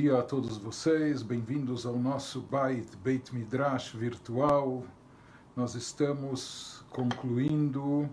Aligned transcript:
dia 0.00 0.16
a 0.16 0.22
todos 0.22 0.56
vocês, 0.56 1.24
bem-vindos 1.24 1.84
ao 1.84 1.98
nosso 1.98 2.40
Beit, 2.42 2.96
Beit 2.98 3.34
Midrash 3.34 3.96
virtual. 3.96 4.84
Nós 5.56 5.74
estamos 5.74 6.84
concluindo 6.88 8.08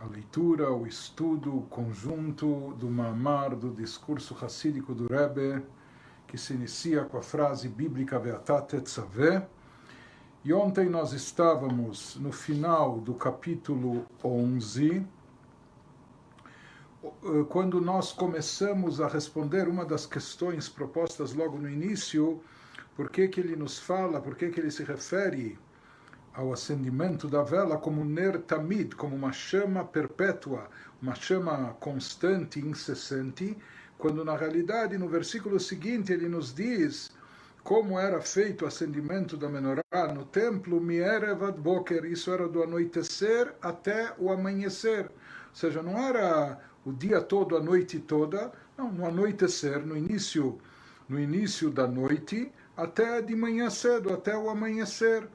a 0.00 0.06
leitura, 0.06 0.72
o 0.72 0.84
estudo 0.84 1.58
o 1.58 1.62
conjunto 1.62 2.74
do 2.76 2.90
Mamar, 2.90 3.54
do 3.54 3.70
discurso 3.70 4.34
racídico 4.34 4.96
do 4.96 5.06
Rebbe, 5.06 5.62
que 6.26 6.36
se 6.36 6.54
inicia 6.54 7.04
com 7.04 7.18
a 7.18 7.22
frase 7.22 7.68
bíblica 7.68 8.18
Veatat 8.18 8.66
Tetzaveh. 8.66 9.46
E 10.44 10.52
ontem 10.52 10.88
nós 10.88 11.12
estávamos 11.12 12.16
no 12.16 12.32
final 12.32 12.98
do 12.98 13.14
capítulo 13.14 14.04
11, 14.24 14.96
eh, 14.96 15.17
quando 17.48 17.80
nós 17.80 18.12
começamos 18.12 19.00
a 19.00 19.08
responder 19.08 19.68
uma 19.68 19.84
das 19.84 20.06
questões 20.06 20.68
propostas 20.68 21.32
logo 21.32 21.58
no 21.58 21.68
início, 21.68 22.40
por 22.96 23.10
que, 23.10 23.28
que 23.28 23.40
ele 23.40 23.56
nos 23.56 23.78
fala, 23.78 24.20
por 24.20 24.34
que, 24.34 24.50
que 24.50 24.58
ele 24.60 24.70
se 24.70 24.82
refere 24.82 25.58
ao 26.34 26.52
acendimento 26.52 27.28
da 27.28 27.42
vela 27.42 27.76
como 27.78 28.04
ner 28.04 28.40
tamid, 28.42 28.94
como 28.94 29.16
uma 29.16 29.32
chama 29.32 29.84
perpétua, 29.84 30.68
uma 31.02 31.14
chama 31.14 31.76
constante, 31.80 32.60
incessante, 32.60 33.56
quando 33.98 34.24
na 34.24 34.36
realidade 34.36 34.96
no 34.96 35.08
versículo 35.08 35.58
seguinte 35.58 36.12
ele 36.12 36.28
nos 36.28 36.54
diz 36.54 37.10
como 37.64 37.98
era 37.98 38.20
feito 38.20 38.64
o 38.64 38.68
acendimento 38.68 39.36
da 39.36 39.48
menorá 39.48 39.82
no 40.14 40.24
templo, 40.24 40.80
mierevad 40.80 41.58
boker, 41.60 42.04
isso 42.06 42.32
era 42.32 42.48
do 42.48 42.62
anoitecer 42.62 43.54
até 43.60 44.14
o 44.16 44.30
amanhecer. 44.30 45.06
Ou 45.06 45.54
seja, 45.54 45.82
não 45.82 45.98
era 45.98 46.58
o 46.84 46.92
dia 46.92 47.20
todo, 47.20 47.56
a 47.56 47.60
noite 47.60 47.98
toda, 47.98 48.52
não, 48.76 48.90
no 48.90 49.06
anoitecer, 49.06 49.84
no 49.84 49.96
início, 49.96 50.58
no 51.08 51.18
início 51.18 51.70
da 51.70 51.86
noite, 51.86 52.52
até 52.76 53.20
de 53.20 53.34
manhã 53.34 53.68
cedo, 53.70 54.12
até 54.12 54.36
o 54.36 54.48
amanhecer. 54.48 55.28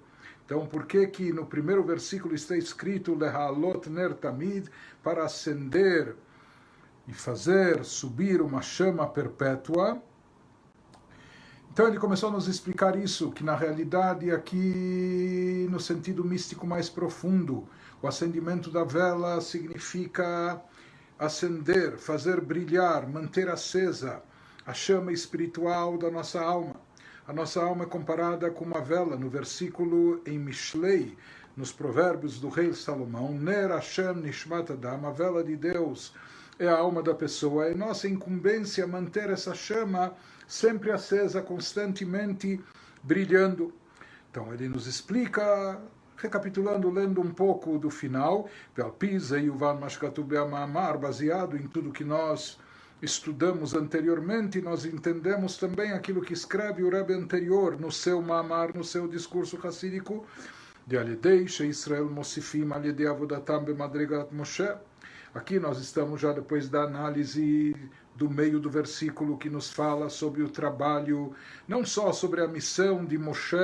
Então, 0.46 0.66
por 0.66 0.86
que 0.86 1.08
que 1.08 1.32
no 1.32 1.46
primeiro 1.46 1.84
versículo 1.84 2.36
está 2.36 2.58
escrito 2.58 3.16
Lehalot 3.16 3.90
ner 3.90 4.14
tamid, 4.14 4.70
para 5.02 5.26
acender 5.26 6.16
e 7.08 7.14
fazer 7.14 7.84
subir 7.84 8.42
uma 8.42 8.62
chama 8.62 9.08
perpétua? 9.08 10.02
Então 11.74 11.88
ele 11.88 11.98
começou 11.98 12.30
a 12.30 12.32
nos 12.32 12.48
explicar 12.48 12.96
isso, 12.96 13.32
que 13.32 13.44
na 13.44 13.56
realidade 13.56 14.30
aqui 14.30 15.68
no 15.72 15.80
sentido 15.80 16.24
místico 16.24 16.68
mais 16.68 16.88
profundo, 16.88 17.68
o 18.00 18.08
acendimento 18.08 18.70
da 18.70 18.84
vela 18.84 19.42
significa 19.42 20.62
acender, 21.18 21.98
fazer 21.98 22.42
brilhar, 22.42 23.08
manter 23.08 23.50
acesa 23.50 24.22
a 24.66 24.74
chama 24.74 25.12
espiritual 25.12 25.98
da 25.98 26.10
nossa 26.10 26.42
alma. 26.42 26.76
A 27.28 27.34
nossa 27.34 27.62
alma 27.62 27.84
é 27.84 27.88
comparada 27.88 28.50
com 28.52 28.66
uma 28.66 28.82
vela, 28.82 29.16
no 29.16 29.30
versículo 29.30 30.22
em 30.26 30.38
Mishlei, 30.38 31.18
nos 31.56 31.72
provérbios 31.72 32.40
do 32.40 32.50
rei 32.50 32.74
Salomão, 32.74 33.32
Ner 33.34 33.70
Hashem 33.70 34.16
Nishmat 34.16 34.72
Adam, 34.72 35.06
a 35.06 35.12
vela 35.12 35.44
de 35.44 35.56
Deus 35.56 36.14
é 36.60 36.68
a 36.68 36.78
alma 36.78 37.02
da 37.02 37.14
pessoa. 37.14 37.68
É 37.68 37.74
nossa 37.74 38.08
incumbência 38.08 38.86
manter 38.86 39.30
essa 39.30 39.54
chama 39.54 40.14
sempre 40.48 40.92
acesa, 40.92 41.42
constantemente 41.42 42.60
brilhando. 43.02 43.74
Então 44.30 44.54
ele 44.54 44.68
nos 44.68 44.88
explica 44.88 45.80
Recapitulando, 46.24 46.90
lendo 46.90 47.20
um 47.20 47.34
pouco 47.34 47.78
do 47.78 47.90
final, 47.90 48.48
Pisa 48.98 49.38
e 49.38 49.50
Uvan 49.50 49.74
Mashkatubeamamar, 49.74 50.98
baseado 50.98 51.58
em 51.58 51.68
tudo 51.68 51.92
que 51.92 52.06
nós 52.06 52.58
estudamos 53.02 53.74
anteriormente, 53.74 54.62
nós 54.62 54.86
entendemos 54.86 55.58
também 55.58 55.92
aquilo 55.92 56.22
que 56.22 56.32
escreve 56.32 56.82
o 56.82 56.90
Rebbe 56.90 57.14
anterior 57.14 57.78
no 57.78 57.92
seu 57.92 58.22
Mamar, 58.22 58.74
no 58.74 58.86
seu 58.86 59.06
discurso 59.06 59.58
racídico, 59.58 60.26
de 60.88 60.98
Alidei, 60.98 61.44
Israel 61.44 62.10
Mosifim, 62.10 62.72
Alidei 62.72 63.06
Avodatam 63.06 63.66
Bemadregat 63.66 64.34
Moshe. 64.34 64.70
Aqui 65.36 65.60
nós 65.60 65.78
estamos 65.78 66.22
já 66.22 66.32
depois 66.32 66.70
da 66.70 66.84
análise 66.84 67.76
do 68.16 68.30
meio 68.30 68.62
do 68.62 68.70
versículo 68.70 69.38
que 69.38 69.50
nos 69.50 69.70
fala 69.70 70.10
sobre 70.10 70.42
o 70.42 70.48
trabalho, 70.48 71.34
não 71.68 71.84
só 71.84 72.14
sobre 72.14 72.40
a 72.40 72.48
missão 72.48 73.04
de 73.04 73.18
Moshe, 73.18 73.58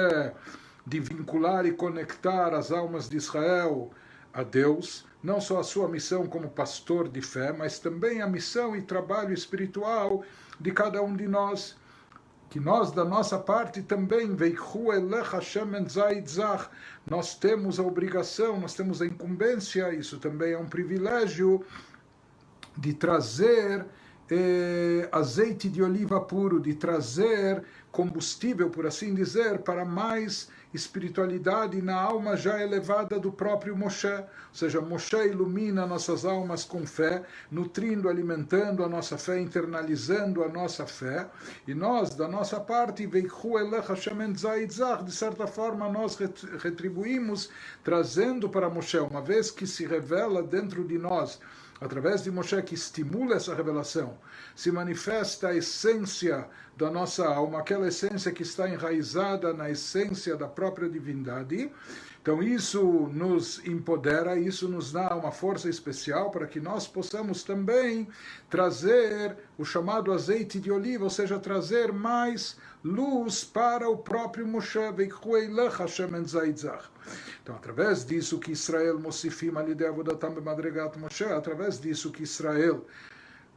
de 0.90 1.00
vincular 1.00 1.68
e 1.68 1.72
conectar 1.72 2.54
as 2.54 2.72
almas 2.72 3.08
de 3.08 3.16
Israel 3.16 3.92
a 4.34 4.42
Deus, 4.42 5.06
não 5.22 5.40
só 5.40 5.60
a 5.60 5.64
sua 5.64 5.88
missão 5.88 6.26
como 6.26 6.50
pastor 6.50 7.08
de 7.08 7.22
fé, 7.22 7.54
mas 7.54 7.78
também 7.78 8.22
a 8.22 8.28
missão 8.28 8.76
e 8.76 8.82
trabalho 8.82 9.34
espiritual 9.34 10.24
de 10.60 10.72
cada 10.72 11.02
um 11.04 11.16
de 11.16 11.28
nós. 11.28 11.78
Que 12.50 12.60
nós, 12.60 12.92
da 12.92 13.06
nossa 13.06 13.38
parte, 13.38 13.84
também, 13.84 14.36
nós 17.08 17.36
temos 17.36 17.80
a 17.80 17.84
obrigação, 17.84 18.60
nós 18.60 18.74
temos 18.74 19.00
a 19.04 19.06
incumbência, 19.06 19.94
isso 19.94 20.18
também 20.18 20.54
é 20.54 20.58
um 20.58 20.66
privilégio, 20.66 21.64
de 22.76 22.94
trazer 22.94 23.86
eh, 24.32 25.08
azeite 25.12 25.70
de 25.70 25.84
oliva 25.84 26.20
puro, 26.22 26.60
de 26.60 26.74
trazer 26.74 27.64
combustível, 27.92 28.70
por 28.70 28.88
assim 28.88 29.14
dizer, 29.14 29.60
para 29.60 29.84
mais 29.84 30.50
espiritualidade 30.74 31.82
na 31.82 32.00
alma 32.00 32.38
já 32.38 32.62
elevada 32.62 33.20
do 33.20 33.32
próprio 33.32 33.76
Moshe. 33.76 34.08
Ou 34.08 34.54
seja, 34.54 34.82
Moshe 34.82 35.16
ilumina 35.16 35.86
nossas 35.86 36.26
almas 36.26 36.64
com 36.64 36.86
fé, 36.86 37.24
nutrindo, 37.52 38.10
alimentando 38.10 38.84
a 38.84 38.90
nossa 38.90 39.18
fé, 39.18 39.40
internalizando 39.40 40.44
a 40.44 40.50
nossa 40.50 40.86
fé. 40.86 41.28
E 41.68 41.74
nós, 41.74 42.16
da 42.16 42.28
nossa 42.28 42.60
parte, 42.60 43.08
de 43.08 45.12
certa 45.12 45.48
forma, 45.48 45.90
nós 45.90 46.18
retribuímos, 46.62 47.50
trazendo 47.84 48.50
para 48.50 48.70
Moshe, 48.70 49.00
uma 49.00 49.22
vez 49.22 49.52
que 49.52 49.66
se 49.66 49.86
revela 49.86 50.44
dentro 50.44 50.84
de 50.84 50.98
nós 50.98 51.40
através 51.82 52.24
de 52.24 52.32
Moshe 52.32 52.62
que 52.62 52.76
estimula 52.76 53.36
essa 53.36 53.56
revelação, 53.56 54.18
se 54.56 54.72
manifesta 54.72 55.50
a 55.50 55.56
essência 55.56 56.48
da 56.76 56.90
nossa 56.90 57.28
alma, 57.28 57.60
aquela 57.60 57.88
essência 57.88 58.32
que 58.32 58.44
está 58.44 58.70
enraizada 58.70 59.54
na 59.54 59.70
essência 59.70 60.36
da 60.36 60.48
própria 60.48 60.90
divindade. 60.90 61.72
Então 62.22 62.44
isso 62.44 63.10
nos 63.14 63.66
empodera, 63.66 64.38
isso 64.38 64.68
nos 64.68 64.92
dá 64.92 65.16
uma 65.16 65.32
força 65.32 65.70
especial 65.70 66.30
para 66.32 66.48
que 66.48 66.60
nós 66.60 66.86
possamos 66.86 67.44
também 67.44 68.08
trazer 68.50 69.38
o 69.58 69.64
chamado 69.64 70.12
azeite 70.12 70.60
de 70.60 70.70
oliva, 70.72 71.06
ou 71.06 71.10
seja, 71.10 71.40
trazer 71.40 71.94
mais 71.94 72.58
luz 72.84 73.44
para 73.44 73.90
o 73.90 73.98
próprio 73.98 74.48
Moshe. 74.48 74.80
Então, 77.42 77.56
através 77.56 78.06
disso 78.06 78.40
que 78.40 78.52
Israel, 78.52 79.00
através 81.36 81.80
disso 81.80 82.12
que 82.12 82.24
Israel, 82.24 82.86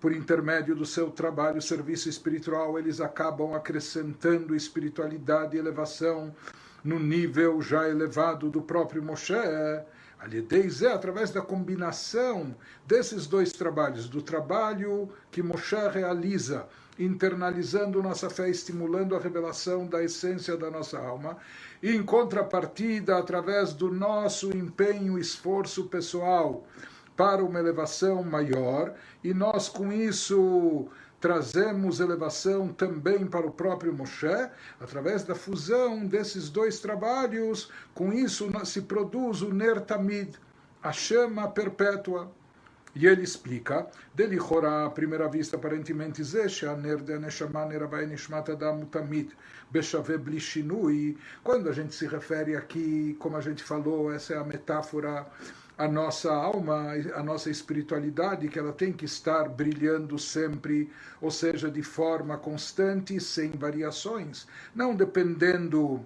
por 0.00 0.12
intermédio 0.12 0.74
do 0.74 0.84
seu 0.84 1.10
trabalho, 1.10 1.62
serviço 1.62 2.08
espiritual, 2.08 2.78
eles 2.78 3.00
acabam 3.00 3.54
acrescentando 3.54 4.56
espiritualidade 4.56 5.56
e 5.56 5.60
elevação 5.60 6.34
no 6.82 6.98
nível 6.98 7.62
já 7.62 7.88
elevado 7.88 8.50
do 8.50 8.60
próprio 8.60 9.02
Moshe. 9.02 9.34
Alideis 10.18 10.82
é 10.82 10.92
através 10.92 11.30
da 11.30 11.40
combinação 11.40 12.56
desses 12.86 13.26
dois 13.26 13.52
trabalhos, 13.52 14.08
do 14.08 14.22
trabalho 14.22 15.08
que 15.30 15.42
Moshe 15.42 15.76
realiza 15.92 16.68
internalizando 16.98 18.02
nossa 18.02 18.28
fé, 18.28 18.50
estimulando 18.50 19.16
a 19.16 19.20
revelação 19.20 19.86
da 19.86 20.02
essência 20.02 20.56
da 20.56 20.70
nossa 20.70 20.98
alma, 20.98 21.36
e 21.82 21.90
em 21.90 22.02
contrapartida, 22.02 23.16
através 23.16 23.72
do 23.72 23.90
nosso 23.90 24.56
empenho 24.56 25.18
esforço 25.18 25.86
pessoal 25.86 26.66
para 27.16 27.44
uma 27.44 27.58
elevação 27.58 28.22
maior, 28.22 28.94
e 29.22 29.32
nós 29.34 29.68
com 29.68 29.92
isso 29.92 30.88
trazemos 31.20 32.00
elevação 32.00 32.68
também 32.68 33.24
para 33.26 33.46
o 33.46 33.52
próprio 33.52 33.94
Moshe, 33.94 34.26
através 34.80 35.22
da 35.22 35.36
fusão 35.36 36.04
desses 36.04 36.50
dois 36.50 36.80
trabalhos, 36.80 37.70
com 37.94 38.12
isso 38.12 38.50
se 38.64 38.82
produz 38.82 39.40
o 39.40 39.54
Ner 39.54 39.80
Tamid, 39.80 40.36
a 40.82 40.90
chama 40.90 41.48
perpétua. 41.48 42.32
E 42.94 43.06
ele 43.06 43.22
explica, 43.22 43.86
dele 44.14 44.36
à 44.86 44.90
primeira 44.90 45.26
vista, 45.26 45.56
aparentemente, 45.56 46.20
quando 51.42 51.70
a 51.70 51.72
gente 51.72 51.94
se 51.94 52.06
refere 52.06 52.54
aqui, 52.54 53.16
como 53.18 53.36
a 53.36 53.40
gente 53.40 53.62
falou, 53.62 54.12
essa 54.12 54.34
é 54.34 54.36
a 54.36 54.44
metáfora, 54.44 55.26
a 55.78 55.88
nossa 55.88 56.30
alma, 56.30 56.92
a 57.14 57.22
nossa 57.22 57.48
espiritualidade, 57.48 58.48
que 58.48 58.58
ela 58.58 58.72
tem 58.72 58.92
que 58.92 59.06
estar 59.06 59.48
brilhando 59.48 60.18
sempre, 60.18 60.92
ou 61.20 61.30
seja, 61.30 61.70
de 61.70 61.82
forma 61.82 62.36
constante, 62.36 63.18
sem 63.18 63.52
variações, 63.52 64.46
não 64.74 64.94
dependendo 64.94 66.04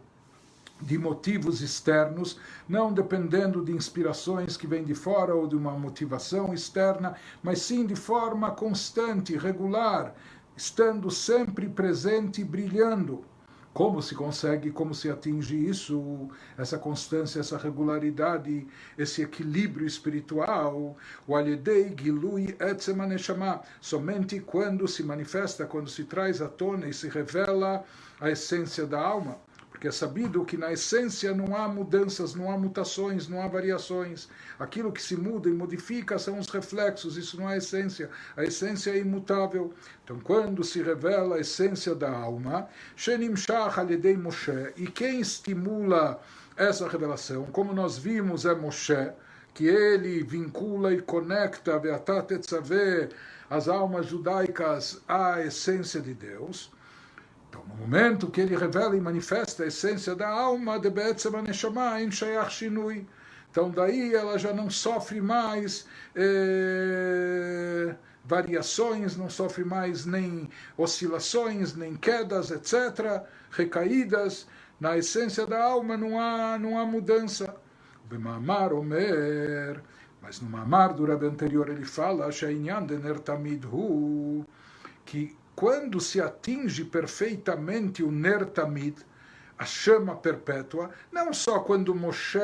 de 0.80 0.98
motivos 0.98 1.60
externos, 1.60 2.38
não 2.68 2.92
dependendo 2.92 3.64
de 3.64 3.72
inspirações 3.72 4.56
que 4.56 4.66
vêm 4.66 4.84
de 4.84 4.94
fora 4.94 5.34
ou 5.34 5.46
de 5.46 5.56
uma 5.56 5.72
motivação 5.72 6.52
externa, 6.52 7.14
mas 7.42 7.60
sim 7.62 7.86
de 7.86 7.96
forma 7.96 8.50
constante, 8.50 9.36
regular, 9.36 10.14
estando 10.56 11.10
sempre 11.10 11.68
presente 11.68 12.40
e 12.40 12.44
brilhando. 12.44 13.24
Como 13.72 14.00
se 14.00 14.14
consegue, 14.14 14.70
como 14.70 14.94
se 14.94 15.10
atinge 15.10 15.54
isso, 15.54 16.30
essa 16.56 16.78
constância, 16.78 17.40
essa 17.40 17.58
regularidade, 17.58 18.66
esse 18.96 19.20
equilíbrio 19.20 19.86
espiritual? 19.86 20.96
O 21.26 21.36
Alidei 21.36 21.94
Gilui 21.94 22.56
Etzemaneshama, 22.58 23.60
somente 23.78 24.40
quando 24.40 24.88
se 24.88 25.02
manifesta, 25.02 25.66
quando 25.66 25.90
se 25.90 26.04
traz 26.04 26.40
à 26.40 26.48
tona 26.48 26.88
e 26.88 26.94
se 26.94 27.06
revela 27.06 27.84
a 28.18 28.30
essência 28.30 28.86
da 28.86 28.98
alma. 28.98 29.36
Porque 29.76 29.88
é 29.88 29.92
sabido 29.92 30.42
que 30.42 30.56
na 30.56 30.72
essência 30.72 31.34
não 31.34 31.54
há 31.54 31.68
mudanças, 31.68 32.34
não 32.34 32.50
há 32.50 32.56
mutações, 32.56 33.28
não 33.28 33.42
há 33.42 33.46
variações. 33.46 34.26
Aquilo 34.58 34.90
que 34.90 35.02
se 35.02 35.14
muda 35.14 35.50
e 35.50 35.52
modifica 35.52 36.18
são 36.18 36.38
os 36.38 36.48
reflexos, 36.48 37.18
isso 37.18 37.38
não 37.38 37.50
é 37.50 37.58
essência. 37.58 38.08
A 38.34 38.42
essência 38.42 38.92
é 38.92 38.96
imutável. 38.96 39.74
Então, 40.02 40.18
quando 40.18 40.64
se 40.64 40.82
revela 40.82 41.36
a 41.36 41.40
essência 41.40 41.94
da 41.94 42.10
alma, 42.10 42.66
Shenim 42.96 43.36
Shach 43.36 43.78
Aledei 43.78 44.16
Moshe, 44.16 44.72
e 44.78 44.86
quem 44.86 45.20
estimula 45.20 46.22
essa 46.56 46.88
revelação, 46.88 47.44
como 47.44 47.74
nós 47.74 47.98
vimos, 47.98 48.46
é 48.46 48.54
Moshe, 48.54 49.12
que 49.52 49.66
ele 49.66 50.22
vincula 50.22 50.94
e 50.94 51.02
conecta 51.02 51.78
Beatat 51.78 52.30
as 53.50 53.68
almas 53.68 54.06
judaicas 54.06 55.02
à 55.06 55.42
essência 55.42 56.00
de 56.00 56.14
Deus. 56.14 56.74
Então, 57.56 57.64
no 57.68 57.74
momento 57.76 58.30
que 58.30 58.42
ele 58.42 58.54
revela 58.54 58.94
e 58.96 59.00
manifesta 59.00 59.64
a 59.64 59.66
essência 59.66 60.14
da 60.14 60.28
alma 60.28 60.78
de 60.78 60.90
Be'etzem 60.90 61.32
Neshama 61.42 62.02
em 62.02 62.10
Shayach 62.10 62.52
Shinui, 62.52 63.06
então 63.50 63.70
daí 63.70 64.14
ela 64.14 64.38
já 64.38 64.52
não 64.52 64.68
sofre 64.68 65.22
mais 65.22 65.86
eh, 66.14 67.94
variações, 68.24 69.16
não 69.16 69.30
sofre 69.30 69.64
mais 69.64 70.04
nem 70.04 70.50
oscilações, 70.76 71.74
nem 71.74 71.96
quedas, 71.96 72.50
etc., 72.50 73.22
recaídas. 73.50 74.46
Na 74.78 74.98
essência 74.98 75.46
da 75.46 75.64
alma 75.64 75.96
não 75.96 76.20
há, 76.20 76.58
não 76.58 76.78
há 76.78 76.84
mudança. 76.84 77.56
Bemamar 78.04 78.74
Omer, 78.74 79.80
mas 80.20 80.40
no 80.40 80.50
Mamar 80.50 80.92
do 80.92 81.06
Rebbe 81.06 81.26
anterior 81.26 81.70
ele 81.70 81.86
fala, 81.86 82.28
Hu, 83.72 84.46
que 85.06 85.34
quando 85.56 85.98
se 86.00 86.20
atinge 86.20 86.84
perfeitamente 86.84 88.02
o 88.04 88.12
Nertamid, 88.12 88.98
a 89.58 89.64
chama 89.64 90.14
perpétua, 90.14 90.90
não 91.10 91.32
só 91.32 91.60
quando 91.60 91.94
Moshe 91.94 92.38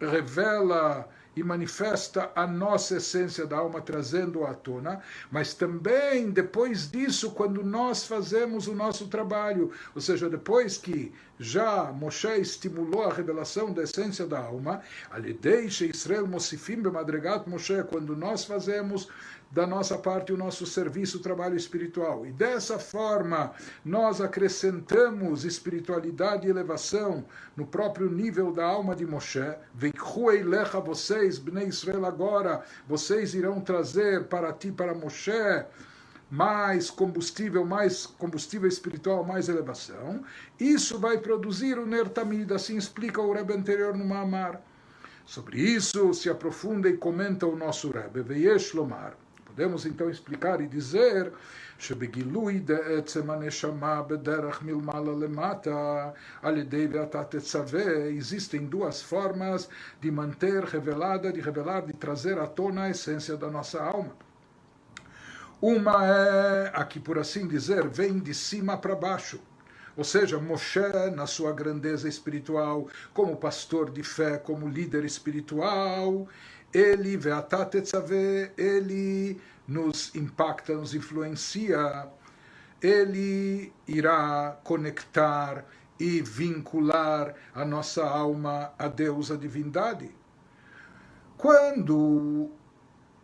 revela 0.00 1.08
e 1.34 1.42
manifesta 1.42 2.30
a 2.34 2.46
nossa 2.46 2.96
essência 2.96 3.46
da 3.46 3.56
alma, 3.56 3.80
trazendo-a 3.80 4.50
à 4.50 4.54
tona, 4.54 5.00
mas 5.30 5.54
também 5.54 6.30
depois 6.30 6.90
disso, 6.90 7.30
quando 7.30 7.64
nós 7.64 8.04
fazemos 8.04 8.66
o 8.66 8.74
nosso 8.74 9.06
trabalho, 9.06 9.70
ou 9.94 10.00
seja, 10.00 10.28
depois 10.28 10.76
que 10.76 11.12
já 11.38 11.90
Moshe 11.92 12.28
estimulou 12.40 13.04
a 13.04 13.14
revelação 13.14 13.72
da 13.72 13.84
essência 13.84 14.26
da 14.26 14.40
alma, 14.40 14.82
deixa 15.40 15.86
Israel 15.86 16.26
Mosifim 16.26 16.82
Bemadregat 16.82 17.48
Moshe, 17.48 17.82
quando 17.84 18.14
nós 18.14 18.44
fazemos 18.44 19.08
da 19.52 19.66
nossa 19.66 19.98
parte 19.98 20.32
o 20.32 20.36
nosso 20.36 20.64
serviço, 20.64 21.18
o 21.18 21.20
trabalho 21.20 21.54
espiritual. 21.54 22.24
E 22.24 22.32
dessa 22.32 22.78
forma, 22.78 23.52
nós 23.84 24.18
acrescentamos 24.18 25.44
espiritualidade 25.44 26.46
e 26.46 26.50
elevação 26.50 27.22
no 27.54 27.66
próprio 27.66 28.10
nível 28.10 28.50
da 28.50 28.64
alma 28.64 28.96
de 28.96 29.06
Moshe. 29.06 29.54
Lecha 30.44 30.80
vocês, 30.80 31.38
Bnei 31.38 31.66
Israel, 31.66 32.06
agora, 32.06 32.62
vocês 32.88 33.34
irão 33.34 33.60
trazer 33.60 34.24
para 34.24 34.50
ti, 34.54 34.72
para 34.72 34.94
Moshe, 34.94 35.30
mais 36.30 36.88
combustível, 36.88 37.62
mais 37.66 38.06
combustível 38.06 38.66
espiritual, 38.66 39.22
mais 39.22 39.50
elevação. 39.50 40.24
Isso 40.58 40.98
vai 40.98 41.18
produzir 41.18 41.78
o 41.78 41.84
Nertamid, 41.84 42.54
assim 42.54 42.78
explica 42.78 43.20
o 43.20 43.34
Rebbe 43.34 43.52
anterior 43.52 43.94
no 43.94 44.04
Mamar. 44.06 44.62
Sobre 45.26 45.60
isso 45.60 46.14
se 46.14 46.30
aprofunda 46.30 46.88
e 46.88 46.96
comenta 46.96 47.46
o 47.46 47.54
nosso 47.54 47.90
Rebbe, 47.90 48.22
Veyesh 48.22 48.72
Lomar. 48.72 49.21
Podemos 49.51 49.85
então 49.85 50.09
explicar 50.09 50.61
e 50.61 50.67
dizer 50.67 51.31
שבגילוי 51.79 52.59
דעצם 52.59 53.29
הנשמה 53.29 54.01
בדרך 54.01 54.63
מלמעלה 54.63 55.11
למטה, 55.11 56.09
על 56.41 56.57
ידי 56.57 56.87
ואתה 56.91 57.23
תצווה, 57.23 58.09
existem 58.09 58.69
duas 58.69 59.01
formas 59.01 59.67
de 60.01 60.11
manter 60.11 60.63
revelada, 60.65 61.31
de 61.31 61.41
revelar, 61.41 61.81
de 61.81 61.93
trazer 61.93 62.39
à 62.39 62.47
tona 62.47 62.83
a 62.83 62.89
essência 62.89 63.37
da 63.37 63.49
nossa 63.49 63.81
alma. 63.81 64.13
Uma 65.61 66.05
é, 66.05 66.71
aqui 66.73 66.99
por 66.99 67.17
assim 67.17 67.47
dizer, 67.47 67.87
vem 67.87 68.19
de 68.19 68.33
cima 68.33 68.77
para 68.77 68.95
baixo. 68.95 69.39
Ou 69.95 70.03
seja, 70.03 70.37
Moshe, 70.39 70.79
na 71.15 71.25
sua 71.25 71.51
grandeza 71.51 72.07
espiritual, 72.07 72.87
como 73.13 73.35
pastor 73.37 73.89
de 73.89 74.03
fé, 74.03 74.37
como 74.37 74.69
líder 74.69 75.03
espiritual, 75.03 76.27
ele, 76.72 77.18
ele 78.56 79.40
nos 79.66 80.14
impacta, 80.14 80.74
nos 80.74 80.94
influencia, 80.94 82.08
ele 82.80 83.72
irá 83.86 84.58
conectar 84.64 85.64
e 85.98 86.20
vincular 86.20 87.34
a 87.54 87.64
nossa 87.64 88.04
alma 88.04 88.72
a 88.78 88.88
Deus, 88.88 89.30
a 89.30 89.36
divindade. 89.36 90.14
Quando 91.36 92.50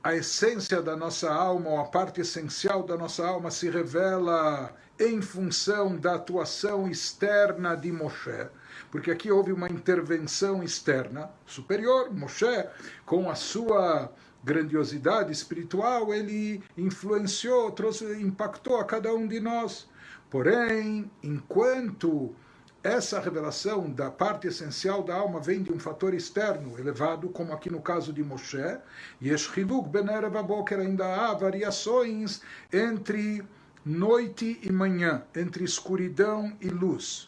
a 0.03 0.15
essência 0.15 0.81
da 0.81 0.97
nossa 0.97 1.33
alma, 1.33 1.71
ou 1.71 1.81
a 1.81 1.85
parte 1.85 2.21
essencial 2.21 2.83
da 2.83 2.97
nossa 2.97 3.27
alma, 3.27 3.51
se 3.51 3.69
revela 3.69 4.75
em 4.99 5.21
função 5.21 5.97
da 5.97 6.15
atuação 6.15 6.89
externa 6.89 7.77
de 7.77 7.93
Moshe, 7.93 8.49
porque 8.91 9.11
aqui 9.11 9.31
houve 9.31 9.53
uma 9.53 9.69
intervenção 9.69 10.63
externa 10.63 11.31
superior, 11.47 12.13
Moshe, 12.15 12.67
com 13.05 13.31
a 13.31 13.35
sua 13.35 14.13
grandiosidade 14.43 15.33
espiritual, 15.33 16.15
ele 16.15 16.63
influenciou, 16.77 17.71
trouxe, 17.71 18.05
impactou 18.21 18.79
a 18.79 18.85
cada 18.85 19.13
um 19.13 19.27
de 19.27 19.41
nós. 19.41 19.89
Porém, 20.31 21.11
enquanto 21.23 22.35
essa 22.83 23.19
revelação 23.19 23.91
da 23.91 24.11
parte 24.11 24.47
essencial 24.47 25.03
da 25.03 25.15
alma 25.15 25.41
vem 25.41 25.63
de 25.63 25.73
um 25.73 25.79
fator 25.79 26.15
externo 26.15 26.79
elevado, 26.79 27.29
como 27.29 27.53
aqui 27.53 27.71
no 27.71 27.81
caso 27.81 28.13
de 28.13 28.23
Moshe, 28.23 28.79
e 29.21 29.31
Eshchiluk 29.31 29.89
ben 29.89 30.07
Boker 30.47 30.79
ainda 30.79 31.07
há 31.07 31.35
variações 31.35 32.41
entre 32.73 33.43
noite 33.85 34.61
e 34.63 34.71
manhã, 34.71 35.23
entre 35.35 35.65
escuridão 35.65 36.57
e 36.61 36.69
luz. 36.69 37.28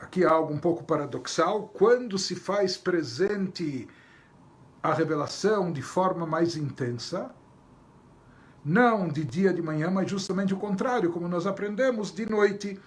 Aqui 0.00 0.24
há 0.24 0.30
algo 0.30 0.52
um 0.52 0.58
pouco 0.58 0.84
paradoxal, 0.84 1.68
quando 1.68 2.18
se 2.18 2.34
faz 2.36 2.76
presente 2.76 3.88
a 4.82 4.94
revelação 4.94 5.72
de 5.72 5.82
forma 5.82 6.24
mais 6.24 6.56
intensa, 6.56 7.34
não 8.64 9.08
de 9.08 9.24
dia 9.24 9.52
de 9.52 9.62
manhã, 9.62 9.90
mas 9.90 10.10
justamente 10.10 10.54
o 10.54 10.58
contrário, 10.58 11.10
como 11.10 11.28
nós 11.28 11.46
aprendemos 11.46 12.12
de 12.12 12.28
noite. 12.28 12.78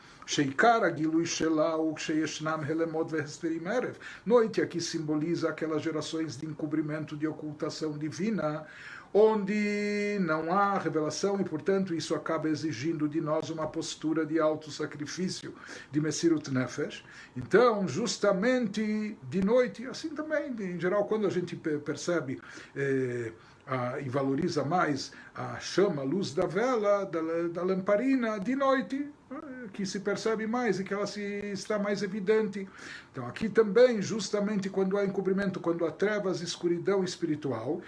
Noite 4.25 4.61
aqui 4.61 4.79
simboliza 4.79 5.49
aquelas 5.49 5.81
gerações 5.81 6.37
de 6.37 6.45
encobrimento, 6.45 7.17
de 7.17 7.27
ocultação 7.27 7.97
divina, 7.97 8.65
onde 9.13 10.17
não 10.21 10.53
há 10.53 10.77
revelação 10.77 11.39
e, 11.39 11.43
portanto, 11.43 11.93
isso 11.93 12.15
acaba 12.15 12.49
exigindo 12.49 13.07
de 13.07 13.19
nós 13.19 13.49
uma 13.49 13.67
postura 13.67 14.25
de 14.25 14.39
auto-sacrifício, 14.39 15.53
de 15.91 15.99
Messirut 15.99 16.51
Nefesh. 16.51 17.03
Então, 17.35 17.87
justamente 17.87 19.17
de 19.29 19.43
noite, 19.43 19.85
assim 19.85 20.09
também, 20.09 20.51
em 20.59 20.79
geral, 20.79 21.05
quando 21.05 21.27
a 21.27 21.29
gente 21.29 21.55
percebe. 21.55 22.41
Eh, 22.75 23.31
e 24.03 24.09
valoriza 24.09 24.65
mais 24.65 25.13
a 25.33 25.57
chama, 25.59 26.01
a 26.01 26.05
luz 26.05 26.33
da 26.33 26.45
vela, 26.45 27.05
da, 27.05 27.21
da 27.53 27.63
lamparina 27.63 28.37
de 28.39 28.55
noite, 28.55 29.09
que 29.71 29.85
se 29.85 29.99
percebe 29.99 30.45
mais 30.45 30.79
e 30.79 30.83
que 30.83 30.93
ela 30.93 31.07
se 31.07 31.21
está 31.21 31.79
mais 31.79 32.03
evidente. 32.03 32.67
Então 33.11 33.25
aqui 33.27 33.49
também, 33.49 34.01
justamente 34.01 34.69
quando 34.69 34.97
há 34.97 35.05
encobrimento, 35.05 35.59
quando 35.59 35.85
há 35.85 35.91
trevas, 35.91 36.41
escuridão 36.41 37.03
espiritual, 37.03 37.81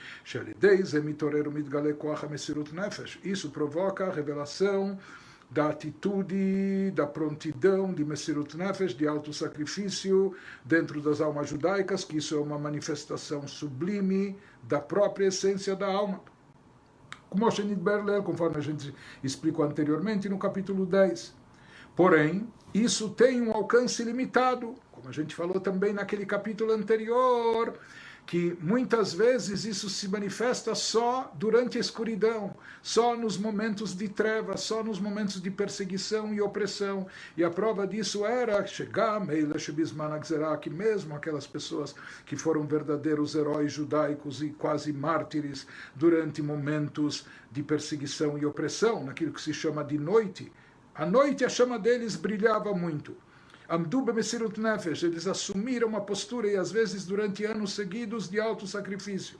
isso 3.23 3.49
provoca 3.51 4.05
a 4.05 4.11
revelação 4.11 4.97
da 5.53 5.69
atitude, 5.69 6.91
da 6.95 7.05
prontidão 7.05 7.93
de 7.93 8.03
Messirut 8.03 8.57
Nefesh, 8.57 8.95
de 8.95 9.07
auto-sacrifício 9.07 10.35
dentro 10.65 10.99
das 10.99 11.21
almas 11.21 11.47
judaicas, 11.47 12.03
que 12.03 12.17
isso 12.17 12.35
é 12.35 12.39
uma 12.39 12.57
manifestação 12.57 13.47
sublime 13.47 14.35
da 14.63 14.79
própria 14.79 15.27
essência 15.27 15.75
da 15.75 15.85
alma. 15.85 16.19
Como 17.29 17.47
Berler, 17.75 18.21
conforme 18.21 18.57
a 18.57 18.61
gente 18.61 18.93
explicou 19.23 19.65
anteriormente 19.65 20.29
no 20.29 20.37
capítulo 20.37 20.85
10. 20.85 21.42
Porém, 21.95 22.47
isso 22.73 23.09
tem 23.09 23.41
um 23.41 23.51
alcance 23.51 24.03
limitado, 24.03 24.75
como 24.91 25.07
a 25.07 25.11
gente 25.11 25.35
falou 25.35 25.59
também 25.59 25.93
naquele 25.93 26.25
capítulo 26.25 26.71
anterior, 26.71 27.77
que 28.25 28.57
muitas 28.61 29.13
vezes 29.13 29.65
isso 29.65 29.89
se 29.89 30.07
manifesta 30.07 30.73
só 30.73 31.31
durante 31.35 31.77
a 31.77 31.81
escuridão, 31.81 32.55
só 32.81 33.15
nos 33.15 33.37
momentos 33.37 33.95
de 33.95 34.07
trevas, 34.07 34.61
só 34.61 34.83
nos 34.83 34.99
momentos 34.99 35.41
de 35.41 35.51
perseguição 35.51 36.33
e 36.33 36.41
opressão. 36.41 37.05
E 37.37 37.43
a 37.43 37.49
prova 37.49 37.85
disso 37.85 38.25
era 38.25 38.65
chegar, 38.65 39.21
que 40.59 40.69
mesmo 40.69 41.15
aquelas 41.15 41.45
pessoas 41.45 41.93
que 42.25 42.35
foram 42.35 42.65
verdadeiros 42.65 43.35
heróis 43.35 43.71
judaicos 43.71 44.41
e 44.41 44.49
quase 44.49 44.91
mártires 44.93 45.67
durante 45.93 46.41
momentos 46.41 47.25
de 47.51 47.61
perseguição 47.61 48.37
e 48.37 48.45
opressão, 48.45 49.03
naquilo 49.03 49.33
que 49.33 49.41
se 49.41 49.53
chama 49.53 49.83
de 49.83 49.97
noite, 49.97 50.51
à 50.95 51.07
noite 51.07 51.43
a 51.43 51.49
chama 51.49 51.79
deles 51.79 52.15
brilhava 52.15 52.71
muito. 52.71 53.15
Amdub 53.67 54.13
Mesirut 54.13 54.59
Nefesh, 54.59 55.01
eles 55.01 55.25
assumiram 55.25 55.87
uma 55.87 56.01
postura 56.01 56.47
e 56.47 56.55
às 56.55 56.71
vezes 56.71 57.03
durante 57.03 57.43
anos 57.45 57.73
seguidos 57.73 58.29
de 58.29 58.39
alto 58.39 58.67
sacrifício. 58.67 59.39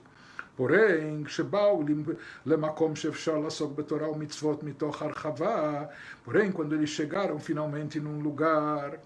Porém, 0.56 1.24
Shebau 1.26 1.84
Lemakom 2.44 2.96
Shevshal 2.96 3.42
Lasok 3.42 3.74
Betoral 3.74 4.16
Mitzvot 4.16 4.64
Mitoch 4.64 5.00
Archavá, 5.00 5.88
porém, 6.24 6.50
quando 6.50 6.74
eles 6.74 6.90
chegaram 6.90 7.38
finalmente 7.38 8.00
num 8.00 8.18
lugar 8.20 8.98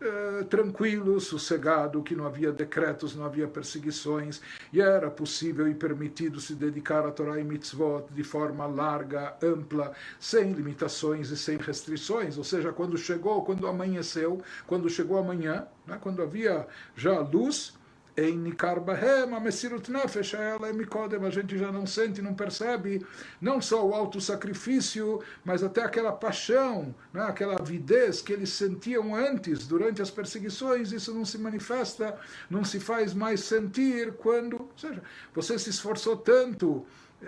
eh, 0.00 0.44
tranquilo, 0.48 1.20
sossegado, 1.20 2.02
que 2.02 2.14
não 2.14 2.26
havia 2.26 2.52
decretos, 2.52 3.16
não 3.16 3.24
havia 3.24 3.48
perseguições, 3.48 4.40
e 4.72 4.80
era 4.80 5.10
possível 5.10 5.68
e 5.68 5.74
permitido 5.74 6.40
se 6.40 6.54
dedicar 6.54 7.06
à 7.06 7.10
Torá 7.10 7.40
e 7.40 7.44
Mitzvot 7.44 8.06
de 8.12 8.22
forma 8.22 8.66
larga, 8.66 9.36
ampla, 9.42 9.92
sem 10.20 10.52
limitações 10.52 11.30
e 11.30 11.36
sem 11.36 11.56
restrições. 11.56 12.38
Ou 12.38 12.44
seja, 12.44 12.72
quando 12.72 12.96
chegou, 12.96 13.44
quando 13.44 13.66
amanheceu, 13.66 14.40
quando 14.66 14.88
chegou 14.88 15.18
amanhã, 15.18 15.66
né, 15.86 15.98
quando 16.00 16.22
havia 16.22 16.66
já 16.94 17.18
luz, 17.20 17.77
em 18.18 18.36
Nikar 18.36 18.80
Bahem, 18.80 19.32
a 19.32 19.38
Messirut 19.38 19.90
Nefesh, 19.90 20.34
ela 20.34 20.68
é 20.68 20.72
Mikodem, 20.72 21.24
a 21.24 21.30
gente 21.30 21.56
já 21.56 21.70
não 21.70 21.86
sente, 21.86 22.20
não 22.20 22.34
percebe, 22.34 23.06
não 23.40 23.60
só 23.60 23.86
o 23.86 23.94
alto 23.94 24.20
sacrifício, 24.20 25.22
mas 25.44 25.62
até 25.62 25.82
aquela 25.82 26.10
paixão, 26.10 26.92
né, 27.12 27.22
aquela 27.22 27.54
avidez 27.54 28.20
que 28.20 28.32
eles 28.32 28.50
sentiam 28.50 29.14
antes, 29.14 29.68
durante 29.68 30.02
as 30.02 30.10
perseguições, 30.10 30.90
isso 30.90 31.14
não 31.14 31.24
se 31.24 31.38
manifesta, 31.38 32.18
não 32.50 32.64
se 32.64 32.80
faz 32.80 33.14
mais 33.14 33.40
sentir 33.40 34.12
quando, 34.14 34.54
ou 34.54 34.72
seja, 34.76 35.00
você 35.32 35.56
se 35.56 35.70
esforçou 35.70 36.16
tanto, 36.16 36.84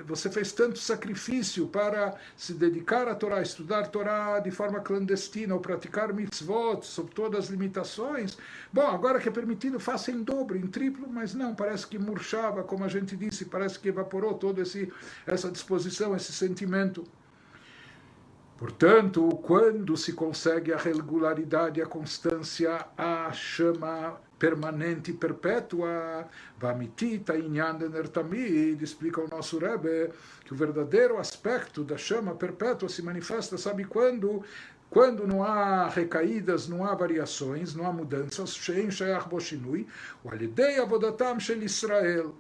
você 0.07 0.31
fez 0.31 0.53
tanto 0.53 0.79
sacrifício 0.79 1.67
para 1.67 2.15
se 2.37 2.55
dedicar 2.55 3.09
à 3.09 3.15
Torá, 3.15 3.43
estudar 3.43 3.89
Torá 3.89 4.39
de 4.39 4.51
forma 4.51 4.81
clandestina, 4.81 5.55
ou 5.55 5.61
praticar 5.61 6.13
mitzvot, 6.13 6.83
sob 6.87 7.11
todas 7.13 7.45
as 7.45 7.51
limitações. 7.51 8.39
Bom, 8.73 8.87
agora 8.87 9.19
que 9.19 9.29
é 9.29 9.33
permitido, 9.33 9.81
faça 9.81 10.13
em 10.13 10.23
dobro, 10.23 10.57
em 10.57 10.67
triplo, 10.67 11.09
mas 11.09 11.35
não, 11.35 11.55
parece 11.55 11.87
que 11.87 11.99
murchava, 11.99 12.63
como 12.63 12.85
a 12.85 12.89
gente 12.89 13.17
disse, 13.17 13.47
parece 13.47 13.79
que 13.81 13.89
evaporou 13.89 14.35
toda 14.35 14.63
essa 15.27 15.51
disposição, 15.51 16.15
esse 16.15 16.33
sentimento. 16.33 17.05
Portanto, 18.57 19.27
quando 19.43 19.97
se 19.97 20.13
consegue 20.13 20.73
a 20.73 20.77
regularidade, 20.77 21.81
a 21.81 21.87
constância, 21.87 22.87
a 22.97 23.33
chama 23.33 24.21
permanente 24.41 25.11
e 25.11 25.15
perpétua, 25.15 26.27
Vamitita 26.59 27.37
Inyan 27.37 27.75
Nertamid, 27.75 28.83
explica 28.83 29.21
o 29.21 29.29
nosso 29.29 29.59
Rebbe, 29.59 30.11
que 30.45 30.55
o 30.55 30.57
verdadeiro 30.57 31.19
aspecto 31.19 31.85
da 31.85 31.99
chama 31.99 32.35
perpétua 32.35 32.89
se 32.89 33.03
manifesta, 33.03 33.59
sabe 33.59 33.85
quando? 33.85 34.43
Quando 34.89 35.27
não 35.27 35.45
há 35.45 35.89
recaídas, 35.89 36.67
não 36.67 36.85
há 36.85 36.95
variações, 36.95 37.75
não 37.75 37.87
há 37.87 37.93
mudanças, 37.93 38.59
o 40.25 40.31
Alidei 40.31 40.81
Avodatam 40.81 41.37
Israel. 41.63 42.35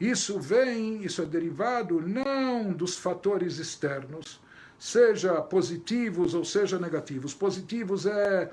Isso 0.00 0.40
vem, 0.40 1.04
isso 1.04 1.20
é 1.20 1.26
derivado 1.26 2.00
não 2.00 2.72
dos 2.72 2.96
fatores 2.96 3.58
externos, 3.58 4.40
seja 4.78 5.34
positivos 5.42 6.32
ou 6.32 6.44
seja 6.44 6.78
negativos. 6.78 7.34
Positivos 7.34 8.06
é 8.06 8.50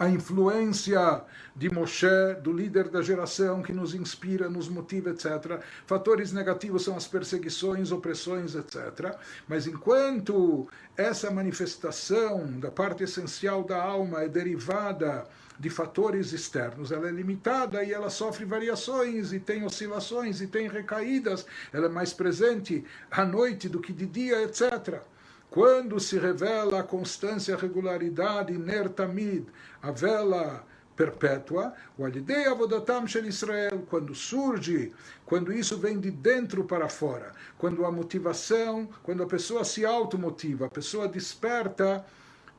a 0.00 0.08
influência 0.08 1.22
de 1.54 1.70
Moshe, 1.70 2.06
do 2.42 2.50
líder 2.50 2.88
da 2.88 3.02
geração 3.02 3.60
que 3.60 3.70
nos 3.70 3.94
inspira, 3.94 4.48
nos 4.48 4.66
motiva, 4.66 5.10
etc. 5.10 5.60
Fatores 5.86 6.32
negativos 6.32 6.84
são 6.84 6.96
as 6.96 7.06
perseguições, 7.06 7.92
opressões, 7.92 8.54
etc. 8.54 9.14
Mas 9.46 9.66
enquanto 9.66 10.66
essa 10.96 11.30
manifestação 11.30 12.58
da 12.58 12.70
parte 12.70 13.04
essencial 13.04 13.62
da 13.62 13.76
alma 13.76 14.22
é 14.22 14.28
derivada 14.28 15.26
de 15.58 15.68
fatores 15.68 16.32
externos, 16.32 16.90
ela 16.90 17.06
é 17.06 17.12
limitada 17.12 17.84
e 17.84 17.92
ela 17.92 18.08
sofre 18.08 18.46
variações 18.46 19.34
e 19.34 19.38
tem 19.38 19.66
oscilações 19.66 20.40
e 20.40 20.46
tem 20.46 20.66
recaídas, 20.66 21.44
ela 21.74 21.84
é 21.84 21.90
mais 21.90 22.14
presente 22.14 22.82
à 23.10 23.22
noite 23.26 23.68
do 23.68 23.78
que 23.78 23.92
de 23.92 24.06
dia, 24.06 24.42
etc. 24.44 25.02
Quando 25.50 25.98
se 25.98 26.16
revela 26.16 26.78
a 26.78 26.84
constância, 26.84 27.56
a 27.56 27.58
regularidade, 27.58 28.56
nertamid, 28.56 29.46
a 29.82 29.90
vela 29.90 30.64
perpétua, 30.94 31.74
o 31.98 32.04
alidei 32.04 32.46
avodatam 32.46 33.06
shel 33.06 33.26
Israel, 33.26 33.84
quando 33.88 34.14
surge, 34.14 34.92
quando 35.26 35.52
isso 35.52 35.76
vem 35.76 35.98
de 35.98 36.10
dentro 36.10 36.62
para 36.64 36.88
fora, 36.88 37.32
quando 37.58 37.84
a 37.84 37.90
motivação, 37.90 38.88
quando 39.02 39.24
a 39.24 39.26
pessoa 39.26 39.64
se 39.64 39.84
automotiva, 39.84 40.66
a 40.66 40.70
pessoa 40.70 41.08
desperta 41.08 42.04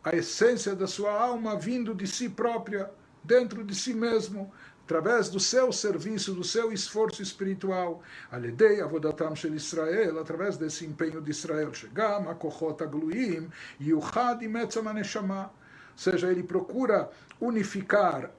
a 0.04 0.14
essência 0.16 0.76
da 0.76 0.88
sua 0.88 1.14
alma 1.14 1.56
vindo 1.56 1.96
de 1.96 2.08
si 2.08 2.28
própria, 2.28 2.90
dentro 3.24 3.64
de 3.64 3.76
si 3.76 3.94
mesmo, 3.94 4.52
através 4.92 5.30
do 5.30 5.40
seu 5.40 5.72
serviço, 5.72 6.34
do 6.34 6.44
seu 6.44 6.74
esforço 6.74 7.22
espiritual, 7.22 8.04
Aledei 8.30 8.82
Avodatam 8.82 9.34
Shel 9.34 9.56
Israel, 9.56 10.20
através 10.20 10.58
desse 10.58 10.86
empenho 10.86 11.22
de 11.22 11.32
Israel, 11.32 11.74
Shegam, 11.74 12.30
Akochot 12.30 12.84
Agluim, 12.84 13.50
Yuchad 13.80 14.44
Imetzam 14.44 14.90
Aneshama. 14.90 15.44
Ou 15.44 15.98
seja, 15.98 16.30
ele 16.30 16.44
procura 16.44 17.10
unificar, 17.40 18.32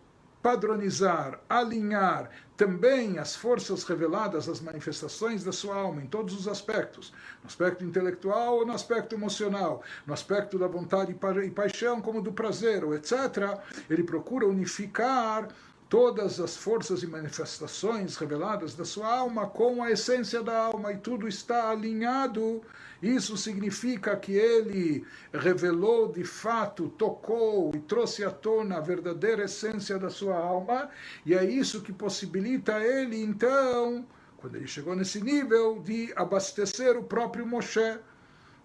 padronizar, 0.42 1.40
alinhar 1.48 2.28
também 2.54 3.18
as 3.18 3.34
forças 3.34 3.82
reveladas, 3.84 4.46
as 4.46 4.60
manifestações 4.60 5.42
da 5.42 5.52
sua 5.52 5.74
alma 5.74 6.02
em 6.02 6.06
todos 6.06 6.38
os 6.38 6.46
aspectos, 6.46 7.14
no 7.42 7.46
aspecto 7.46 7.82
intelectual 7.82 8.58
ou 8.58 8.66
no 8.66 8.74
aspecto 8.74 9.14
emocional, 9.14 9.82
no 10.06 10.12
aspecto 10.12 10.58
da 10.58 10.66
vontade 10.66 11.16
e 11.44 11.50
paixão 11.50 12.02
como 12.02 12.20
do 12.20 12.32
prazer, 12.32 12.84
etc. 12.92 13.58
Ele 13.88 14.02
procura 14.02 14.46
unificar 14.46 15.48
todas 15.92 16.40
as 16.40 16.56
forças 16.56 17.02
e 17.02 17.06
manifestações 17.06 18.16
reveladas 18.16 18.74
da 18.74 18.82
sua 18.82 19.14
alma 19.14 19.46
com 19.46 19.82
a 19.82 19.90
essência 19.90 20.42
da 20.42 20.56
alma 20.56 20.90
e 20.90 20.96
tudo 20.96 21.28
está 21.28 21.68
alinhado. 21.68 22.62
Isso 23.02 23.36
significa 23.36 24.16
que 24.16 24.32
ele 24.32 25.04
revelou 25.34 26.10
de 26.10 26.24
fato, 26.24 26.88
tocou 26.88 27.72
e 27.74 27.78
trouxe 27.78 28.24
à 28.24 28.30
tona 28.30 28.78
a 28.78 28.80
verdadeira 28.80 29.44
essência 29.44 29.98
da 29.98 30.08
sua 30.08 30.34
alma, 30.34 30.88
e 31.26 31.34
é 31.34 31.44
isso 31.44 31.82
que 31.82 31.92
possibilita 31.92 32.82
ele, 32.82 33.22
então, 33.22 34.06
quando 34.38 34.56
ele 34.56 34.66
chegou 34.66 34.96
nesse 34.96 35.22
nível, 35.22 35.78
de 35.78 36.10
abastecer 36.16 36.96
o 36.96 37.04
próprio 37.04 37.46
Moshe 37.46 37.98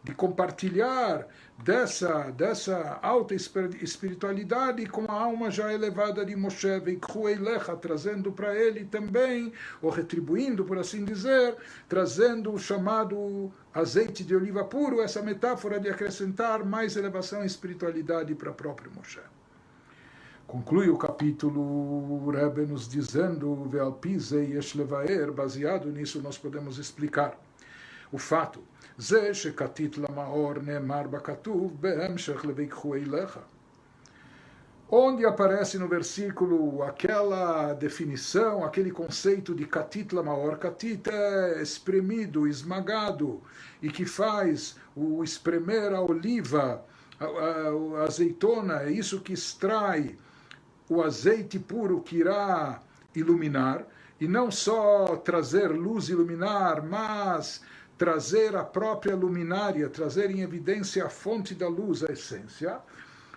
de 0.07 0.13
compartilhar 0.13 1.27
dessa, 1.57 2.31
dessa 2.31 2.99
alta 3.01 3.33
espiritualidade 3.33 4.85
com 4.85 5.05
a 5.09 5.13
alma 5.13 5.49
já 5.49 5.73
elevada 5.73 6.23
de 6.23 6.35
Moshe, 6.35 6.67
Lecha, 7.39 7.75
trazendo 7.75 8.31
para 8.31 8.55
ele 8.55 8.85
também, 8.85 9.51
ou 9.81 9.89
retribuindo, 9.89 10.63
por 10.63 10.77
assim 10.77 11.03
dizer, 11.03 11.55
trazendo 11.89 12.53
o 12.53 12.59
chamado 12.59 13.51
azeite 13.73 14.23
de 14.23 14.35
oliva 14.35 14.63
puro, 14.63 15.01
essa 15.01 15.21
metáfora 15.21 15.79
de 15.79 15.89
acrescentar 15.89 16.63
mais 16.63 16.95
elevação 16.95 17.43
e 17.43 17.47
espiritualidade 17.47 18.33
para 18.35 18.51
próprio 18.51 18.91
Moshe. 18.95 19.19
Conclui 20.45 20.87
o 20.87 20.97
capítulo 20.97 22.29
Rebbe 22.29 22.65
nos 22.65 22.87
dizendo, 22.87 23.65
Vealpize 23.65 24.37
Yeshlevaer, 24.37 25.31
baseado 25.33 25.91
nisso 25.91 26.21
nós 26.21 26.37
podemos 26.37 26.77
explicar 26.77 27.37
o 28.11 28.17
fato 28.17 28.63
זה 28.98 29.34
שכתית 29.34 29.98
למאור 29.98 30.52
נאמר 30.62 31.02
בכתוב 31.02 31.76
בהמשך 31.80 32.44
לויקחו 32.44 32.94
אליך. 32.94 33.38
Onde 34.94 35.24
aparece 35.24 35.78
no 35.78 35.88
versículo 35.88 36.82
aquela 36.82 37.72
definição, 37.72 38.62
aquele 38.62 38.90
conceito 38.90 39.54
de 39.54 39.64
katit 39.64 40.14
lamaor. 40.14 40.58
Katit 40.58 41.08
é 41.08 41.62
espremido, 41.62 42.46
esmagado, 42.46 43.40
e 43.80 43.88
que 43.88 44.04
faz 44.04 44.76
o 44.94 45.24
espremer 45.24 45.94
a 45.94 46.02
oliva, 46.02 46.84
a, 47.18 47.24
a, 47.24 48.00
a 48.00 48.04
azeitona, 48.04 48.82
é 48.82 48.92
isso 48.92 49.22
que 49.22 49.32
extrai 49.32 50.14
o 50.90 51.02
azeite 51.02 51.58
puro 51.58 52.02
que 52.02 52.16
irá 52.16 52.82
iluminar, 53.14 53.86
e 54.20 54.28
não 54.28 54.50
só 54.50 55.16
trazer 55.16 55.68
luz 55.68 56.10
iluminar, 56.10 56.84
mas 56.84 57.62
trazer 57.97 58.55
a 58.55 58.63
própria 58.63 59.15
luminária, 59.15 59.89
trazer 59.89 60.29
em 60.29 60.41
evidência 60.41 61.05
a 61.05 61.09
fonte 61.09 61.55
da 61.55 61.67
luz, 61.67 62.03
a 62.03 62.11
essência. 62.11 62.79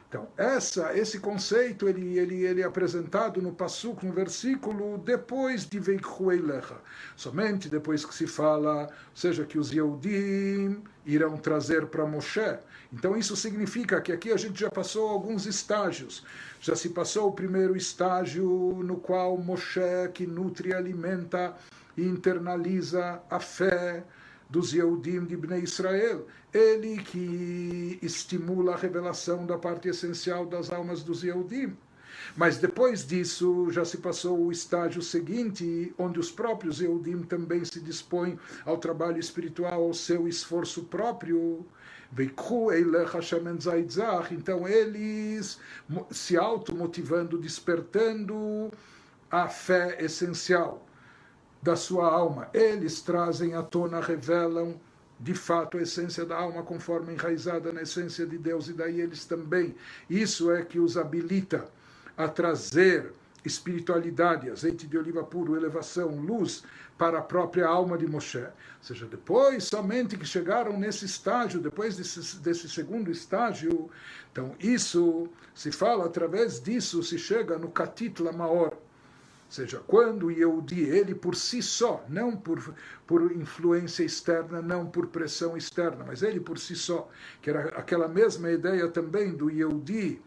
Então, 0.08 0.26
essa, 0.36 0.92
esse 0.98 1.20
conceito 1.20 1.88
ele, 1.88 2.18
ele, 2.18 2.42
ele 2.42 2.62
é 2.62 2.64
apresentado 2.64 3.40
no 3.40 3.52
Passuk, 3.52 4.04
no 4.04 4.12
versículo, 4.12 4.98
depois 4.98 5.64
de 5.64 5.78
Veikhueilecha. 5.78 6.78
Somente 7.14 7.68
depois 7.68 8.04
que 8.04 8.12
se 8.12 8.26
fala, 8.26 8.88
seja, 9.14 9.44
que 9.44 9.56
os 9.56 9.70
Yehudim 9.70 10.82
irão 11.06 11.36
trazer 11.36 11.86
para 11.86 12.04
Moshe. 12.04 12.58
Então, 12.92 13.16
isso 13.16 13.36
significa 13.36 14.00
que 14.00 14.10
aqui 14.10 14.32
a 14.32 14.36
gente 14.36 14.58
já 14.58 14.68
passou 14.68 15.08
alguns 15.08 15.46
estágios. 15.46 16.24
Já 16.60 16.74
se 16.74 16.88
passou 16.88 17.28
o 17.28 17.32
primeiro 17.32 17.76
estágio 17.76 18.80
no 18.82 18.96
qual 18.96 19.38
Moshe, 19.38 20.10
que 20.12 20.26
nutre 20.26 20.74
alimenta 20.74 21.54
e 21.96 22.02
internaliza 22.02 23.22
a 23.30 23.38
fé, 23.38 24.02
dos 24.50 24.72
Yehudim 24.72 25.24
de 25.24 25.36
Bnei 25.36 25.62
Israel. 25.62 26.26
Ele 26.52 27.00
que 27.02 27.98
estimula 28.02 28.74
a 28.74 28.76
revelação 28.76 29.46
da 29.46 29.56
parte 29.56 29.88
essencial 29.88 30.44
das 30.44 30.70
almas 30.70 31.02
dos 31.02 31.22
Yehudim. 31.22 31.76
Mas 32.36 32.58
depois 32.58 33.06
disso 33.06 33.70
já 33.70 33.84
se 33.84 33.98
passou 33.98 34.46
o 34.46 34.52
estágio 34.52 35.00
seguinte, 35.00 35.94
onde 35.96 36.18
os 36.18 36.30
próprios 36.30 36.80
Yehudim 36.80 37.22
também 37.22 37.64
se 37.64 37.80
dispõem 37.80 38.38
ao 38.64 38.76
trabalho 38.76 39.18
espiritual, 39.18 39.84
ao 39.84 39.94
seu 39.94 40.26
esforço 40.26 40.84
próprio. 40.84 41.64
Então 44.32 44.68
eles 44.68 45.58
se 46.10 46.36
automotivando, 46.36 47.38
despertando 47.38 48.72
a 49.30 49.48
fé 49.48 49.96
essencial 50.00 50.84
da 51.62 51.76
sua 51.76 52.06
alma. 52.10 52.48
Eles 52.52 53.00
trazem 53.00 53.54
à 53.54 53.62
tona, 53.62 54.00
revelam 54.00 54.80
de 55.18 55.34
fato 55.34 55.76
a 55.76 55.82
essência 55.82 56.24
da 56.24 56.36
alma 56.36 56.62
conforme 56.62 57.12
enraizada 57.12 57.72
na 57.72 57.82
essência 57.82 58.26
de 58.26 58.38
Deus 58.38 58.68
e 58.68 58.72
daí 58.72 59.00
eles 59.00 59.26
também. 59.26 59.74
Isso 60.08 60.50
é 60.50 60.62
que 60.62 60.78
os 60.78 60.96
habilita 60.96 61.66
a 62.16 62.26
trazer 62.26 63.12
espiritualidade, 63.44 64.50
azeite 64.50 64.86
de 64.86 64.98
oliva 64.98 65.22
puro, 65.22 65.56
elevação, 65.56 66.08
luz 66.20 66.62
para 66.98 67.18
a 67.18 67.22
própria 67.22 67.66
alma 67.66 67.96
de 67.96 68.06
Moshe. 68.06 68.38
Ou 68.38 68.52
seja, 68.82 69.06
depois 69.06 69.64
somente 69.64 70.16
que 70.16 70.26
chegaram 70.26 70.78
nesse 70.78 71.06
estágio, 71.06 71.60
depois 71.60 71.96
desse, 71.96 72.36
desse 72.38 72.68
segundo 72.68 73.10
estágio, 73.10 73.90
então 74.30 74.54
isso 74.58 75.28
se 75.54 75.72
fala 75.72 76.04
através 76.04 76.60
disso 76.62 77.02
se 77.02 77.18
chega 77.18 77.58
no 77.58 77.70
Katit 77.70 78.22
Lamaor 78.22 78.76
ou 79.50 79.54
seja, 79.54 79.82
quando 79.84 80.26
o 80.26 80.30
Yehudi, 80.30 80.82
ele 80.82 81.12
por 81.12 81.34
si 81.34 81.60
só, 81.60 82.04
não 82.08 82.36
por, 82.36 82.72
por 83.04 83.32
influência 83.32 84.04
externa, 84.04 84.62
não 84.62 84.86
por 84.86 85.08
pressão 85.08 85.56
externa, 85.56 86.04
mas 86.06 86.22
ele 86.22 86.38
por 86.38 86.56
si 86.56 86.76
só, 86.76 87.10
que 87.42 87.50
era 87.50 87.64
aquela 87.70 88.06
mesma 88.06 88.48
ideia 88.48 88.86
também 88.86 89.32
do 89.32 89.50
Yehudi, 89.50 90.22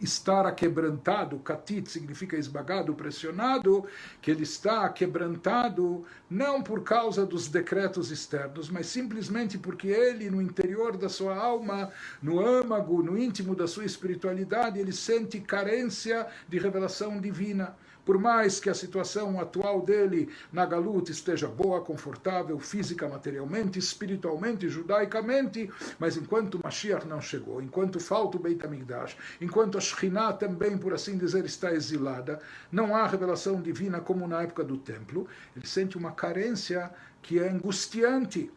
estar 0.00 0.44
aquebrantado, 0.44 1.38
katit 1.38 1.88
significa 1.88 2.36
esbagado, 2.36 2.92
pressionado, 2.94 3.86
que 4.20 4.32
ele 4.32 4.42
está 4.42 4.88
quebrantado 4.88 6.04
não 6.28 6.60
por 6.60 6.82
causa 6.82 7.24
dos 7.24 7.46
decretos 7.46 8.10
externos, 8.10 8.68
mas 8.68 8.86
simplesmente 8.86 9.56
porque 9.56 9.86
ele, 9.86 10.28
no 10.28 10.42
interior 10.42 10.96
da 10.96 11.08
sua 11.08 11.36
alma, 11.36 11.92
no 12.20 12.44
âmago, 12.44 13.04
no 13.04 13.16
íntimo 13.16 13.54
da 13.54 13.68
sua 13.68 13.84
espiritualidade, 13.84 14.80
ele 14.80 14.92
sente 14.92 15.40
carência 15.40 16.26
de 16.48 16.58
revelação 16.58 17.20
divina. 17.20 17.76
Por 18.04 18.18
mais 18.18 18.58
que 18.58 18.68
a 18.68 18.74
situação 18.74 19.40
atual 19.40 19.80
dele 19.82 20.28
na 20.52 20.66
Galuta 20.66 21.12
esteja 21.12 21.46
boa, 21.46 21.80
confortável, 21.80 22.58
física, 22.58 23.08
materialmente, 23.08 23.78
espiritualmente, 23.78 24.68
judaicamente, 24.68 25.70
mas 25.98 26.16
enquanto 26.16 26.60
Mashiach 26.62 27.06
não 27.06 27.20
chegou, 27.20 27.62
enquanto 27.62 28.00
falta 28.00 28.36
o 28.36 28.40
Beit 28.40 28.64
HaMikdash, 28.64 29.16
enquanto 29.40 29.78
a 29.78 29.80
Shekhinah 29.80 30.32
também, 30.32 30.76
por 30.76 30.92
assim 30.92 31.16
dizer, 31.16 31.44
está 31.44 31.72
exilada, 31.72 32.40
não 32.72 32.96
há 32.96 33.06
revelação 33.06 33.60
divina 33.60 34.00
como 34.00 34.26
na 34.26 34.42
época 34.42 34.64
do 34.64 34.76
templo, 34.76 35.28
ele 35.56 35.66
sente 35.66 35.96
uma 35.96 36.10
carência 36.10 36.90
que 37.22 37.38
é 37.38 37.48
angustiante. 37.48 38.50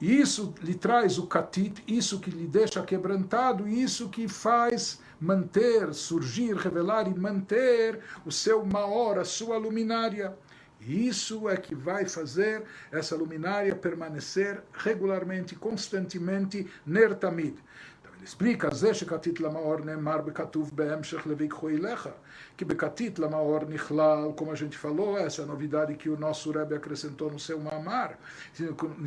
E 0.00 0.18
isso 0.18 0.54
lhe 0.62 0.74
traz 0.74 1.18
o 1.18 1.26
katit, 1.26 1.84
isso 1.86 2.18
que 2.20 2.30
lhe 2.30 2.46
deixa 2.46 2.82
quebrantado, 2.82 3.68
isso 3.68 4.08
que 4.08 4.26
faz 4.26 4.98
manter, 5.20 5.92
surgir, 5.92 6.54
revelar 6.56 7.06
e 7.06 7.14
manter 7.14 8.00
o 8.24 8.32
seu 8.32 8.64
maior 8.64 9.18
a 9.18 9.24
sua 9.24 9.58
luminária. 9.58 10.34
Isso 10.80 11.46
é 11.46 11.56
que 11.58 11.74
vai 11.74 12.06
fazer 12.06 12.64
essa 12.90 13.14
luminária 13.14 13.74
permanecer 13.76 14.62
regularmente, 14.72 15.54
constantemente, 15.54 16.66
nertamid. 16.86 17.58
Então 18.00 18.14
ele 18.14 18.24
explica, 18.24 18.74
Zeshekatit 18.74 19.42
Lamaor 19.42 19.84
Neemar 19.84 20.22
Bekatuv 20.22 20.72
Beemshech 20.72 21.28
Levikhu 21.28 21.70
Ilecha, 21.70 22.14
que 22.56 22.64
Bekatit 22.64 23.20
Lamaor 23.20 23.68
Nichlal, 23.68 24.32
como 24.32 24.52
a 24.52 24.54
gente 24.54 24.78
falou, 24.78 25.18
essa 25.18 25.42
é 25.42 25.44
novidade 25.44 25.94
que 25.96 26.08
o 26.08 26.18
nosso 26.18 26.50
Rebbe 26.50 26.74
acrescentou 26.74 27.30
no 27.30 27.38
seu 27.38 27.60
Mamar, 27.60 28.18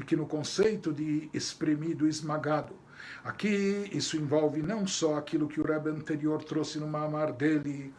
que 0.05 0.15
no 0.15 0.27
conceito 0.27 0.93
de 0.93 1.27
espremido, 1.33 2.07
esmagado, 2.07 2.75
Aqui 3.23 3.89
isso 3.91 4.17
envolve 4.17 4.61
não 4.61 4.85
só 4.85 5.17
aquilo 5.17 5.47
que 5.47 5.61
o 5.61 5.65
Rebbe 5.65 5.89
anterior 5.89 6.43
trouxe 6.43 6.79
no 6.79 6.87
Mamar 6.87 7.31
dele, 7.33 7.93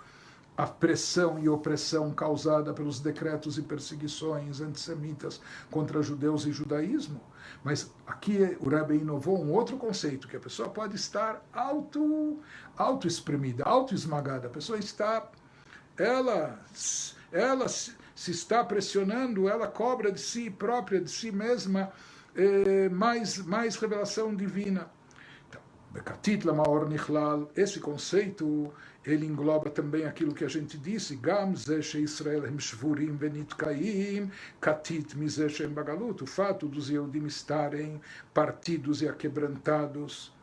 a 0.57 0.67
pressão 0.67 1.38
e 1.38 1.49
opressão 1.49 2.12
causada 2.12 2.73
pelos 2.73 3.01
decretos 3.01 3.59
e 3.59 3.62
perseguições 3.62 4.61
antissemitas 4.61 5.40
contra 5.71 6.01
judeus 6.03 6.47
e 6.47 6.53
judaísmo, 6.53 7.21
mas 7.64 7.90
aqui 8.07 8.57
o 8.61 8.69
Rebbe 8.69 8.95
inovou 8.95 9.43
um 9.43 9.53
outro 9.53 9.77
conceito, 9.77 10.29
que 10.29 10.37
a 10.37 10.40
pessoa 10.40 10.69
pode 10.69 10.95
estar 10.95 11.45
auto, 11.53 12.38
auto 12.77 13.09
espremida, 13.09 13.64
auto 13.64 13.95
esmagada, 13.95 14.47
a 14.47 14.51
pessoa 14.51 14.79
está, 14.79 15.29
ela, 15.97 16.61
ela 17.33 17.67
se 17.69 18.31
está 18.31 18.62
pressionando, 18.62 19.49
ela 19.49 19.67
cobra 19.67 20.12
de 20.12 20.21
si 20.21 20.51
própria, 20.51 21.01
de 21.01 21.11
si 21.11 21.33
mesma, 21.33 21.93
eh, 22.37 22.88
mais, 22.90 23.38
mais 23.38 23.77
revelação 23.77 24.35
divina. 24.35 24.88
Bekatit 25.94 26.44
lamaor 26.44 26.88
nichlal, 26.88 27.48
esse 27.54 27.78
conceito, 27.78 28.74
ele 29.07 29.26
engloba 29.26 29.70
também 29.70 30.04
aquilo 30.04 30.35
que 30.35 30.44
a 30.44 30.48
gente 30.48 30.76
disse, 30.76 31.14
gam 31.14 31.54
ze 31.54 31.78
Israel 32.02 32.44
hem 32.44 32.59
shvurim 32.59 33.16
venitkaim, 33.16 34.28
katit 34.61 35.14
bagalut, 35.68 36.24
o 36.24 36.26
fato 36.26 36.66
dos 36.66 36.90
Yehudim 36.90 37.26
estarem 37.26 38.00
partidos 38.35 39.02
e 39.02 39.09
aquebrantados 39.09 40.35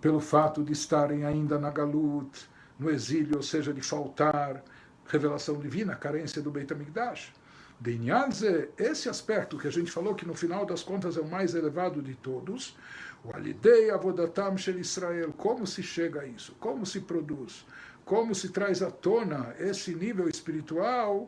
pelo 0.00 0.20
fato 0.20 0.62
de 0.62 0.72
estarem 0.72 1.24
ainda 1.24 1.58
na 1.58 1.70
galut, 1.70 2.48
no 2.78 2.88
exílio, 2.88 3.38
ou 3.38 3.42
seja, 3.42 3.74
de 3.74 3.82
faltar 3.82 4.62
revelação 5.08 5.58
divina, 5.58 5.96
carência 5.96 6.40
do 6.40 6.52
Beit 6.52 6.72
HaMikdash. 6.72 7.32
Denyanze, 7.80 8.68
esse 8.78 9.08
aspecto 9.08 9.58
que 9.58 9.66
a 9.66 9.70
gente 9.72 9.90
falou 9.90 10.14
que 10.14 10.24
no 10.24 10.34
final 10.34 10.64
das 10.64 10.84
contas 10.84 11.16
é 11.16 11.20
o 11.20 11.28
mais 11.28 11.52
elevado 11.52 12.00
de 12.00 12.14
todos, 12.14 12.76
o 13.24 13.34
Alidei 13.34 13.90
Avodatam 13.90 14.56
Shel 14.56 14.78
Israel, 14.78 15.32
como 15.36 15.66
se 15.66 15.82
chega 15.82 16.22
a 16.22 16.26
isso? 16.26 16.54
Como 16.58 16.84
se 16.84 17.00
produz? 17.00 17.64
Como 18.04 18.34
se 18.34 18.48
traz 18.48 18.82
à 18.82 18.90
tona 18.90 19.54
esse 19.58 19.94
nível 19.94 20.28
espiritual? 20.28 21.26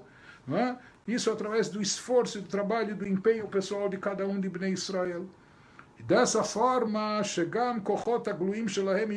É? 0.52 0.76
Isso 1.06 1.30
através 1.30 1.68
do 1.68 1.80
esforço, 1.80 2.40
do 2.40 2.48
trabalho 2.48 2.90
e 2.90 2.94
do 2.94 3.06
empenho 3.06 3.46
pessoal 3.46 3.88
de 3.88 3.96
cada 3.96 4.26
um 4.26 4.40
de 4.40 4.48
Bnei 4.48 4.72
Israel. 4.72 5.26
E 5.98 6.02
dessa 6.02 6.42
forma, 6.42 7.22
chegam 7.22 7.80
kochot 7.80 8.28
agluim 8.28 8.66
shelahem 8.66 9.08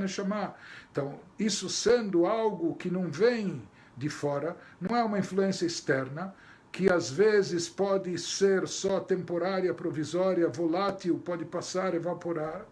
neshama. 0.00 0.54
Então, 0.90 1.20
isso 1.38 1.68
sendo 1.68 2.26
algo 2.26 2.74
que 2.74 2.90
não 2.90 3.10
vem 3.10 3.62
de 3.96 4.08
fora, 4.08 4.56
não 4.80 4.96
é 4.96 5.02
uma 5.02 5.18
influência 5.18 5.66
externa, 5.66 6.34
que 6.70 6.90
às 6.90 7.10
vezes 7.10 7.68
pode 7.68 8.16
ser 8.18 8.68
só 8.68 9.00
temporária, 9.00 9.72
provisória, 9.74 10.48
volátil, 10.48 11.18
pode 11.18 11.44
passar, 11.44 11.94
evaporar, 11.94 12.66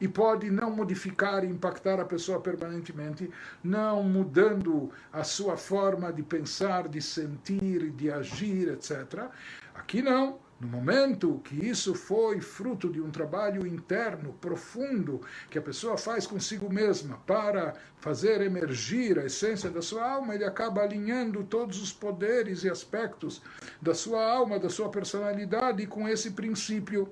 e 0.00 0.08
pode 0.08 0.50
não 0.50 0.70
modificar 0.70 1.44
e 1.44 1.48
impactar 1.48 2.00
a 2.00 2.04
pessoa 2.04 2.40
permanentemente, 2.40 3.30
não 3.62 4.02
mudando 4.02 4.90
a 5.12 5.22
sua 5.22 5.56
forma 5.56 6.10
de 6.12 6.22
pensar, 6.22 6.88
de 6.88 7.02
sentir, 7.02 7.90
de 7.90 8.10
agir, 8.10 8.68
etc. 8.68 9.26
Aqui 9.74 10.00
não. 10.00 10.38
No 10.59 10.67
momento 10.69 11.41
que 11.43 11.65
isso 11.65 11.93
foi 11.93 12.39
fruto 12.39 12.89
de 12.89 13.01
um 13.01 13.11
trabalho 13.11 13.67
interno, 13.67 14.33
profundo, 14.39 15.21
que 15.49 15.57
a 15.57 15.61
pessoa 15.61 15.97
faz 15.97 16.25
consigo 16.25 16.71
mesma 16.71 17.17
para 17.27 17.73
fazer 17.97 18.39
emergir 18.41 19.19
a 19.19 19.25
essência 19.25 19.69
da 19.69 19.81
sua 19.81 20.09
alma, 20.09 20.33
ele 20.33 20.45
acaba 20.45 20.81
alinhando 20.81 21.43
todos 21.43 21.81
os 21.81 21.91
poderes 21.91 22.63
e 22.63 22.69
aspectos 22.69 23.41
da 23.81 23.93
sua 23.93 24.25
alma, 24.25 24.57
da 24.57 24.69
sua 24.69 24.89
personalidade 24.89 25.85
com 25.87 26.07
esse 26.07 26.31
princípio. 26.31 27.11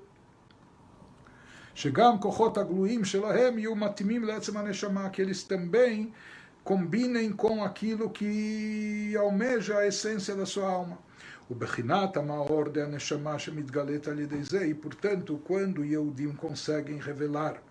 שגם 1.75 2.19
כוחות 2.19 2.57
הגלויים 2.57 3.05
שלהם 3.05 3.59
יהיו 3.59 3.75
מתאימים 3.75 4.23
לעצם 4.23 4.57
הנשמה, 4.57 5.09
que 5.09 5.21
eles 5.21 5.43
também 5.43 6.11
combinem 6.63 7.31
com 7.31 7.63
aquilo 7.63 8.09
que 8.09 9.15
almeja 9.17 9.79
a 9.79 9.87
essência 9.87 10.35
da 10.35 10.45
sua 10.45 10.69
alma. 10.69 10.97
O 11.48 11.54
Bechinat 11.54 12.16
Amaor 12.18 12.70
Aneshama 12.78 13.38
Shemitgalet 13.38 14.08
Alidezei, 14.08 14.70
e 14.70 14.74
portanto, 14.74 15.40
quando 15.44 15.84
Yehudim 15.84 16.32
conseguem 16.32 16.98
revelar 16.98 17.62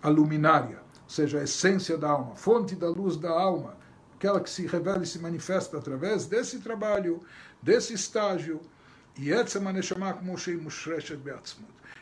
a 0.00 0.08
luminária, 0.08 0.78
ou 1.02 1.08
seja, 1.08 1.40
a 1.40 1.42
essência 1.42 1.98
da 1.98 2.10
alma, 2.10 2.36
fonte 2.36 2.76
da 2.76 2.88
luz 2.88 3.16
da 3.16 3.30
alma, 3.30 3.76
aquela 4.14 4.40
que 4.40 4.48
se 4.48 4.66
revela 4.66 5.02
e 5.02 5.06
se 5.06 5.18
manifesta 5.18 5.76
através 5.76 6.26
desse 6.26 6.60
trabalho, 6.60 7.20
desse 7.60 7.94
estágio. 7.94 8.60
E 9.18 9.30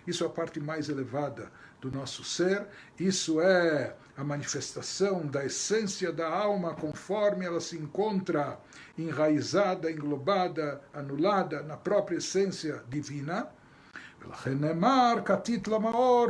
isso 0.06 0.24
é 0.24 0.26
a 0.26 0.30
parte 0.30 0.60
mais 0.60 0.88
elevada 0.88 1.50
do 1.80 1.90
nosso 1.90 2.22
ser, 2.22 2.66
isso 2.98 3.40
é 3.40 3.96
a 4.16 4.22
manifestação 4.22 5.26
da 5.26 5.44
essência 5.44 6.12
da 6.12 6.28
alma 6.28 6.74
conforme 6.74 7.46
ela 7.46 7.60
se 7.60 7.76
encontra 7.76 8.58
enraizada, 8.96 9.90
englobada, 9.90 10.80
anulada 10.92 11.62
na 11.62 11.76
própria 11.76 12.16
essência 12.18 12.82
divina. 12.88 13.48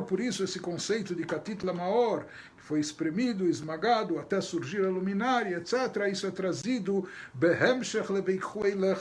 Por 0.08 0.20
isso 0.20 0.44
esse 0.44 0.58
conceito 0.60 1.14
de 1.14 1.24
Katit 1.24 1.64
Lamaor, 1.64 2.24
foi 2.62 2.80
espremido, 2.80 3.46
esmagado 3.46 4.18
até 4.18 4.40
surgir 4.40 4.84
a 4.84 4.88
luminária, 4.88 5.56
etc. 5.56 6.08
Isso 6.10 6.26
é 6.26 6.30
trazido 6.30 7.06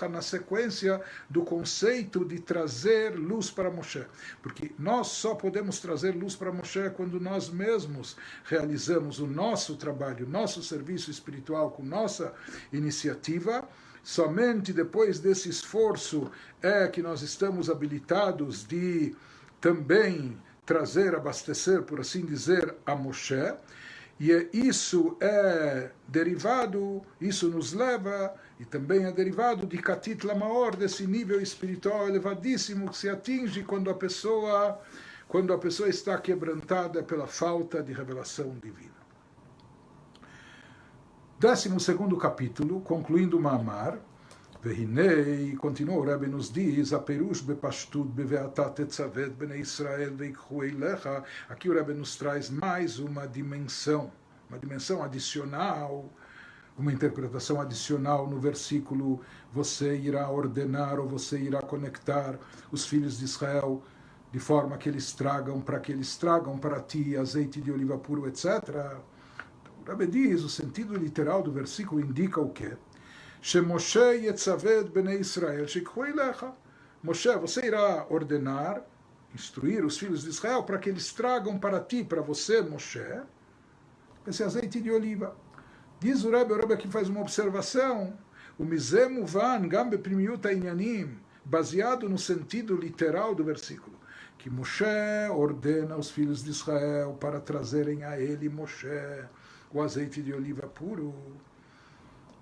na 0.09 0.21
sequência 0.21 0.99
do 1.29 1.43
conceito 1.43 2.25
de 2.25 2.39
trazer 2.39 3.15
luz 3.15 3.49
para 3.49 3.69
Moshe. 3.69 4.05
Porque 4.41 4.71
nós 4.77 5.07
só 5.07 5.35
podemos 5.35 5.79
trazer 5.79 6.11
luz 6.15 6.35
para 6.35 6.51
Moshe 6.51 6.89
quando 6.95 7.19
nós 7.19 7.49
mesmos 7.49 8.17
realizamos 8.43 9.19
o 9.19 9.27
nosso 9.27 9.75
trabalho, 9.75 10.27
nosso 10.27 10.63
serviço 10.63 11.09
espiritual 11.09 11.71
com 11.71 11.83
nossa 11.83 12.33
iniciativa 12.73 13.67
Somente 14.03 14.73
depois 14.73 15.19
desse 15.19 15.47
esforço 15.47 16.31
é 16.61 16.87
que 16.87 17.03
nós 17.03 17.21
estamos 17.21 17.69
habilitados 17.69 18.65
de 18.65 19.15
também 19.59 20.35
trazer, 20.65 21.15
abastecer, 21.15 21.83
por 21.83 21.99
assim 21.99 22.25
dizer, 22.25 22.75
a 22.85 22.95
Moshe. 22.95 23.53
E 24.19 24.31
é, 24.31 24.47
isso 24.53 25.17
é 25.19 25.89
derivado, 26.07 27.01
isso 27.19 27.49
nos 27.49 27.73
leva, 27.73 28.35
e 28.59 28.65
também 28.65 29.05
é 29.05 29.11
derivado 29.11 29.65
de 29.65 29.77
Katit 29.79 30.23
Lamaor, 30.25 30.75
desse 30.75 31.07
nível 31.07 31.41
espiritual 31.41 32.07
elevadíssimo 32.07 32.89
que 32.89 32.97
se 32.97 33.09
atinge 33.09 33.63
quando 33.63 33.89
a 33.89 33.95
pessoa, 33.95 34.79
quando 35.27 35.51
a 35.51 35.57
pessoa 35.57 35.89
está 35.89 36.17
quebrantada 36.19 37.01
pela 37.01 37.25
falta 37.25 37.81
de 37.81 37.93
revelação 37.93 38.55
divina. 38.61 39.01
Décimo 41.39 41.79
segundo 41.79 42.15
capítulo, 42.17 42.81
concluindo 42.81 43.39
Mamar, 43.39 43.97
Vehinei, 44.63 45.55
continua 45.55 45.95
o 45.95 46.05
Rebbe 46.05 46.27
nos 46.27 46.51
diz, 46.53 46.93
Aperush 46.93 47.41
bepashtut 47.41 48.07
beveatat 48.13 48.79
etzavet 48.83 49.31
bene 49.31 49.57
Israel 49.57 50.15
veikhueilecha. 50.15 51.23
Aqui 51.49 51.67
o 51.67 51.73
Rebbe 51.73 51.95
nos 51.95 52.15
traz 52.15 52.51
mais 52.51 52.99
uma 52.99 53.25
dimensão, 53.25 54.11
uma 54.47 54.59
dimensão 54.59 55.01
adicional, 55.01 56.13
uma 56.77 56.93
interpretação 56.93 57.59
adicional 57.59 58.29
no 58.29 58.39
versículo: 58.39 59.21
Você 59.51 59.97
irá 59.97 60.29
ordenar 60.29 60.99
ou 60.99 61.07
você 61.07 61.39
irá 61.39 61.63
conectar 61.63 62.37
os 62.71 62.85
filhos 62.85 63.17
de 63.17 63.25
Israel 63.25 63.81
de 64.31 64.37
forma 64.37 64.77
que 64.77 64.87
eles 64.87 65.11
tragam, 65.11 65.59
para 65.59 65.79
que 65.79 65.91
eles 65.91 66.15
tragam 66.17 66.59
para 66.59 66.79
ti 66.79 67.17
azeite 67.17 67.59
de 67.59 67.71
oliva 67.71 67.97
puro, 67.97 68.27
etc. 68.27 68.45
Então, 69.59 69.73
o 69.83 69.89
Rebbe 69.89 70.05
diz, 70.05 70.43
o 70.43 70.49
sentido 70.49 70.95
literal 70.95 71.41
do 71.41 71.51
versículo 71.51 71.99
indica 71.99 72.39
o 72.39 72.49
quê? 72.51 72.77
Shemoshe 73.41 74.23
yetzaved 74.23 74.91
bnei 74.91 75.19
Israel 75.19 75.65
shikhu 75.65 76.05
elecha. 76.05 76.53
Moshe, 77.03 77.35
você 77.37 77.65
irá 77.65 78.05
ordenar, 78.09 78.83
instruir 79.33 79.83
os 79.83 79.97
filhos 79.97 80.23
de 80.23 80.29
Israel 80.29 80.63
para 80.63 80.77
que 80.77 80.89
eles 80.89 81.11
tragam 81.11 81.57
para 81.57 81.79
ti, 81.79 82.03
para 82.03 82.21
você, 82.21 82.61
Moshe, 82.61 83.03
esse 84.27 84.43
azeite 84.43 84.79
de 84.79 84.91
oliva. 84.91 85.35
Diz 85.99 86.23
o 86.23 86.29
Rebbe, 86.29 86.53
o 86.53 86.57
Rebbe 86.57 86.75
aqui 86.75 86.87
faz 86.87 87.09
uma 87.09 87.21
observação. 87.21 88.17
O 88.57 88.63
mizemu 88.63 89.25
van 89.25 89.67
gambe 89.67 89.97
primiuta 89.97 90.53
inyanim, 90.53 91.17
baseado 91.43 92.07
no 92.07 92.19
sentido 92.19 92.75
literal 92.75 93.33
do 93.33 93.43
versículo 93.43 94.01
que 94.41 94.49
Moshe 94.49 95.29
ordena 95.29 95.93
aos 95.93 96.09
filhos 96.09 96.43
de 96.43 96.49
Israel 96.49 97.15
para 97.19 97.39
trazerem 97.39 98.03
a 98.03 98.19
ele, 98.19 98.49
Moshe, 98.49 98.87
o 99.71 99.79
azeite 99.79 100.19
de 100.19 100.33
oliva 100.33 100.65
puro. 100.65 101.13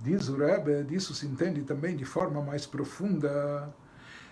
Diz 0.02 0.30
o 0.30 0.38
Rebbe, 0.38 0.84
disso 0.86 1.14
se 1.14 1.26
entende 1.26 1.62
também 1.64 1.94
de 1.94 2.06
forma 2.06 2.42
mais 2.42 2.66
profunda. 2.66 3.70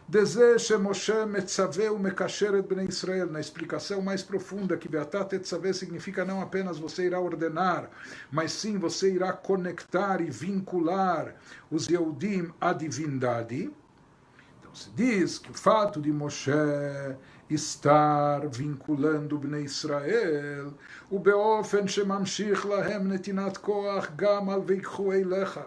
Deseja 0.08 0.78
Moshe 0.80 1.26
metzaveu 1.26 2.00
mekasheret 2.00 2.66
bnei 2.66 2.86
Israel, 2.88 3.30
na 3.30 3.42
explicação 3.42 4.02
mais 4.02 4.24
profunda, 4.24 4.78
que 4.78 4.88
Beatat 4.88 5.34
etzaveh 5.34 5.74
significa 5.74 6.24
não 6.24 6.42
apenas 6.42 6.80
você 6.80 7.08
irá 7.08 7.20
ordenar, 7.20 7.90
mas 8.32 8.54
sim 8.54 8.78
você 8.78 9.12
irá 9.12 9.34
conectar 9.34 10.22
e 10.22 10.32
vincular 10.32 11.36
os 11.70 11.90
Yehudim 11.90 12.50
à 12.62 12.72
divindade. 12.72 13.70
Se 14.78 14.92
diz 14.92 15.40
que 15.40 15.50
o 15.50 15.56
fato 15.56 16.00
de 16.00 16.12
Moshe 16.12 17.18
estar 17.50 18.48
vinculando 18.48 19.40
Bnei 19.40 19.64
Israel, 19.64 20.72
o 21.10 21.18
beofen 21.18 21.88
shemamshich 21.88 22.64
lahem 22.64 23.08
netinat 23.08 23.58
koach 23.58 24.16
gam 24.16 24.50
al 24.50 24.62
veikhu 24.62 25.12
eilecha. 25.14 25.66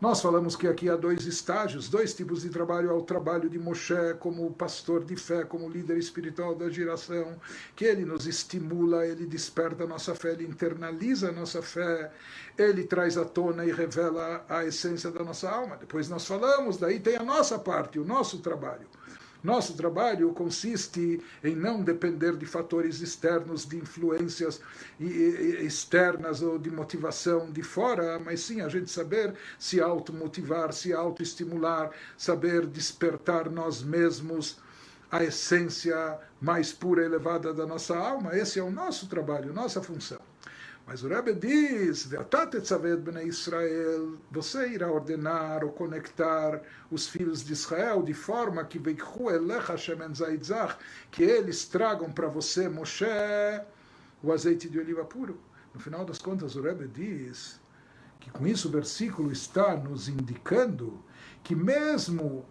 Nós 0.00 0.20
falamos 0.20 0.54
que 0.54 0.68
aqui 0.68 0.88
há 0.88 0.94
dois 0.94 1.26
estágios, 1.26 1.88
dois 1.88 2.14
tipos 2.14 2.42
de 2.42 2.50
trabalho. 2.50 2.90
Há 2.90 2.94
o 2.94 3.02
trabalho 3.02 3.50
de 3.50 3.58
Moshe 3.58 4.14
como 4.20 4.48
pastor 4.52 5.04
de 5.04 5.16
fé, 5.16 5.42
como 5.42 5.68
líder 5.68 5.98
espiritual 5.98 6.54
da 6.54 6.70
geração, 6.70 7.34
que 7.74 7.84
ele 7.84 8.04
nos 8.04 8.24
estimula, 8.24 9.04
ele 9.04 9.26
desperta 9.26 9.82
a 9.82 9.86
nossa 9.88 10.14
fé, 10.14 10.34
ele 10.34 10.46
internaliza 10.46 11.30
a 11.30 11.32
nossa 11.32 11.60
fé, 11.60 12.12
ele 12.56 12.84
traz 12.84 13.18
à 13.18 13.24
tona 13.24 13.64
e 13.64 13.72
revela 13.72 14.44
a 14.48 14.64
essência 14.64 15.10
da 15.10 15.24
nossa 15.24 15.50
alma. 15.50 15.76
Depois 15.76 16.08
nós 16.08 16.24
falamos, 16.24 16.76
daí 16.76 17.00
tem 17.00 17.16
a 17.16 17.24
nossa 17.24 17.58
parte, 17.58 17.98
o 17.98 18.04
nosso 18.04 18.38
trabalho. 18.38 18.86
Nosso 19.42 19.74
trabalho 19.74 20.32
consiste 20.32 21.22
em 21.44 21.54
não 21.54 21.82
depender 21.82 22.36
de 22.36 22.44
fatores 22.44 23.00
externos, 23.00 23.64
de 23.64 23.76
influências 23.76 24.60
externas 24.98 26.42
ou 26.42 26.58
de 26.58 26.70
motivação 26.70 27.50
de 27.50 27.62
fora, 27.62 28.18
mas 28.18 28.40
sim 28.40 28.60
a 28.60 28.68
gente 28.68 28.90
saber 28.90 29.34
se 29.58 29.80
automotivar, 29.80 30.72
se 30.72 30.92
autoestimular, 30.92 31.90
saber 32.16 32.66
despertar 32.66 33.48
nós 33.48 33.82
mesmos 33.82 34.58
a 35.10 35.22
essência 35.22 36.18
mais 36.40 36.72
pura 36.72 37.02
e 37.02 37.06
elevada 37.06 37.54
da 37.54 37.66
nossa 37.66 37.96
alma. 37.96 38.36
Esse 38.36 38.58
é 38.58 38.62
o 38.62 38.70
nosso 38.70 39.08
trabalho, 39.08 39.52
nossa 39.52 39.80
função. 39.82 40.17
Mas 40.88 41.04
o 41.04 41.08
Rebbe 41.08 41.34
diz, 41.34 42.08
Israel, 43.22 44.16
você 44.30 44.68
irá 44.70 44.90
ordenar 44.90 45.62
ou 45.62 45.70
conectar 45.70 46.62
os 46.90 47.06
filhos 47.06 47.44
de 47.44 47.52
Israel 47.52 48.02
de 48.02 48.14
forma 48.14 48.64
que 48.64 48.78
que 51.10 51.22
eles 51.22 51.66
tragam 51.66 52.10
para 52.10 52.26
você, 52.26 52.70
Moshe, 52.70 53.04
o 54.22 54.32
azeite 54.32 54.66
de 54.66 54.78
oliva 54.78 55.04
puro. 55.04 55.38
No 55.74 55.80
final 55.80 56.06
das 56.06 56.20
contas, 56.20 56.56
o 56.56 56.62
Rebbe 56.62 56.88
diz 56.88 57.60
que 58.18 58.30
com 58.30 58.46
isso 58.46 58.68
o 58.68 58.72
versículo 58.72 59.30
está 59.30 59.76
nos 59.76 60.08
indicando 60.08 61.04
que 61.44 61.54
mesmo 61.54 62.46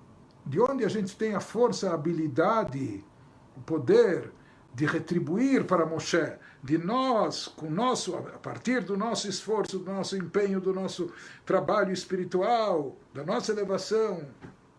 de 0.46 0.62
onde 0.62 0.86
a 0.86 0.90
gente 0.90 1.18
tem 1.18 1.34
a 1.34 1.40
força, 1.40 1.90
a 1.90 1.96
habilidade, 1.96 3.04
o 3.56 3.62
poder 3.62 4.32
de 4.76 4.86
retribuir 4.86 5.66
para 5.66 5.88
Moshe, 5.88 6.38
de 6.68 6.78
nós, 6.78 7.48
com 7.48 7.70
nosso, 7.70 8.14
a 8.18 8.22
partir 8.40 8.84
do 8.84 8.98
nosso 8.98 9.30
esforço, 9.30 9.80
do 9.80 9.90
nosso 9.90 10.18
empenho, 10.18 10.60
do 10.60 10.74
nosso 10.74 11.10
trabalho 11.46 11.94
espiritual, 11.94 12.98
da 13.14 13.24
nossa 13.24 13.54
elevação, 13.54 14.28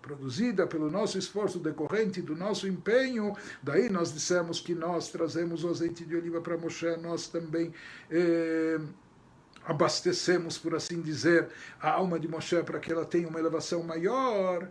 produzida 0.03 0.67
pelo 0.67 0.91
nosso 0.91 1.17
esforço 1.17 1.59
decorrente 1.59 2.21
do 2.21 2.37
nosso 2.37 2.69
empenho, 2.69 3.35
daí 3.63 3.89
nós 3.89 4.13
dissemos 4.13 4.61
que 4.61 4.75
nós 4.75 5.09
trazemos 5.09 5.65
o 5.65 5.71
azeite 5.71 6.05
de 6.05 6.15
oliva 6.15 6.43
para 6.43 6.59
Moshe, 6.59 6.95
nós 6.99 7.27
também 7.27 7.73
eh, 8.11 8.79
abastecemos, 9.65 10.59
por 10.59 10.75
assim 10.75 11.01
dizer, 11.01 11.49
a 11.81 11.93
alma 11.93 12.21
de 12.21 12.29
Moshe 12.29 12.63
para 12.65 12.79
que 12.79 12.93
ela 12.93 13.07
tenha 13.07 13.29
uma 13.29 13.41
elevação 13.41 13.83
maior. 13.83 14.69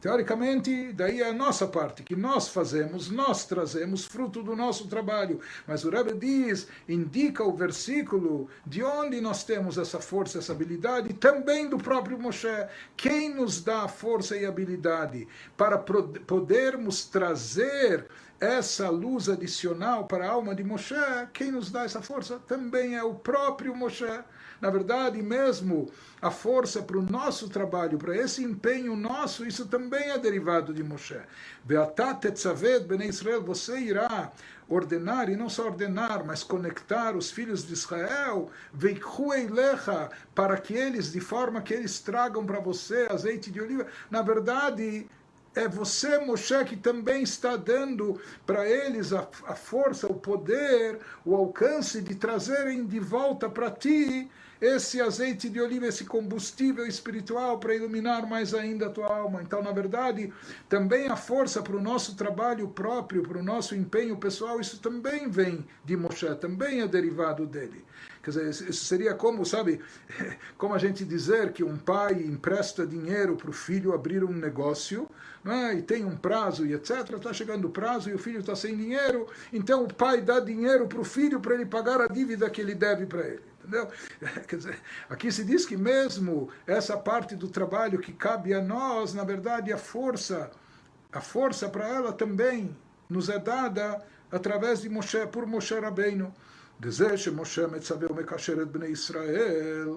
Teoricamente, 0.00 0.92
daí 0.92 1.20
é 1.20 1.28
a 1.28 1.32
nossa 1.32 1.66
parte, 1.66 2.04
que 2.04 2.14
nós 2.14 2.48
fazemos, 2.48 3.10
nós 3.10 3.44
trazemos 3.46 4.04
fruto 4.04 4.44
do 4.44 4.54
nosso 4.54 4.86
trabalho. 4.86 5.40
Mas 5.66 5.84
o 5.84 5.90
Rebbe 5.90 6.14
diz, 6.14 6.68
indica 6.88 7.42
o 7.42 7.52
versículo 7.52 8.48
de 8.64 8.80
onde 8.82 9.20
nós 9.20 9.42
temos 9.42 9.76
essa 9.76 9.98
força, 9.98 10.38
essa 10.38 10.52
habilidade, 10.52 11.12
também 11.14 11.68
do 11.68 11.78
próprio 11.78 12.16
Moshe. 12.16 12.46
Quem 12.96 13.34
nos 13.34 13.60
dá 13.60 13.82
a 13.82 13.88
força 13.88 14.36
e 14.36 14.46
habilidade 14.46 15.26
para 15.56 15.76
podermos 15.76 17.04
trazer 17.04 18.06
essa 18.40 18.88
luz 18.88 19.28
adicional 19.28 20.06
para 20.06 20.28
a 20.28 20.30
alma 20.30 20.54
de 20.54 20.62
Moshe? 20.62 20.94
Quem 21.32 21.50
nos 21.50 21.72
dá 21.72 21.82
essa 21.82 22.00
força 22.00 22.38
também 22.46 22.94
é 22.94 23.02
o 23.02 23.14
próprio 23.14 23.74
Moshe. 23.74 24.04
Na 24.60 24.70
verdade, 24.70 25.22
mesmo 25.22 25.90
a 26.20 26.30
força 26.30 26.82
para 26.82 26.98
o 26.98 27.02
nosso 27.02 27.48
trabalho, 27.48 27.96
para 27.96 28.16
esse 28.16 28.42
empenho 28.42 28.96
nosso, 28.96 29.46
isso 29.46 29.66
também 29.66 30.10
é 30.10 30.18
derivado 30.18 30.74
de 30.74 30.82
Moshe. 30.82 31.20
Beatat 31.64 32.20
tetzaved 32.20 32.86
bnei 32.86 33.08
Israel, 33.08 33.42
você 33.42 33.78
irá 33.78 34.32
ordenar, 34.68 35.30
e 35.30 35.36
não 35.36 35.48
só 35.48 35.66
ordenar, 35.66 36.24
mas 36.24 36.42
conectar 36.42 37.16
os 37.16 37.30
filhos 37.30 37.66
de 37.66 37.72
Israel, 37.72 38.50
lecha, 39.50 40.10
para 40.34 40.58
que 40.58 40.74
eles, 40.74 41.12
de 41.12 41.20
forma 41.20 41.62
que 41.62 41.72
eles 41.72 42.00
tragam 42.00 42.44
para 42.44 42.60
você 42.60 43.06
azeite 43.10 43.50
de 43.50 43.60
oliva. 43.60 43.86
Na 44.10 44.22
verdade, 44.22 45.06
é 45.54 45.66
você, 45.66 46.18
Moshe, 46.18 46.64
que 46.64 46.76
também 46.76 47.22
está 47.22 47.56
dando 47.56 48.20
para 48.46 48.68
eles 48.68 49.12
a, 49.12 49.26
a 49.46 49.54
força, 49.54 50.06
o 50.06 50.14
poder, 50.14 50.98
o 51.24 51.34
alcance 51.34 52.02
de 52.02 52.14
trazerem 52.14 52.84
de 52.86 53.00
volta 53.00 53.48
para 53.48 53.70
ti 53.70 54.30
esse 54.60 55.00
azeite 55.00 55.48
de 55.48 55.60
oliva, 55.60 55.86
esse 55.86 56.04
combustível 56.04 56.86
espiritual 56.86 57.58
para 57.58 57.74
iluminar 57.74 58.28
mais 58.28 58.54
ainda 58.54 58.86
a 58.86 58.90
tua 58.90 59.06
alma. 59.06 59.42
Então, 59.42 59.62
na 59.62 59.72
verdade, 59.72 60.32
também 60.68 61.08
a 61.08 61.16
força 61.16 61.62
para 61.62 61.76
o 61.76 61.82
nosso 61.82 62.16
trabalho 62.16 62.68
próprio, 62.68 63.22
para 63.22 63.38
o 63.38 63.42
nosso 63.42 63.74
empenho 63.74 64.16
pessoal, 64.16 64.60
isso 64.60 64.80
também 64.80 65.28
vem 65.28 65.64
de 65.84 65.96
Moshe, 65.96 66.34
também 66.36 66.80
é 66.80 66.88
derivado 66.88 67.46
dele. 67.46 67.84
Quer 68.28 68.50
dizer, 68.50 68.68
isso 68.68 68.84
seria 68.84 69.14
como, 69.14 69.46
sabe, 69.46 69.80
como 70.58 70.74
a 70.74 70.78
gente 70.78 71.02
dizer 71.02 71.50
que 71.52 71.64
um 71.64 71.78
pai 71.78 72.12
empresta 72.12 72.86
dinheiro 72.86 73.36
para 73.36 73.48
o 73.48 73.52
filho 73.54 73.94
abrir 73.94 74.22
um 74.22 74.32
negócio, 74.32 75.08
é? 75.46 75.74
e 75.76 75.82
tem 75.82 76.04
um 76.04 76.14
prazo 76.14 76.66
e 76.66 76.74
etc. 76.74 77.10
Está 77.16 77.32
chegando 77.32 77.68
o 77.68 77.70
prazo 77.70 78.10
e 78.10 78.14
o 78.14 78.18
filho 78.18 78.40
está 78.40 78.54
sem 78.54 78.76
dinheiro, 78.76 79.26
então 79.50 79.84
o 79.84 79.94
pai 79.94 80.20
dá 80.20 80.40
dinheiro 80.40 80.86
para 80.86 81.00
o 81.00 81.04
filho 81.04 81.40
para 81.40 81.54
ele 81.54 81.64
pagar 81.64 82.02
a 82.02 82.06
dívida 82.06 82.50
que 82.50 82.60
ele 82.60 82.74
deve 82.74 83.06
para 83.06 83.26
ele. 83.26 83.42
Entendeu? 83.60 83.88
Quer 84.46 84.56
dizer, 84.56 84.78
aqui 85.08 85.32
se 85.32 85.42
diz 85.42 85.64
que 85.64 85.76
mesmo 85.76 86.50
essa 86.66 86.98
parte 86.98 87.34
do 87.34 87.48
trabalho 87.48 87.98
que 87.98 88.12
cabe 88.12 88.52
a 88.52 88.60
nós, 88.60 89.14
na 89.14 89.24
verdade, 89.24 89.72
a 89.72 89.78
força, 89.78 90.50
a 91.10 91.20
força 91.22 91.66
para 91.66 91.88
ela 91.88 92.12
também 92.12 92.76
nos 93.08 93.30
é 93.30 93.38
dada 93.38 94.04
através 94.30 94.82
de 94.82 94.90
Moshe, 94.90 95.26
por 95.28 95.46
Moshe 95.46 95.78
Rabbeinu. 95.78 96.30
דזה 96.81 97.17
שמשה 97.17 97.67
מצווה 97.67 98.11
ומקשר 98.11 98.61
את 98.61 98.71
בני 98.71 98.85
ישראל, 98.85 99.89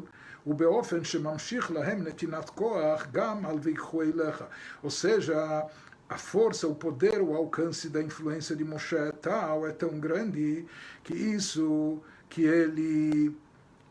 ובאופן 0.46 1.04
שממשיך 1.04 1.70
להם 1.70 2.02
נתינת 2.02 2.50
כוח 2.50 3.06
גם 3.12 3.46
על 3.46 3.58
ויקחו 3.62 4.02
אליך. 4.02 4.44
Ou 4.84 4.90
seja, 4.90 5.64
a 6.08 6.18
força, 6.18 6.68
o 6.68 6.74
poder, 6.74 7.20
o 7.20 7.34
alcance 7.34 7.88
da 7.88 8.00
influência 8.00 8.54
de 8.54 8.64
Moshe 8.64 8.96
é 8.96 9.12
tal, 9.12 9.66
é 9.66 9.72
tão 9.72 9.98
grande, 9.98 10.64
que 11.02 11.14
isso 11.14 12.00
que 12.30 12.42
ele 12.44 13.34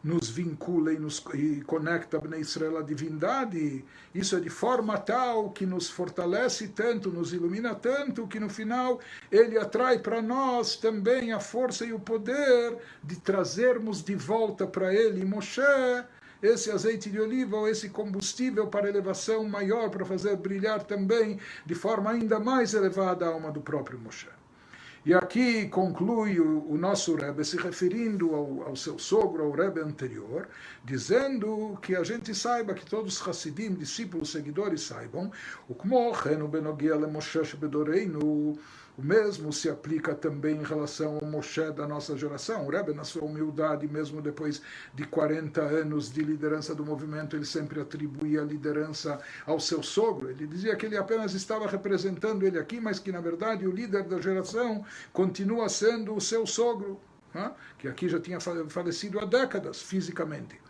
nos 0.03 0.31
vincula 0.31 0.93
e 0.93 0.99
nos 0.99 1.23
e 1.35 1.61
conecta 1.63 2.19
a 2.19 2.39
Israel 2.39 2.79
à 2.79 2.83
divindade, 2.83 3.85
isso 4.15 4.37
é 4.37 4.41
de 4.41 4.49
forma 4.49 4.97
tal 4.99 5.51
que 5.51 5.67
nos 5.67 5.91
fortalece 5.91 6.69
tanto, 6.69 7.11
nos 7.11 7.33
ilumina 7.33 7.75
tanto, 7.75 8.27
que 8.27 8.41
no 8.41 8.49
final 8.49 8.99
ele 9.31 9.59
atrai 9.59 9.99
para 9.99 10.23
nós 10.23 10.77
também 10.77 11.33
a 11.33 11.41
força 11.41 11.85
e 11.85 11.93
o 11.93 12.01
poder 12.01 12.79
de 13.05 13.17
trazermos 13.21 14.03
de 14.03 14.15
volta 14.15 14.67
para 14.67 14.95
ele 14.95 15.25
Moshe 15.25 15.61
esse 16.43 16.71
azeite 16.71 17.11
de 17.11 17.21
oliva 17.21 17.59
ou 17.59 17.69
esse 17.69 17.91
combustível 17.91 18.67
para 18.67 18.89
elevação 18.89 19.45
maior, 19.45 19.91
para 19.91 20.07
fazer 20.07 20.37
brilhar 20.37 20.83
também 20.83 21.39
de 21.67 21.75
forma 21.75 22.11
ainda 22.11 22.41
mais 22.41 22.73
elevada 22.73 23.27
a 23.27 23.29
alma 23.29 23.53
do 23.53 23.61
próprio 23.61 23.99
Moshe. 23.99 24.40
E 25.05 25.15
aqui 25.15 25.67
conclui 25.69 26.39
o, 26.39 26.71
o 26.71 26.77
nosso 26.77 27.15
Rebbe 27.15 27.43
se 27.43 27.57
referindo 27.57 28.35
ao, 28.35 28.69
ao, 28.69 28.77
seu 28.77 28.99
sogro, 28.99 29.45
ao 29.45 29.51
Rebbe 29.51 29.81
anterior, 29.81 30.47
dizendo 30.85 31.79
que 31.81 31.97
a 31.97 32.05
gente 32.05 32.35
saiba, 32.35 32.75
que 32.75 32.85
todos 32.85 33.19
os 33.19 33.27
Hassidim, 33.27 33.73
discípulos, 33.73 34.31
seguidores 34.31 34.83
saibam, 34.83 35.33
o 35.67 35.75
Kmochen, 35.75 36.43
o 36.43 36.49
Benogia 36.49 36.97
le 36.97 37.07
Moshe 37.07 37.57
Bedoreinu, 37.57 38.59
o 39.01 39.03
mesmo 39.03 39.51
se 39.51 39.71
aplica 39.71 40.15
também 40.15 40.57
em 40.57 40.63
relação 40.63 41.19
ao 41.21 41.27
Moshe 41.27 41.71
da 41.73 41.89
nossa 41.89 42.19
geração. 42.19 42.67
O 42.67 42.71
Rebbe, 42.71 42.93
na 42.93 43.03
sua 43.03 43.25
humildade, 43.25 43.89
mesmo 43.89 44.21
depois 44.21 44.61
de 44.95 45.05
40 45.05 45.63
anos 45.63 46.13
de 46.13 46.23
liderança 46.23 46.75
do 46.75 46.85
movimento, 46.85 47.35
ele 47.35 47.47
sempre 47.47 47.81
atribuía 47.81 48.43
a 48.43 48.45
liderança 48.45 49.19
ao 49.47 49.59
seu 49.59 49.83
sogro. 49.83 50.29
Ele 50.29 50.47
dizia 50.47 50.77
que 50.77 50.85
ele 50.85 50.99
apenas 50.99 51.33
estava 51.33 51.67
representando 51.67 52.47
ele 52.47 52.59
aqui, 52.59 52.79
mas 52.79 52.99
que, 52.99 53.11
na 53.11 53.23
verdade, 53.23 53.67
o 53.67 53.71
líder 53.71 54.05
da 54.05 54.21
geração 54.21 54.85
continua 55.15 55.71
sendo 55.71 56.15
o 56.15 56.21
seu 56.21 56.47
sogro, 56.47 57.01
que 57.79 57.89
aqui 57.89 58.07
já 58.07 58.21
tinha 58.21 58.39
falecido 58.69 59.19
há 59.19 59.25
décadas 59.25 59.81
fisicamente. 59.81 60.61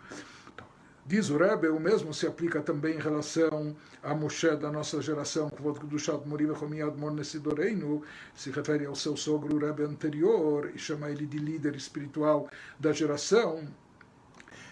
Diz 1.08 1.30
o 1.30 1.38
Rebbe, 1.38 1.68
o 1.70 1.80
mesmo 1.80 2.12
se 2.16 2.26
aplica 2.26 2.64
também 2.64 2.96
em 2.96 3.00
relação 3.00 3.76
a 4.02 4.16
Moshe 4.16 4.56
da 4.56 4.72
nossa 4.72 5.00
geração, 5.02 5.52
do 5.84 6.00
Shat 6.00 6.28
Morim 6.28 6.52
Chomiad 6.56 6.98
Mornesidoreinu, 6.98 8.02
se 8.34 8.50
refere 8.50 8.88
ao 8.88 8.96
seu 8.96 9.16
sogro 9.16 9.60
Rebbe 9.60 9.84
anterior 9.84 10.72
e 10.74 10.80
chama 10.80 11.12
ele 11.12 11.28
de 11.28 11.38
líder 11.38 11.76
espiritual 11.76 12.50
da 12.80 12.92
geração. 12.92 13.68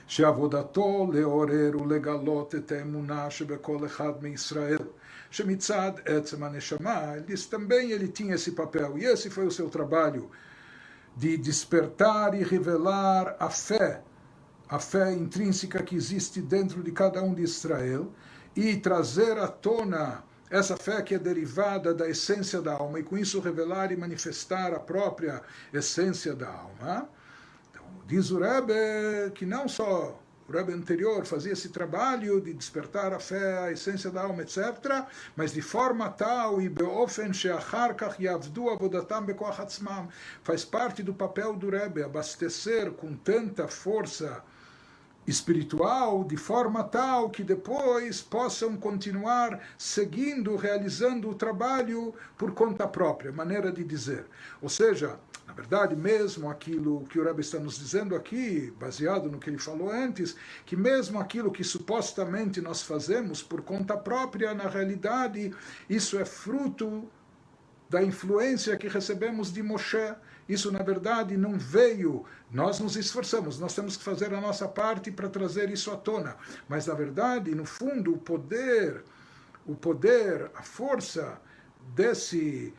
שעבודתו 0.08 1.12
לעורר 1.13 1.82
ולגלות 1.82 2.56
את 2.56 2.72
האמונה 2.72 3.30
שבכל 3.30 3.86
אחד 3.86 4.13
מישראל, 4.22 4.80
שמצד 5.32 5.92
עצם 6.06 6.44
הנשמה, 6.44 7.13
ele 7.16 7.24
diz 7.28 7.48
também 7.48 7.92
ele 7.92 8.08
tinha 8.08 8.36
esse 8.36 8.52
papel, 8.52 8.98
e 8.98 9.06
esse 9.06 9.30
foi 9.30 9.46
o 9.48 9.52
seu 9.52 9.70
trabalho, 9.70 10.30
de 11.16 11.38
despertar 11.38 12.34
e 12.34 12.44
revelar 12.44 13.36
a 13.39 13.50
fé 13.50 14.02
a 14.69 14.79
fé 14.79 15.13
intrínseca 15.13 15.83
que 15.83 15.97
existe 15.97 16.43
dentro 16.43 16.83
de 16.83 16.93
cada 16.93 17.23
um 17.23 17.33
de 17.33 17.43
Israel 17.43 18.13
e 18.55 18.77
trazer 18.77 19.39
à 19.39 19.49
tona 19.49 20.23
essa 20.51 20.77
fé 20.77 21.03
que 21.03 21.15
é 21.15 21.19
derivada 21.19 21.95
da 21.95 22.09
essência 22.09 22.61
da 22.61 22.75
alma 22.75 23.01
e 23.01 23.03
com 23.03 23.17
isso 23.17 23.41
revelar 23.41 23.93
e 23.93 23.97
manifestar 23.97 24.73
a 24.75 24.81
própria 24.81 25.43
essência 25.73 26.35
da 26.35 26.49
alma. 26.49 27.09
Então, 27.71 27.85
diz 28.07 28.31
o 28.31 28.39
Rebbe 28.39 29.31
que 29.35 29.47
não 29.47 29.69
só 29.69 30.19
o 30.49 30.53
Rebbe 30.53 30.73
anterior 30.73 31.27
fazia 31.27 31.53
esse 31.53 31.69
trabalho 31.69 32.41
de 32.41 32.55
despertar 32.55 33.13
a 33.13 33.19
fé, 33.19 33.59
a 33.59 33.73
essência 33.73 34.11
da 34.11 34.23
alma, 34.23 34.43
etc., 34.43 35.07
mas 35.37 35.53
de 35.53 35.61
forma 35.61 36.09
tal 36.09 36.61
e 36.61 36.71
beofen 36.71 37.35
sheachar 37.35 37.95
kach 37.95 38.19
yavdu 38.19 38.71
avodatam 38.71 39.27
bekoach 39.27 39.79
faz 40.43 40.65
parte 40.65 41.03
do 41.03 41.13
papel 41.13 41.55
do 41.55 41.69
Rebbe 41.69 42.03
abastecer 42.03 42.93
com 42.93 43.15
tanta 43.15 43.69
força 43.69 44.43
espiritual 45.29 46.25
de 46.25 46.37
forma 46.37 46.83
tal 46.83 47.29
que 47.29 47.45
depois 47.45 48.23
possam 48.23 48.77
continuar 48.77 49.61
seguindo, 49.77 50.57
realizando 50.57 51.29
o 51.29 51.35
trabalho 51.35 52.14
por 52.37 52.53
conta 52.53 52.88
própria, 52.88 53.31
maneira 53.31 53.71
de 53.71 53.85
dizer. 53.85 54.25
Ou 54.62 54.71
seja, 54.71 55.21
na 55.47 55.53
verdade, 55.53 55.95
mesmo 55.95 56.51
aquilo 56.51 57.05
que 57.09 57.19
o 57.19 57.25
Rebbe 57.25 57.43
está 57.43 57.59
nos 57.59 57.79
dizendo 57.79 58.14
aqui, 58.14 58.73
baseado 58.79 59.31
no 59.31 59.38
que 59.38 59.51
ele 59.51 59.59
falou 59.59 59.91
antes, 59.91 60.35
que 60.64 60.77
mesmo 60.77 61.19
aquilo 61.21 61.51
que 61.51 61.62
supostamente 61.62 62.61
nós 62.61 62.83
fazemos 62.83 63.43
por 63.43 63.62
conta 63.62 63.97
própria, 63.97 64.55
na 64.55 64.69
realidade, 64.69 65.55
isso 65.88 66.19
é 66.19 66.25
fruto 66.25 67.09
da 67.88 68.03
influência 68.03 68.77
que 68.77 68.88
recebemos 68.88 69.53
de 69.53 69.62
Moshe. 69.62 70.14
Isso, 70.49 70.73
na 70.73 70.83
verdade, 70.83 71.37
não 71.37 71.59
veio. 71.59 72.25
Nós 72.51 72.81
nos 72.81 72.97
esforçamos, 72.97 73.59
nós 73.59 73.75
temos 73.75 73.97
que 73.97 74.03
fazer 74.03 74.33
a 74.33 74.41
nossa 74.41 74.67
parte 74.67 75.11
para 75.11 75.29
trazer 75.29 75.71
isso 75.71 75.91
à 75.91 75.97
tona. 75.97 76.37
Mas, 76.69 76.87
na 76.87 76.95
verdade, 76.95 77.55
no 77.55 77.65
fundo, 77.65 78.15
o 78.15 78.19
poder, 78.19 79.05
o 79.67 79.75
poder, 79.75 80.51
a 80.55 80.63
força 80.63 81.41
desse 81.95 82.73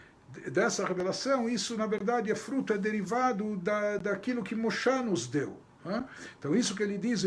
dessa 0.52 0.86
revelação, 0.86 1.50
isso, 1.50 1.76
na 1.76 1.88
verdade, 1.88 2.32
é 2.32 2.36
fruto, 2.36 2.72
é 2.72 2.78
derivado 2.78 3.58
da, 3.58 3.98
daquilo 3.98 4.44
que 4.44 4.54
Moshe 4.54 4.92
nos 5.02 5.26
deu. 5.26 5.58
Então, 6.38 6.56
isso 6.56 6.76
que 6.76 6.84
ele 6.84 6.98
diz, 6.98 7.24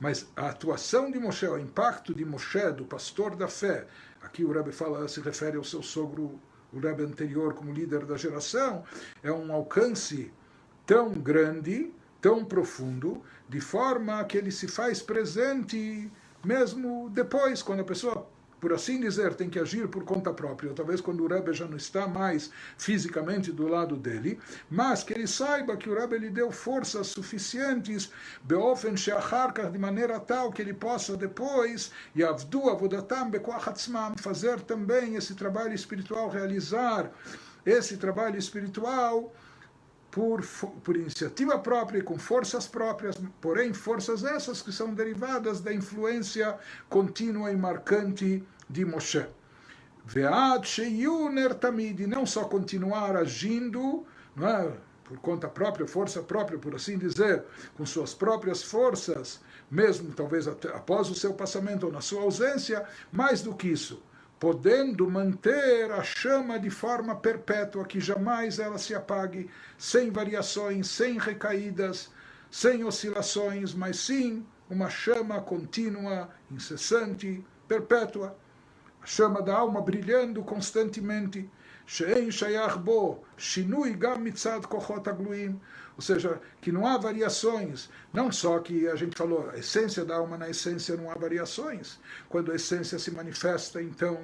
mas 0.00 0.26
a 0.36 0.48
atuação 0.48 1.10
de 1.10 1.18
Moshe, 1.18 1.46
o 1.46 1.58
impacto 1.58 2.14
de 2.14 2.24
Moshe, 2.24 2.72
do 2.72 2.84
pastor 2.84 3.36
da 3.36 3.48
fé, 3.48 3.86
aqui 4.22 4.44
o 4.44 4.52
Rebbe 4.52 4.72
fala, 4.72 5.06
se 5.08 5.20
refere 5.20 5.56
ao 5.56 5.64
seu 5.64 5.82
sogro, 5.82 6.40
o 6.74 6.80
Rebbe 6.80 7.04
anterior, 7.04 7.54
como 7.54 7.72
líder 7.72 8.04
da 8.04 8.16
geração, 8.16 8.84
é 9.22 9.30
um 9.30 9.52
alcance 9.52 10.32
tão 10.84 11.12
grande, 11.12 11.92
tão 12.20 12.44
profundo, 12.44 13.22
de 13.48 13.60
forma 13.60 14.22
que 14.24 14.36
ele 14.36 14.50
se 14.50 14.66
faz 14.66 15.00
presente 15.00 16.10
mesmo 16.44 17.08
depois, 17.10 17.62
quando 17.62 17.80
a 17.80 17.84
pessoa 17.84 18.28
por 18.64 18.72
assim 18.72 18.98
dizer, 18.98 19.34
tem 19.34 19.50
que 19.50 19.58
agir 19.58 19.86
por 19.88 20.04
conta 20.04 20.32
própria, 20.32 20.72
talvez 20.72 20.98
quando 20.98 21.22
o 21.22 21.26
Rebbe 21.26 21.52
já 21.52 21.66
não 21.66 21.76
está 21.76 22.08
mais 22.08 22.50
fisicamente 22.78 23.52
do 23.52 23.68
lado 23.68 23.94
dele, 23.94 24.40
mas 24.70 25.02
que 25.02 25.12
ele 25.12 25.26
saiba 25.26 25.76
que 25.76 25.90
o 25.90 25.94
Rebbe 25.94 26.16
lhe 26.16 26.30
deu 26.30 26.50
forças 26.50 27.08
suficientes, 27.08 28.10
beofen 28.42 28.96
sheacharkar, 28.96 29.70
de 29.70 29.78
maneira 29.78 30.18
tal 30.18 30.50
que 30.50 30.62
ele 30.62 30.72
possa 30.72 31.14
depois, 31.14 31.92
yavdu 32.16 32.70
avodatam 32.70 33.28
bekoachatzmam, 33.28 34.14
fazer 34.16 34.58
também 34.62 35.16
esse 35.16 35.34
trabalho 35.34 35.74
espiritual, 35.74 36.30
realizar 36.30 37.10
esse 37.66 37.98
trabalho 37.98 38.38
espiritual 38.38 39.30
por, 40.14 40.46
por 40.84 40.96
iniciativa 40.96 41.58
própria 41.58 41.98
e 41.98 42.02
com 42.02 42.16
forças 42.16 42.68
próprias, 42.68 43.16
porém 43.40 43.72
forças 43.74 44.22
essas 44.22 44.62
que 44.62 44.70
são 44.70 44.94
derivadas 44.94 45.60
da 45.60 45.74
influência 45.74 46.56
contínua 46.88 47.50
e 47.50 47.56
marcante 47.56 48.40
de 48.68 48.84
Moshe. 48.84 49.26
Ve'ad 50.06 50.64
sheyuner 50.66 51.54
tamid, 51.54 52.06
não 52.06 52.26
só 52.26 52.44
continuar 52.44 53.16
agindo, 53.16 54.04
não 54.36 54.48
é? 54.48 54.72
por 55.04 55.18
conta 55.18 55.46
própria, 55.48 55.86
força 55.86 56.22
própria, 56.22 56.58
por 56.58 56.74
assim 56.74 56.98
dizer, 56.98 57.44
com 57.76 57.84
suas 57.84 58.14
próprias 58.14 58.62
forças, 58.62 59.40
mesmo 59.70 60.12
talvez 60.14 60.48
após 60.48 61.10
o 61.10 61.14
seu 61.14 61.34
passamento 61.34 61.86
ou 61.86 61.92
na 61.92 62.00
sua 62.00 62.22
ausência, 62.22 62.84
mais 63.12 63.42
do 63.42 63.54
que 63.54 63.68
isso, 63.68 64.02
podendo 64.40 65.08
manter 65.08 65.92
a 65.92 66.02
chama 66.02 66.58
de 66.58 66.70
forma 66.70 67.14
perpétua, 67.14 67.84
que 67.84 68.00
jamais 68.00 68.58
ela 68.58 68.78
se 68.78 68.94
apague, 68.94 69.50
sem 69.76 70.10
variações, 70.10 70.88
sem 70.88 71.18
recaídas, 71.18 72.10
sem 72.50 72.82
oscilações, 72.82 73.74
mas 73.74 73.98
sim 73.98 74.44
uma 74.70 74.88
chama 74.88 75.40
contínua, 75.40 76.30
incessante, 76.50 77.44
perpétua, 77.68 78.36
a 79.04 79.06
chama 79.06 79.42
da 79.42 79.54
alma 79.54 79.82
brilhando 79.82 80.42
constantemente. 80.42 81.48
Shein 81.86 82.30
Shayach 82.30 82.78
Bo, 82.78 83.22
Shinui 83.36 83.98
Mitzad 84.18 84.64
Ou 84.66 86.00
seja, 86.00 86.40
que 86.62 86.72
não 86.72 86.86
há 86.86 86.96
variações. 86.96 87.90
Não 88.14 88.32
só 88.32 88.58
que 88.60 88.88
a 88.88 88.96
gente 88.96 89.14
falou, 89.14 89.50
a 89.50 89.58
essência 89.58 90.06
da 90.06 90.16
alma 90.16 90.38
na 90.38 90.48
essência 90.48 90.96
não 90.96 91.10
há 91.10 91.14
variações. 91.14 92.00
Quando 92.30 92.50
a 92.50 92.54
essência 92.54 92.98
se 92.98 93.10
manifesta, 93.10 93.82
então 93.82 94.18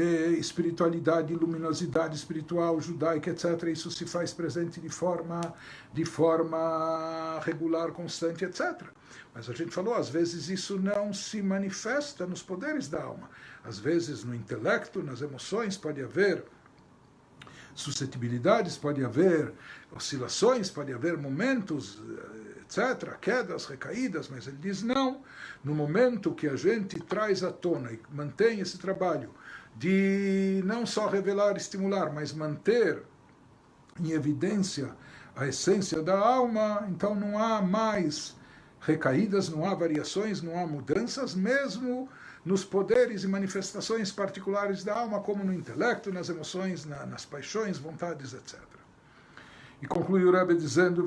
espiritualidade, 0.00 1.34
luminosidade 1.34 2.16
espiritual 2.16 2.80
judaica, 2.80 3.30
etc. 3.30 3.68
Isso 3.68 3.90
se 3.90 4.06
faz 4.06 4.32
presente 4.32 4.80
de 4.80 4.88
forma, 4.88 5.40
de 5.92 6.04
forma 6.04 7.40
regular, 7.44 7.92
constante, 7.92 8.44
etc. 8.44 8.82
Mas 9.34 9.48
a 9.48 9.52
gente 9.52 9.70
falou, 9.70 9.94
às 9.94 10.08
vezes 10.08 10.48
isso 10.48 10.78
não 10.78 11.12
se 11.12 11.42
manifesta 11.42 12.26
nos 12.26 12.42
poderes 12.42 12.88
da 12.88 13.02
alma. 13.02 13.28
Às 13.64 13.78
vezes 13.78 14.24
no 14.24 14.34
intelecto, 14.34 15.02
nas 15.02 15.22
emoções, 15.22 15.76
pode 15.76 16.02
haver 16.02 16.44
suscetibilidades, 17.74 18.76
pode 18.76 19.04
haver 19.04 19.52
oscilações, 19.92 20.70
pode 20.70 20.92
haver 20.92 21.16
momentos, 21.16 22.00
etc., 22.60 23.16
quedas, 23.20 23.66
recaídas, 23.66 24.28
mas 24.28 24.46
ele 24.46 24.58
diz 24.58 24.82
não. 24.82 25.22
No 25.62 25.74
momento 25.74 26.32
que 26.32 26.46
a 26.46 26.56
gente 26.56 27.00
traz 27.00 27.42
à 27.42 27.50
tona 27.50 27.92
e 27.92 28.00
mantém 28.12 28.60
esse 28.60 28.78
trabalho 28.78 29.30
de 29.76 30.62
não 30.64 30.86
só 30.86 31.08
revelar, 31.08 31.56
estimular, 31.56 32.12
mas 32.12 32.32
manter 32.32 33.02
em 34.00 34.12
evidência 34.12 34.94
a 35.36 35.46
essência 35.46 36.02
da 36.02 36.16
alma, 36.16 36.86
então 36.88 37.14
não 37.14 37.36
há 37.38 37.60
mais 37.60 38.36
recaídas, 38.80 39.48
não 39.48 39.64
há 39.64 39.74
variações, 39.74 40.42
não 40.42 40.58
há 40.58 40.66
mudanças, 40.66 41.34
mesmo 41.34 42.08
nos 42.44 42.64
poderes 42.64 43.24
e 43.24 43.28
manifestações 43.28 44.12
particulares 44.12 44.84
da 44.84 44.94
alma, 44.94 45.20
como 45.20 45.42
no 45.42 45.52
intelecto, 45.52 46.12
nas 46.12 46.28
emoções, 46.28 46.84
na, 46.84 47.06
nas 47.06 47.24
paixões, 47.24 47.78
vontades, 47.78 48.34
etc. 48.34 48.60
E 49.84 49.86
conclui 49.86 50.24
o 50.24 50.32
Rebbe 50.32 50.54
dizendo, 50.54 51.04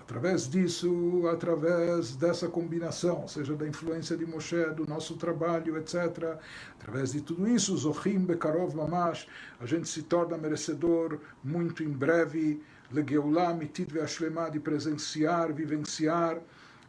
através 0.00 0.48
disso, 0.48 1.28
através 1.30 2.16
dessa 2.16 2.48
combinação, 2.48 3.20
ou 3.20 3.28
seja, 3.28 3.54
da 3.54 3.68
influência 3.68 4.16
de 4.16 4.24
Moshe, 4.24 4.64
do 4.74 4.86
nosso 4.86 5.14
trabalho, 5.16 5.76
etc., 5.76 6.38
através 6.80 7.12
de 7.12 7.20
tudo 7.20 7.46
isso, 7.46 7.76
Zohim 7.76 8.20
Bekarov 8.20 8.74
Mamash, 8.74 9.28
a 9.60 9.66
gente 9.66 9.86
se 9.90 10.02
torna 10.04 10.38
merecedor 10.38 11.18
muito 11.44 11.84
em 11.84 11.90
breve, 11.90 12.62
Legeulah 12.90 13.52
Mitid 13.52 13.92
Ve'ashlema, 13.92 14.50
de 14.50 14.58
presenciar, 14.58 15.52
vivenciar 15.52 16.38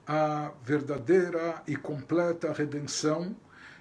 a 0.07 0.53
verdadeira 0.63 1.61
e 1.67 1.75
completa 1.75 2.53
redenção. 2.53 3.35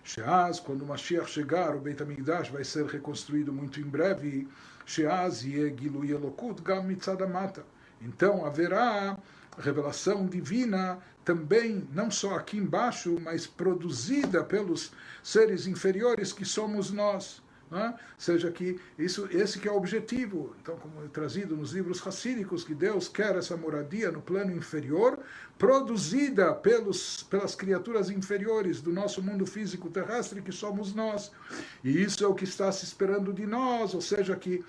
Sheaz, 0.06 0.60
quando 0.60 0.82
o 0.82 0.86
Mashiach 0.86 1.28
chegar, 1.28 1.74
o 1.74 1.80
Beit 1.80 2.00
HaMikdash 2.00 2.50
vai 2.50 2.62
ser 2.62 2.86
reconstruído 2.86 3.52
muito 3.52 3.80
em 3.80 3.82
breve, 3.82 4.46
Sheaz 4.86 5.42
Yegilu 5.42 6.04
Yelokut 6.04 6.62
Gam 6.62 6.84
Mitzadamata. 6.84 7.64
Então 8.00 8.46
haverá 8.46 9.18
revelação 9.58 10.24
divina 10.24 11.00
também, 11.24 11.88
não 11.92 12.08
só 12.08 12.36
aqui 12.36 12.56
embaixo, 12.56 13.18
mas 13.20 13.48
produzida 13.48 14.44
pelos 14.44 14.92
seres 15.24 15.66
inferiores 15.66 16.32
que 16.32 16.44
somos 16.44 16.92
nós. 16.92 17.42
Né? 17.70 17.94
Seja 18.16 18.50
que 18.50 18.80
isso, 18.98 19.28
esse 19.30 19.58
que 19.58 19.68
é 19.68 19.72
o 19.72 19.76
objetivo. 19.76 20.54
Então, 20.62 20.76
como 20.76 21.04
é 21.04 21.08
trazido 21.08 21.56
nos 21.56 21.72
livros 21.72 21.98
racídicos, 21.98 22.62
que 22.62 22.74
Deus 22.74 23.08
quer 23.08 23.34
essa 23.36 23.56
moradia 23.56 24.10
no 24.10 24.22
plano 24.22 24.52
inferior, 24.52 25.18
produzida 25.58 26.54
pelos, 26.54 27.24
pelas 27.24 27.54
criaturas 27.54 28.08
inferiores 28.08 28.80
do 28.80 28.92
nosso 28.92 29.22
mundo 29.22 29.44
físico 29.46 29.90
terrestre, 29.90 30.42
que 30.42 30.52
somos 30.52 30.94
nós. 30.94 31.32
E 31.82 32.02
isso 32.02 32.24
é 32.24 32.28
o 32.28 32.34
que 32.34 32.44
está 32.44 32.70
se 32.70 32.84
esperando 32.84 33.32
de 33.32 33.46
nós, 33.46 33.94
ou 33.94 34.00
seja, 34.00 34.36
que 34.36 34.64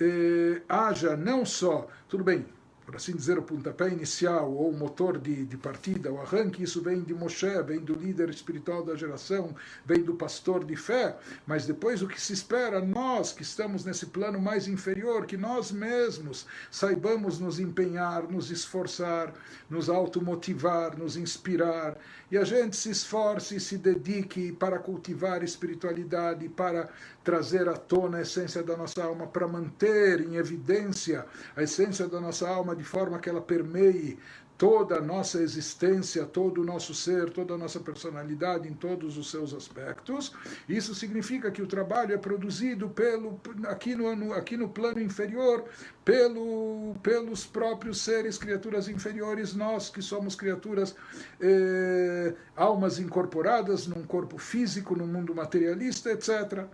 eh, 0.00 0.60
haja 0.68 1.16
não 1.16 1.46
só, 1.46 1.86
tudo 2.08 2.24
bem, 2.24 2.44
por 2.84 2.96
assim 2.96 3.16
dizer, 3.16 3.38
o 3.38 3.42
pontapé 3.42 3.88
inicial 3.88 4.52
ou 4.52 4.70
o 4.70 4.76
motor 4.76 5.18
de, 5.18 5.46
de 5.46 5.56
partida, 5.56 6.12
o 6.12 6.20
arranque, 6.20 6.62
isso 6.62 6.82
vem 6.82 7.02
de 7.02 7.14
Moshe, 7.14 7.62
vem 7.62 7.80
do 7.80 7.94
líder 7.94 8.28
espiritual 8.28 8.84
da 8.84 8.94
geração, 8.94 9.54
vem 9.84 10.02
do 10.02 10.14
pastor 10.14 10.64
de 10.64 10.76
fé, 10.76 11.16
mas 11.46 11.66
depois 11.66 12.02
o 12.02 12.08
que 12.08 12.20
se 12.20 12.32
espera, 12.32 12.80
nós 12.80 13.32
que 13.32 13.42
estamos 13.42 13.84
nesse 13.84 14.06
plano 14.06 14.40
mais 14.40 14.68
inferior, 14.68 15.26
que 15.26 15.36
nós 15.36 15.72
mesmos 15.72 16.46
saibamos 16.70 17.38
nos 17.38 17.58
empenhar, 17.58 18.24
nos 18.24 18.50
esforçar, 18.50 19.32
nos 19.68 19.88
automotivar, 19.88 20.98
nos 20.98 21.16
inspirar, 21.16 21.96
e 22.34 22.36
a 22.36 22.42
gente 22.42 22.76
se 22.76 22.90
esforce 22.90 23.54
e 23.54 23.60
se 23.60 23.78
dedique 23.78 24.50
para 24.50 24.80
cultivar 24.80 25.44
espiritualidade, 25.44 26.48
para 26.48 26.88
trazer 27.22 27.68
à 27.68 27.74
tona 27.74 28.18
a 28.18 28.22
essência 28.22 28.60
da 28.60 28.76
nossa 28.76 29.04
alma, 29.04 29.24
para 29.24 29.46
manter 29.46 30.20
em 30.20 30.34
evidência 30.34 31.24
a 31.54 31.62
essência 31.62 32.08
da 32.08 32.20
nossa 32.20 32.48
alma 32.48 32.74
de 32.74 32.82
forma 32.82 33.20
que 33.20 33.30
ela 33.30 33.40
permeie 33.40 34.18
toda 34.56 34.98
a 34.98 35.00
nossa 35.00 35.42
existência, 35.42 36.24
todo 36.24 36.62
o 36.62 36.64
nosso 36.64 36.94
ser, 36.94 37.30
toda 37.30 37.54
a 37.54 37.58
nossa 37.58 37.80
personalidade 37.80 38.68
em 38.68 38.74
todos 38.74 39.18
os 39.18 39.30
seus 39.30 39.52
aspectos. 39.52 40.32
Isso 40.68 40.94
significa 40.94 41.50
que 41.50 41.62
o 41.62 41.66
trabalho 41.66 42.14
é 42.14 42.18
produzido 42.18 42.88
pelo 42.88 43.40
aqui 43.66 43.94
no, 43.94 44.32
aqui 44.32 44.56
no 44.56 44.68
plano 44.68 45.00
inferior 45.00 45.64
pelo, 46.04 46.94
pelos 47.02 47.46
próprios 47.46 48.00
seres, 48.00 48.38
criaturas 48.38 48.88
inferiores, 48.88 49.54
nós 49.54 49.88
que 49.88 50.02
somos 50.02 50.34
criaturas 50.36 50.94
eh, 51.40 52.34
almas 52.54 52.98
incorporadas 52.98 53.86
num 53.86 54.04
corpo 54.04 54.38
físico, 54.38 54.94
num 54.94 55.06
mundo 55.06 55.34
materialista, 55.34 56.10
etc. 56.10 56.66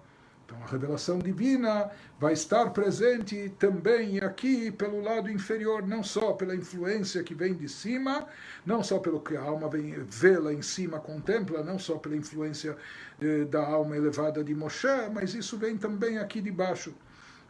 Então 0.51 0.65
a 0.65 0.67
revelação 0.67 1.21
divina 1.21 1.93
vai 2.19 2.33
estar 2.33 2.71
presente 2.71 3.55
também 3.57 4.19
aqui 4.19 4.73
pelo 4.73 5.01
lado 5.01 5.31
inferior, 5.31 5.87
não 5.87 6.03
só 6.03 6.33
pela 6.33 6.57
influência 6.57 7.23
que 7.23 7.35
vem 7.35 7.55
de 7.55 7.69
cima, 7.69 8.27
não 8.67 8.83
só 8.83 8.99
pelo 8.99 9.21
que 9.21 9.37
a 9.37 9.43
alma 9.43 9.69
vem, 9.69 9.93
vê 10.09 10.37
lá 10.39 10.53
em 10.53 10.61
cima, 10.61 10.99
contempla, 10.99 11.63
não 11.63 11.79
só 11.79 11.99
pela 11.99 12.17
influência 12.17 12.77
eh, 13.21 13.45
da 13.45 13.65
alma 13.65 13.97
elevada 13.97 14.43
de 14.43 14.53
Moshe, 14.53 14.89
mas 15.15 15.35
isso 15.35 15.57
vem 15.57 15.77
também 15.77 16.19
aqui 16.19 16.41
de 16.41 16.51
baixo. 16.51 16.93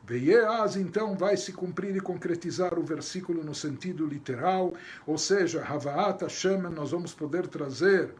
Veieaz, 0.06 0.76
então, 0.76 1.16
vai 1.16 1.38
se 1.38 1.54
cumprir 1.54 1.96
e 1.96 2.00
concretizar 2.00 2.78
o 2.78 2.82
versículo 2.82 3.42
no 3.42 3.54
sentido 3.54 4.06
literal, 4.06 4.74
ou 5.06 5.16
seja, 5.16 5.64
Havaat 5.64 6.22
Hashem, 6.22 6.60
nós 6.74 6.90
vamos 6.90 7.14
poder 7.14 7.46
trazer 7.46 8.12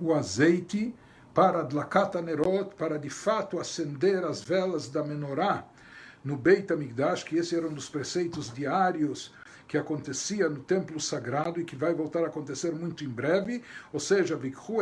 o 0.00 0.14
azeite 0.14 0.94
para 1.34 1.64
Dlakata 1.64 2.22
Nerot, 2.22 2.76
para 2.76 2.96
de 2.96 3.10
fato 3.10 3.58
acender 3.58 4.24
as 4.24 4.40
velas 4.40 4.88
da 4.88 5.02
menorá 5.02 5.66
no 6.24 6.36
Beit 6.36 6.72
HaMikdash, 6.72 7.24
que 7.24 7.36
esse 7.36 7.56
era 7.56 7.66
um 7.66 7.74
dos 7.74 7.88
preceitos 7.88 8.54
diários 8.54 9.34
que 9.66 9.76
acontecia 9.76 10.48
no 10.48 10.60
templo 10.60 11.00
sagrado 11.00 11.60
e 11.60 11.64
que 11.64 11.74
vai 11.74 11.92
voltar 11.92 12.22
a 12.22 12.28
acontecer 12.28 12.72
muito 12.72 13.02
em 13.02 13.08
breve, 13.08 13.62
ou 13.92 13.98
seja, 13.98 14.36
Vikhu 14.36 14.76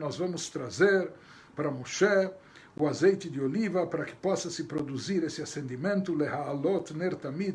nós 0.00 0.16
vamos 0.16 0.48
trazer 0.48 1.10
para 1.54 1.70
Moshe 1.70 2.30
o 2.74 2.86
azeite 2.86 3.28
de 3.28 3.40
oliva 3.40 3.86
para 3.86 4.04
que 4.04 4.14
possa 4.14 4.48
se 4.50 4.64
produzir 4.64 5.22
esse 5.24 5.42
acendimento, 5.42 6.16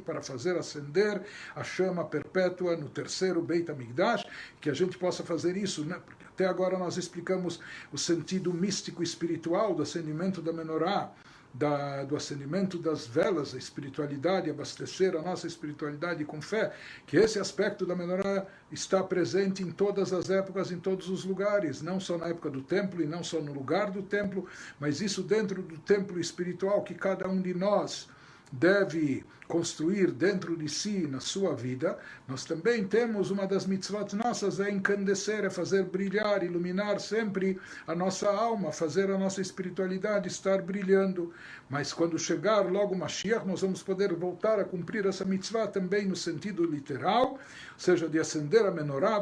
para 0.05 0.21
fazer 0.21 0.57
acender 0.57 1.21
a 1.55 1.63
chama 1.63 2.03
perpétua 2.05 2.75
no 2.75 2.89
terceiro 2.89 3.41
Beit 3.41 3.71
HaMikdash, 3.71 4.25
que 4.61 4.69
a 4.69 4.73
gente 4.73 4.97
possa 4.97 5.23
fazer 5.23 5.57
isso, 5.57 5.83
né? 5.85 5.99
Até 6.33 6.47
agora 6.47 6.79
nós 6.79 6.97
explicamos 6.97 7.59
o 7.91 7.97
sentido 7.97 8.51
místico 8.51 9.03
espiritual 9.03 9.75
do 9.75 9.83
acendimento 9.83 10.41
da 10.41 10.51
menorá, 10.51 11.11
da, 11.53 12.03
do 12.03 12.15
acendimento 12.15 12.79
das 12.79 13.05
velas, 13.05 13.53
a 13.53 13.57
espiritualidade, 13.59 14.49
abastecer 14.49 15.15
a 15.15 15.21
nossa 15.21 15.45
espiritualidade 15.45 16.25
com 16.25 16.41
fé, 16.41 16.73
que 17.05 17.15
esse 17.15 17.37
aspecto 17.37 17.85
da 17.85 17.95
menorá 17.95 18.47
está 18.71 19.03
presente 19.03 19.61
em 19.61 19.69
todas 19.69 20.11
as 20.11 20.31
épocas, 20.31 20.71
em 20.71 20.79
todos 20.79 21.07
os 21.07 21.23
lugares, 21.23 21.83
não 21.83 21.99
só 21.99 22.17
na 22.17 22.29
época 22.29 22.49
do 22.49 22.63
templo 22.63 23.03
e 23.03 23.05
não 23.05 23.23
só 23.23 23.39
no 23.39 23.53
lugar 23.53 23.91
do 23.91 24.01
templo, 24.01 24.47
mas 24.79 24.99
isso 25.01 25.21
dentro 25.21 25.61
do 25.61 25.77
templo 25.77 26.19
espiritual 26.19 26.81
que 26.81 26.95
cada 26.95 27.29
um 27.29 27.39
de 27.39 27.53
nós 27.53 28.09
deve 28.51 29.23
construir 29.47 30.11
dentro 30.11 30.55
de 30.55 30.69
si, 30.69 31.07
na 31.07 31.19
sua 31.19 31.55
vida, 31.55 31.97
nós 32.27 32.45
também 32.45 32.85
temos 32.85 33.31
uma 33.31 33.45
das 33.45 33.65
mitzvot 33.65 34.15
nossas, 34.15 34.59
é 34.59 34.69
encandecer, 34.69 35.43
é 35.43 35.49
fazer 35.49 35.83
brilhar, 35.83 36.43
iluminar 36.43 36.99
sempre 36.99 37.59
a 37.87 37.95
nossa 37.95 38.29
alma, 38.29 38.71
fazer 38.71 39.09
a 39.11 39.17
nossa 39.17 39.41
espiritualidade 39.41 40.27
estar 40.27 40.61
brilhando. 40.61 41.33
Mas 41.69 41.91
quando 41.91 42.19
chegar 42.19 42.71
logo 42.71 42.95
Mashiach, 42.95 43.45
nós 43.45 43.61
vamos 43.61 43.81
poder 43.81 44.13
voltar 44.13 44.59
a 44.59 44.63
cumprir 44.63 45.05
essa 45.05 45.25
mitzvah 45.25 45.67
também 45.67 46.05
no 46.05 46.15
sentido 46.15 46.65
literal, 46.65 47.39
seja 47.77 48.07
de 48.07 48.19
acender 48.19 48.65
a 48.65 48.71
menorá, 48.71 49.21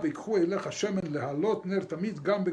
ner 1.65 1.86
tamid 1.86 2.19
gam 2.22 2.43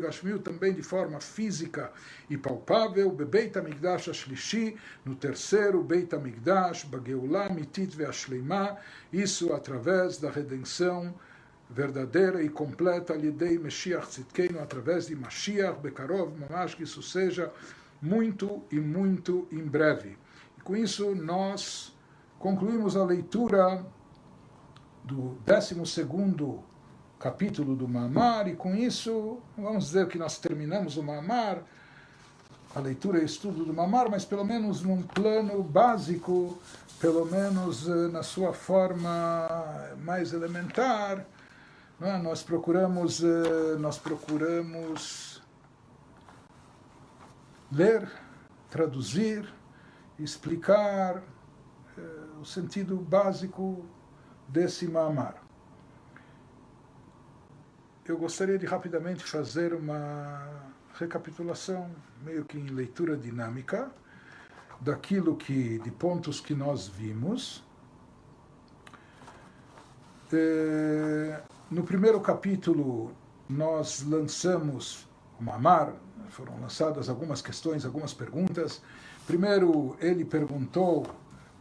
também 0.42 0.72
de 0.72 0.82
forma 0.82 1.20
física 1.20 1.90
e 2.30 2.36
palpável, 2.36 3.10
bebeit 3.10 3.56
amigdash 3.56 4.08
ashlishi, 4.08 4.76
no 5.04 5.14
terceiro 5.14 5.82
Beit 5.82 6.14
amigdash, 6.14 6.84
bageulah 6.84 7.48
mitit 7.58 7.96
veashleimah, 7.96 8.76
isso 9.12 9.52
através 9.52 10.18
da 10.18 10.30
redenção 10.30 11.14
verdadeira 11.68 12.42
e 12.42 12.48
completa 12.48 13.14
lidei 13.14 13.58
Mashiach 13.58 14.06
Tzidkeinu, 14.06 14.60
através 14.60 15.08
de 15.08 15.16
Mashiach, 15.16 15.80
Bekarov, 15.80 16.32
Mamash, 16.38 16.74
que 16.74 16.84
isso 16.84 17.02
seja 17.02 17.52
muito 18.00 18.62
e 18.70 18.78
muito 18.80 19.46
em 19.50 19.64
breve. 19.66 20.16
E 20.56 20.60
com 20.62 20.76
isso 20.76 21.14
nós 21.14 21.94
concluímos 22.38 22.96
a 22.96 23.04
leitura 23.04 23.84
do 25.04 25.36
12 25.44 25.74
capítulo 27.18 27.74
do 27.74 27.88
Mamar, 27.88 28.46
e 28.48 28.54
com 28.54 28.74
isso 28.74 29.38
vamos 29.56 29.86
dizer 29.86 30.06
que 30.06 30.16
nós 30.16 30.38
terminamos 30.38 30.96
o 30.96 31.02
Mamar, 31.02 31.64
a 32.74 32.80
leitura 32.80 33.20
e 33.20 33.24
estudo 33.24 33.64
do 33.64 33.72
Mamar, 33.72 34.10
mas 34.10 34.24
pelo 34.24 34.44
menos 34.44 34.82
num 34.82 35.02
plano 35.02 35.62
básico, 35.62 36.58
pelo 37.00 37.24
menos 37.24 37.88
eh, 37.88 38.08
na 38.08 38.22
sua 38.22 38.52
forma 38.52 39.48
mais 39.98 40.32
elementar, 40.32 41.24
é? 42.00 42.18
nós 42.18 42.42
procuramos 42.42 43.22
eh, 43.22 43.76
nós 43.78 43.98
procuramos 43.98 45.42
ler, 47.72 48.08
traduzir, 48.70 49.48
explicar 50.18 51.22
eh, 51.96 52.00
o 52.40 52.44
sentido 52.44 52.96
básico 52.96 53.84
desse 54.46 54.86
Mamar. 54.86 55.36
Eu 58.04 58.16
gostaria 58.16 58.58
de 58.58 58.64
rapidamente 58.64 59.22
fazer 59.22 59.74
uma 59.74 60.68
recapitulação, 60.98 61.90
meio 62.24 62.44
que 62.44 62.58
em 62.58 62.66
leitura 62.66 63.16
dinâmica, 63.16 63.90
daquilo 64.80 65.36
que, 65.36 65.78
de 65.78 65.90
pontos 65.90 66.40
que 66.40 66.54
nós 66.54 66.86
vimos. 66.88 67.64
É, 70.32 71.40
no 71.70 71.84
primeiro 71.84 72.20
capítulo, 72.20 73.12
nós 73.48 74.02
lançamos 74.02 75.08
o 75.40 75.44
Mamar, 75.44 75.94
foram 76.30 76.60
lançadas 76.60 77.08
algumas 77.08 77.40
questões, 77.40 77.84
algumas 77.84 78.12
perguntas. 78.12 78.82
Primeiro, 79.26 79.96
ele 80.00 80.24
perguntou 80.24 81.06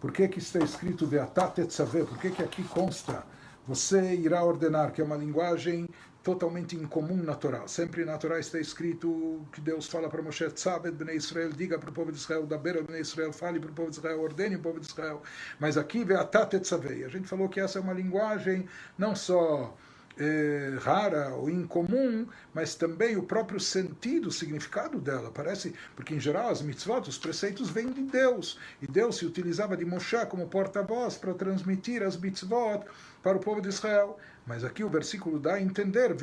por 0.01 0.11
que, 0.11 0.27
que 0.27 0.39
está 0.39 0.59
escrito 0.59 1.07
Veatá 1.07 1.47
Tetzaveh, 1.47 2.03
por 2.03 2.17
que, 2.17 2.31
que 2.31 2.43
aqui 2.43 2.63
consta 2.63 3.23
você 3.67 4.15
irá 4.15 4.43
ordenar, 4.43 4.93
que 4.93 5.01
é 5.01 5.03
uma 5.03 5.17
linguagem 5.17 5.89
totalmente 6.27 6.75
incomum 6.75 7.23
na 7.23 7.35
Torá. 7.35 7.65
Sempre 7.69 8.03
na 8.03 8.17
Torá 8.17 8.37
está 8.37 8.59
escrito 8.59 9.47
que 9.53 9.61
Deus 9.61 9.87
fala 9.87 10.09
para 10.09 10.21
Moshe, 10.21 10.45
Tzaved 10.51 10.97
Bnei 10.97 11.15
Israel, 11.15 11.53
diga 11.53 11.79
para 11.79 11.89
o 11.89 11.93
povo 11.93 12.11
de 12.11 12.17
Israel, 12.17 12.45
da 12.45 12.57
beira 12.57 12.83
Bnei 12.83 12.99
Israel, 12.99 13.31
fale 13.31 13.61
para 13.61 13.71
o 13.71 13.73
povo 13.73 13.89
de 13.89 13.95
Israel, 13.95 14.19
ordene 14.19 14.57
o 14.57 14.59
povo 14.59 14.77
de 14.77 14.87
Israel. 14.87 15.23
Mas 15.57 15.77
aqui, 15.77 16.03
Veatá 16.03 16.45
Tetzaveh. 16.45 17.05
A 17.05 17.07
gente 17.07 17.29
falou 17.29 17.47
que 17.47 17.61
essa 17.61 17.79
é 17.79 17.81
uma 17.81 17.93
linguagem 17.93 18.67
não 18.97 19.15
só 19.15 19.73
é, 20.19 20.77
rara 20.81 21.29
ou 21.35 21.49
incomum, 21.49 22.27
mas 22.53 22.75
também 22.75 23.15
o 23.15 23.23
próprio 23.23 23.59
sentido, 23.59 24.27
o 24.27 24.31
significado 24.31 24.99
dela. 24.99 25.31
Parece, 25.31 25.73
porque 25.95 26.13
em 26.13 26.19
geral 26.19 26.49
as 26.49 26.61
mitzvot, 26.61 27.07
os 27.07 27.17
preceitos 27.17 27.69
vêm 27.69 27.89
de 27.89 28.01
Deus, 28.01 28.59
e 28.81 28.87
Deus 28.87 29.15
se 29.15 29.25
utilizava 29.25 29.77
de 29.77 29.85
Moshe 29.85 30.25
como 30.25 30.47
porta-voz 30.47 31.15
para 31.15 31.33
transmitir 31.33 32.03
as 32.03 32.17
mitzvot 32.17 32.83
para 33.23 33.37
o 33.37 33.39
povo 33.39 33.61
de 33.61 33.69
Israel. 33.69 34.17
Mas 34.47 34.63
aqui 34.63 34.81
o 34.81 34.89
versículo 34.89 35.39
dá 35.39 35.55
a 35.55 35.61
entender, 35.61 36.13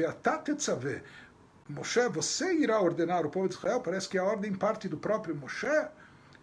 Moshe, 1.69 2.09
você 2.09 2.55
irá 2.55 2.81
ordenar 2.81 3.27
o 3.27 3.31
povo 3.31 3.49
de 3.49 3.55
Israel? 3.55 3.81
Parece 3.81 4.09
que 4.09 4.17
a 4.17 4.25
ordem 4.25 4.55
parte 4.55 4.89
do 4.89 4.97
próprio 4.97 5.37
Moshe 5.37 5.67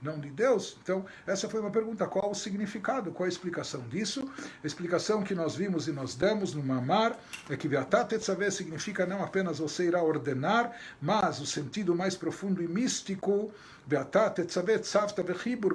não 0.02 0.20
de 0.20 0.30
Deus? 0.30 0.78
Então, 0.82 1.06
essa 1.28 1.48
foi 1.48 1.60
uma 1.60 1.70
pergunta. 1.70 2.08
Qual 2.08 2.32
o 2.32 2.36
significado? 2.36 3.12
Qual 3.12 3.26
a 3.26 3.30
explicação 3.30 3.82
disso? 3.90 4.30
A 4.64 4.68
explicação 4.68 5.24
que 5.24 5.36
nós 5.36 5.56
vimos 5.56 5.88
e 5.88 5.92
nós 5.92 6.16
demos 6.16 6.54
no 6.54 6.64
Mamar 6.64 7.18
é 7.50 7.56
que 7.56 7.68
Veatat 7.68 8.18
significa 8.52 9.06
não 9.06 9.24
apenas 9.24 9.60
você 9.60 9.86
irá 9.86 10.02
ordenar, 10.02 10.72
mas 11.02 11.40
o 11.40 11.46
sentido 11.46 11.96
mais 11.96 12.16
profundo 12.16 12.62
e 12.64 12.68
místico, 12.68 13.52
Beatat 13.86 14.46
Tzavta 14.46 15.24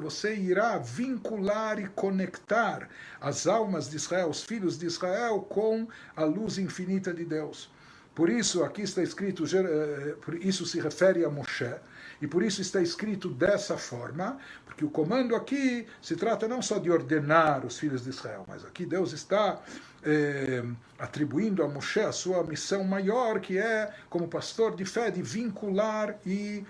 você 0.01 0.35
irá 0.35 0.79
vincular 0.79 1.79
e 1.79 1.89
conectar 1.89 2.89
as 3.21 3.47
almas 3.47 3.91
de 3.91 3.97
Israel, 3.97 4.31
os 4.31 4.43
filhos 4.43 4.79
de 4.79 4.87
Israel, 4.87 5.41
com 5.41 5.89
a 6.15 6.25
luz 6.25 6.59
infinita 6.59 7.13
de 7.13 7.25
Deus. 7.25 7.71
Por 8.15 8.31
isso, 8.31 8.65
aqui 8.65 8.81
está 8.83 9.03
escrito, 9.03 9.45
eh, 9.45 10.17
isso 10.41 10.65
se 10.65 10.81
refere 10.81 11.25
a 11.25 11.31
Moshe, 11.31 11.75
e 12.21 12.27
por 12.27 12.43
isso 12.43 12.61
está 12.61 12.81
escrito 12.81 13.29
dessa 13.29 13.77
forma, 13.77 14.39
porque 14.65 14.85
o 14.85 14.91
comando 14.91 15.35
aqui 15.35 15.87
se 16.01 16.17
trata 16.17 16.49
não 16.49 16.63
só 16.63 16.79
de 16.79 16.91
ordenar 16.91 17.65
os 17.65 17.79
filhos 17.79 18.05
de 18.05 18.11
Israel, 18.11 18.45
mas 18.49 18.65
aqui 18.65 18.87
Deus 18.87 19.13
está 19.13 19.61
eh, 20.03 20.65
atribuindo 20.99 21.63
a 21.63 21.69
Moshe 21.69 22.01
a 22.01 22.13
sua 22.13 22.43
missão 22.45 22.85
maior, 22.85 23.41
que 23.41 23.59
é, 23.59 23.93
como 24.09 24.29
pastor 24.29 24.77
de 24.77 24.85
fé, 24.85 25.11
de 25.11 25.23
vincular 25.23 26.19
e 26.25 26.65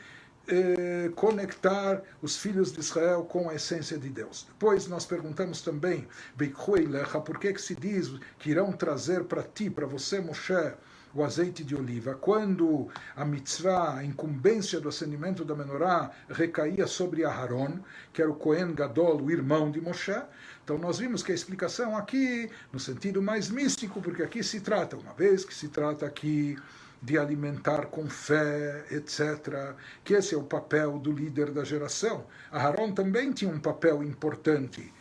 eh, 0.49 1.11
conectar 1.16 2.03
os 2.22 2.36
filhos 2.36 2.72
de 2.72 2.78
Israel 2.78 3.24
com 3.24 3.51
a 3.51 3.55
essência 3.55 3.99
de 3.99 4.09
Deus. 4.09 4.47
Depois 4.49 4.86
nós 4.86 5.05
perguntamos 5.05 5.61
também, 5.61 6.07
por 7.24 7.38
que, 7.38 7.53
que 7.53 7.61
se 7.61 7.74
diz 7.74 8.12
que 8.38 8.51
irão 8.51 8.70
trazer 8.70 9.24
para 9.24 9.42
ti, 9.42 9.68
para 9.68 9.86
você, 9.86 10.20
Moshe, 10.20 10.72
o 11.17 11.25
azeite 11.25 11.64
de 11.64 11.75
oliva. 11.75 12.14
Quando 12.14 12.89
a 13.14 13.25
mitzvah, 13.25 13.97
a 13.97 14.05
incumbência 14.05 14.81
do 14.81 14.89
acendimento 14.89 15.45
da 15.45 15.55
menorá, 15.55 16.11
recaía 16.29 16.87
sobre 16.87 17.25
Aharon, 17.25 17.79
que 18.12 18.21
era 18.21 18.31
o 18.31 18.35
Cohen 18.35 18.75
Gadol, 18.75 19.23
o 19.23 19.31
irmão 19.31 19.71
de 19.71 19.81
Moshe, 19.81 20.23
então 20.62 20.77
nós 20.77 20.99
vimos 20.99 21.23
que 21.23 21.33
a 21.33 21.35
explicação 21.35 21.97
aqui, 21.97 22.51
no 22.73 22.79
sentido 22.79 23.23
mais 23.23 23.49
místico, 23.49 24.03
porque 24.03 24.23
aqui 24.23 24.43
se 24.43 24.61
trata, 24.61 24.97
uma 24.97 25.14
vez 25.14 25.45
que 25.45 25.55
se 25.55 25.69
trata 25.69 26.05
aqui 26.05 26.59
de 27.01 27.17
alimentar 27.19 27.87
com 27.87 28.09
fé, 28.09 28.85
etc., 28.91 29.75
que 30.03 30.14
esse 30.14 30.35
é 30.35 30.39
o 30.39 30.43
papel 30.43 30.99
do 30.99 31.12
líder 31.12 31.51
da 31.53 31.62
geração. 31.62 32.27
Aharon 32.51 32.93
também 32.93 33.33
tinha 33.33 33.51
um 33.51 33.61
papel 33.61 34.03
importante 34.03 34.93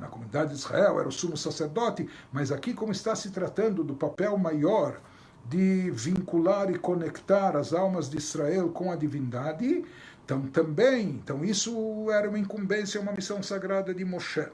na 0.00 0.08
comunidade 0.08 0.50
de 0.50 0.56
Israel, 0.56 0.98
era 0.98 1.08
o 1.08 1.12
sumo 1.12 1.36
sacerdote, 1.36 2.08
mas 2.32 2.50
aqui, 2.50 2.74
como 2.74 2.92
está 2.92 3.14
se 3.14 3.30
tratando 3.30 3.84
do 3.84 3.94
papel 3.94 4.36
maior 4.36 5.00
de 5.48 5.90
vincular 5.90 6.70
e 6.70 6.78
conectar 6.78 7.56
as 7.56 7.72
almas 7.72 8.08
de 8.08 8.16
Israel 8.16 8.68
com 8.70 8.90
a 8.90 8.96
divindade, 8.96 9.84
então 10.24 10.42
também, 10.42 11.10
então 11.10 11.44
isso 11.44 12.10
era 12.10 12.28
uma 12.28 12.38
incumbência, 12.38 13.00
uma 13.00 13.12
missão 13.12 13.42
sagrada 13.42 13.94
de 13.94 14.04
Moshe. 14.04 14.48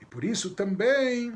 E 0.00 0.04
por 0.06 0.24
isso 0.24 0.50
também 0.50 1.34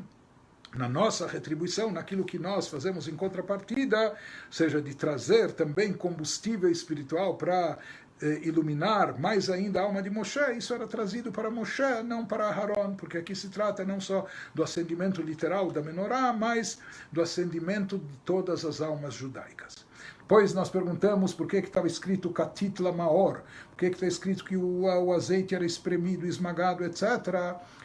na 0.75 0.89
nossa 0.89 1.25
retribuição, 1.25 1.91
naquilo 1.91 2.25
que 2.25 2.37
nós 2.37 2.67
fazemos 2.67 3.07
em 3.07 3.15
contrapartida, 3.15 4.13
seja 4.51 4.81
de 4.81 4.93
trazer 4.93 5.53
também 5.53 5.93
combustível 5.93 6.69
espiritual 6.69 7.35
para 7.35 7.77
iluminar 8.21 9.19
mais 9.19 9.49
ainda 9.49 9.81
a 9.81 9.83
alma 9.83 10.01
de 10.01 10.09
Moshe, 10.09 10.39
isso 10.57 10.73
era 10.73 10.87
trazido 10.87 11.31
para 11.31 11.51
Moshe, 11.51 11.83
não 12.05 12.25
para 12.25 12.47
Aaron, 12.47 12.95
porque 12.95 13.17
aqui 13.17 13.35
se 13.35 13.49
trata 13.49 13.83
não 13.83 13.99
só 13.99 14.25
do 14.53 14.63
acendimento 14.63 15.21
literal 15.21 15.69
da 15.69 15.81
menorá, 15.81 16.31
mas 16.31 16.79
do 17.11 17.21
acendimento 17.21 17.97
de 17.97 18.17
todas 18.25 18.63
as 18.63 18.81
almas 18.81 19.13
judaicas. 19.13 19.85
Pois 20.27 20.55
nós 20.55 20.69
perguntamos 20.69 21.33
por 21.33 21.45
que 21.47 21.57
estava 21.57 21.85
escrito 21.85 22.31
Katitla 22.31 22.91
Maor, 22.91 23.41
por 23.69 23.77
que 23.77 23.85
está 23.87 24.07
escrito 24.07 24.43
que 24.43 24.57
o, 24.57 24.81
o, 24.83 25.13
azeite 25.13 25.53
era 25.53 25.65
espremido, 25.65 26.25
esmagado, 26.25 26.83
etc. 26.83 27.03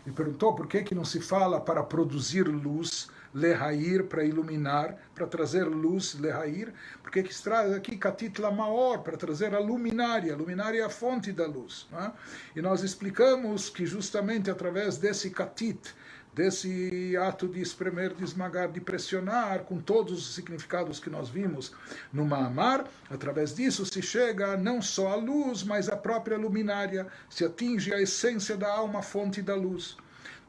Ele 0.07 0.15
perguntou 0.15 0.55
por 0.55 0.67
que, 0.67 0.83
que 0.83 0.95
não 0.95 1.05
se 1.05 1.21
fala 1.21 1.61
para 1.61 1.83
produzir 1.83 2.45
luz, 2.45 3.11
lehair, 3.35 4.05
para 4.05 4.25
iluminar, 4.25 4.97
para 5.15 5.27
trazer 5.27 5.65
luz, 5.65 6.15
lehair, 6.15 6.73
porque 7.03 7.23
que 7.23 7.35
se 7.35 7.43
traz 7.43 7.73
aqui 7.73 7.97
katit 7.97 8.41
lamaor, 8.41 9.01
para 9.01 9.17
trazer 9.17 9.55
a 9.55 9.59
luminária, 9.59 10.35
a 10.35 10.37
luminária 10.37 10.81
é 10.81 10.85
a 10.85 10.91
fonte 10.91 11.33
da 11.33 11.47
luz. 11.47 11.89
É? 11.93 12.11
E 12.57 12.63
nós 12.63 12.83
explicamos 12.83 13.71
que 13.71 13.87
justamente 13.87 14.51
através 14.51 14.97
desse 14.97 15.31
katit, 15.31 15.95
desse 16.35 17.17
ato 17.17 17.49
de 17.49 17.61
espremer, 17.61 18.15
de 18.15 18.25
esmagar, 18.25 18.71
de 18.71 18.81
pressionar, 18.81 19.61
com 19.65 19.81
todos 19.81 20.29
os 20.29 20.35
significados 20.35 21.01
que 21.01 21.11
nós 21.11 21.29
vimos 21.29 21.73
no 22.13 22.25
Mahamar, 22.25 22.85
através 23.11 23.55
disso 23.55 23.85
se 23.85 24.01
chega 24.01 24.57
não 24.57 24.81
só 24.81 25.13
à 25.13 25.17
luz, 25.17 25.65
mas 25.65 25.89
à 25.89 25.97
própria 25.97 26.39
luminária, 26.39 27.07
se 27.29 27.45
atinge 27.45 27.93
a 27.93 28.01
essência 28.01 28.57
da 28.57 28.73
alma, 28.73 29.03
fonte 29.03 29.43
da 29.43 29.55
luz. 29.55 29.97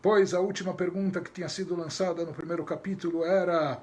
Pois 0.02 0.34
a 0.34 0.40
última 0.40 0.74
pergunta 0.74 1.22
que 1.22 1.30
tinha 1.30 1.48
sido 1.48 1.76
lançada 1.76 2.26
no 2.26 2.34
primeiro 2.34 2.64
capítulo 2.64 3.24
era 3.24 3.80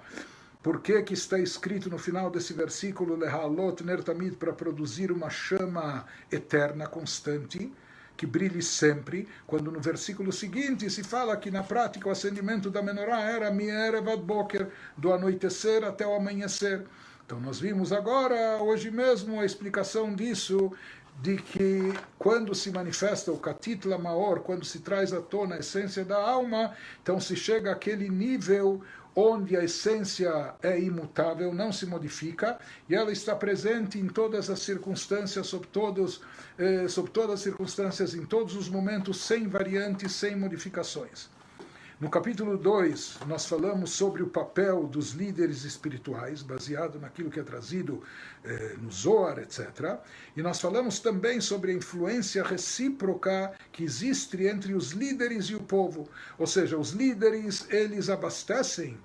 por 0.60 0.80
que, 0.80 1.00
que 1.02 1.14
está 1.14 1.38
escrito 1.38 1.88
no 1.88 1.96
final 1.96 2.28
desse 2.28 2.52
versículo 2.52 3.14
Lehalot 3.14 3.84
Nertamid 3.84 4.34
para 4.36 4.52
produzir 4.52 5.12
uma 5.12 5.30
chama 5.30 6.06
eterna, 6.30 6.86
constante? 6.88 7.72
que 8.16 8.26
brilhe 8.26 8.60
sempre, 8.60 9.28
quando 9.46 9.70
no 9.70 9.78
versículo 9.78 10.32
seguinte 10.32 10.90
se 10.90 11.04
fala 11.04 11.36
que 11.36 11.52
na 11.52 11.62
prática 11.62 12.08
o 12.08 12.10
acendimento 12.10 12.68
da 12.68 12.82
menorá 12.82 13.20
era 13.20 13.48
Mierevad 13.48 14.20
Boker, 14.20 14.70
do 14.96 15.12
anoitecer 15.12 15.84
até 15.84 16.04
o 16.04 16.16
amanhecer. 16.16 16.84
Então 17.24 17.38
nós 17.38 17.60
vimos 17.60 17.92
agora, 17.92 18.56
hoje 18.60 18.90
mesmo, 18.90 19.38
a 19.38 19.44
explicação 19.44 20.12
disso, 20.16 20.72
de 21.20 21.36
que 21.36 21.92
quando 22.18 22.54
se 22.54 22.70
manifesta 22.70 23.32
o 23.32 23.38
Katitla 23.38 23.98
Maor, 23.98 24.40
quando 24.40 24.64
se 24.64 24.80
traz 24.80 25.12
à 25.12 25.20
tona 25.20 25.56
a 25.56 25.58
essência 25.58 26.04
da 26.04 26.16
alma, 26.16 26.74
então 27.02 27.18
se 27.18 27.34
chega 27.34 27.72
àquele 27.72 28.08
nível 28.08 28.82
onde 29.16 29.56
a 29.56 29.64
essência 29.64 30.54
é 30.62 30.78
imutável, 30.78 31.52
não 31.52 31.72
se 31.72 31.86
modifica, 31.86 32.56
e 32.88 32.94
ela 32.94 33.10
está 33.10 33.34
presente 33.34 33.98
em 33.98 34.06
todas 34.06 34.48
as 34.48 34.60
circunstâncias, 34.60 35.44
sob, 35.48 35.66
todos, 35.66 36.20
eh, 36.56 36.86
sob 36.86 37.10
todas 37.10 37.34
as 37.34 37.40
circunstâncias, 37.40 38.14
em 38.14 38.24
todos 38.24 38.54
os 38.54 38.68
momentos, 38.68 39.20
sem 39.20 39.48
variantes, 39.48 40.12
sem 40.12 40.36
modificações. 40.36 41.28
No 42.00 42.08
capítulo 42.08 42.56
2, 42.56 43.18
nós 43.26 43.46
falamos 43.46 43.90
sobre 43.90 44.22
o 44.22 44.28
papel 44.28 44.86
dos 44.86 45.14
líderes 45.14 45.64
espirituais, 45.64 46.42
baseado 46.42 47.00
naquilo 47.00 47.28
que 47.28 47.40
é 47.40 47.42
trazido 47.42 48.00
eh, 48.44 48.76
no 48.80 48.88
Zohar, 48.88 49.40
etc. 49.40 49.98
E 50.36 50.40
nós 50.40 50.60
falamos 50.60 51.00
também 51.00 51.40
sobre 51.40 51.72
a 51.72 51.74
influência 51.74 52.44
recíproca 52.44 53.52
que 53.72 53.82
existe 53.82 54.46
entre 54.46 54.74
os 54.74 54.92
líderes 54.92 55.46
e 55.46 55.56
o 55.56 55.60
povo. 55.60 56.08
Ou 56.38 56.46
seja, 56.46 56.78
os 56.78 56.90
líderes, 56.92 57.66
eles 57.68 58.08
abastecem 58.08 58.96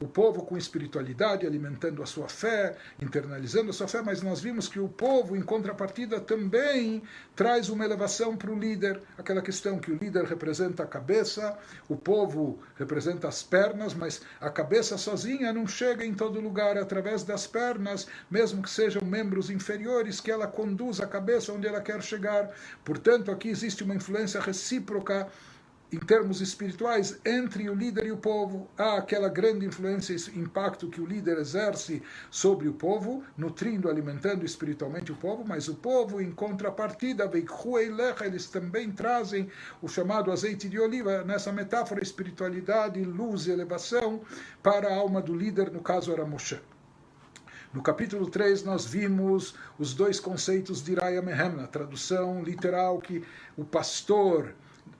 o 0.00 0.08
povo 0.08 0.42
com 0.42 0.56
espiritualidade, 0.56 1.46
alimentando 1.46 2.02
a 2.02 2.06
sua 2.06 2.26
fé, 2.26 2.76
internalizando 3.00 3.70
a 3.70 3.72
sua 3.72 3.86
fé, 3.86 4.00
mas 4.00 4.22
nós 4.22 4.40
vimos 4.40 4.66
que 4.66 4.80
o 4.80 4.88
povo, 4.88 5.36
em 5.36 5.42
contrapartida, 5.42 6.18
também 6.18 7.02
traz 7.36 7.68
uma 7.68 7.84
elevação 7.84 8.34
para 8.34 8.50
o 8.50 8.58
líder, 8.58 9.00
aquela 9.18 9.42
questão 9.42 9.78
que 9.78 9.92
o 9.92 9.96
líder 9.96 10.24
representa 10.24 10.82
a 10.82 10.86
cabeça, 10.86 11.58
o 11.88 11.96
povo 11.96 12.58
representa 12.76 13.28
as 13.28 13.42
pernas, 13.42 13.92
mas 13.92 14.22
a 14.40 14.48
cabeça 14.48 14.96
sozinha 14.96 15.52
não 15.52 15.66
chega 15.66 16.04
em 16.04 16.14
todo 16.14 16.40
lugar, 16.40 16.78
é 16.78 16.80
através 16.80 17.22
das 17.22 17.46
pernas, 17.46 18.06
mesmo 18.30 18.62
que 18.62 18.70
sejam 18.70 19.02
membros 19.02 19.50
inferiores, 19.50 20.18
que 20.18 20.30
ela 20.30 20.46
conduz 20.46 20.98
a 21.00 21.06
cabeça 21.06 21.52
onde 21.52 21.66
ela 21.66 21.80
quer 21.80 22.02
chegar. 22.02 22.50
Portanto, 22.84 23.30
aqui 23.30 23.48
existe 23.48 23.84
uma 23.84 23.94
influência 23.94 24.40
recíproca 24.40 25.28
em 25.92 25.98
termos 25.98 26.40
espirituais, 26.40 27.18
entre 27.24 27.68
o 27.68 27.74
líder 27.74 28.06
e 28.06 28.12
o 28.12 28.16
povo. 28.16 28.68
Há 28.78 28.98
aquela 28.98 29.28
grande 29.28 29.66
influência 29.66 30.14
e 30.14 30.38
impacto 30.38 30.88
que 30.88 31.00
o 31.00 31.06
líder 31.06 31.38
exerce 31.38 32.02
sobre 32.30 32.68
o 32.68 32.72
povo, 32.72 33.24
nutrindo, 33.36 33.88
alimentando 33.88 34.44
espiritualmente 34.44 35.10
o 35.10 35.16
povo, 35.16 35.44
mas 35.46 35.68
o 35.68 35.74
povo, 35.74 36.20
em 36.20 36.30
contrapartida, 36.30 37.28
eles 38.24 38.46
também 38.46 38.90
trazem 38.92 39.48
o 39.82 39.88
chamado 39.88 40.30
azeite 40.30 40.68
de 40.68 40.78
oliva, 40.78 41.24
nessa 41.24 41.52
metáfora, 41.52 42.02
espiritualidade, 42.02 43.02
luz 43.02 43.46
e 43.46 43.50
elevação 43.50 44.20
para 44.62 44.88
a 44.88 44.96
alma 44.96 45.20
do 45.20 45.34
líder, 45.34 45.72
no 45.72 45.80
caso 45.80 46.12
era 46.12 46.24
Moshe. 46.24 46.60
No 47.72 47.82
capítulo 47.82 48.28
3, 48.28 48.64
nós 48.64 48.84
vimos 48.84 49.54
os 49.78 49.94
dois 49.94 50.18
conceitos 50.18 50.82
de 50.82 50.94
Raya 50.94 51.22
Mehem, 51.22 51.52
na 51.52 51.68
tradução 51.68 52.42
literal, 52.42 52.98
que 52.98 53.22
o 53.56 53.64
pastor 53.64 54.54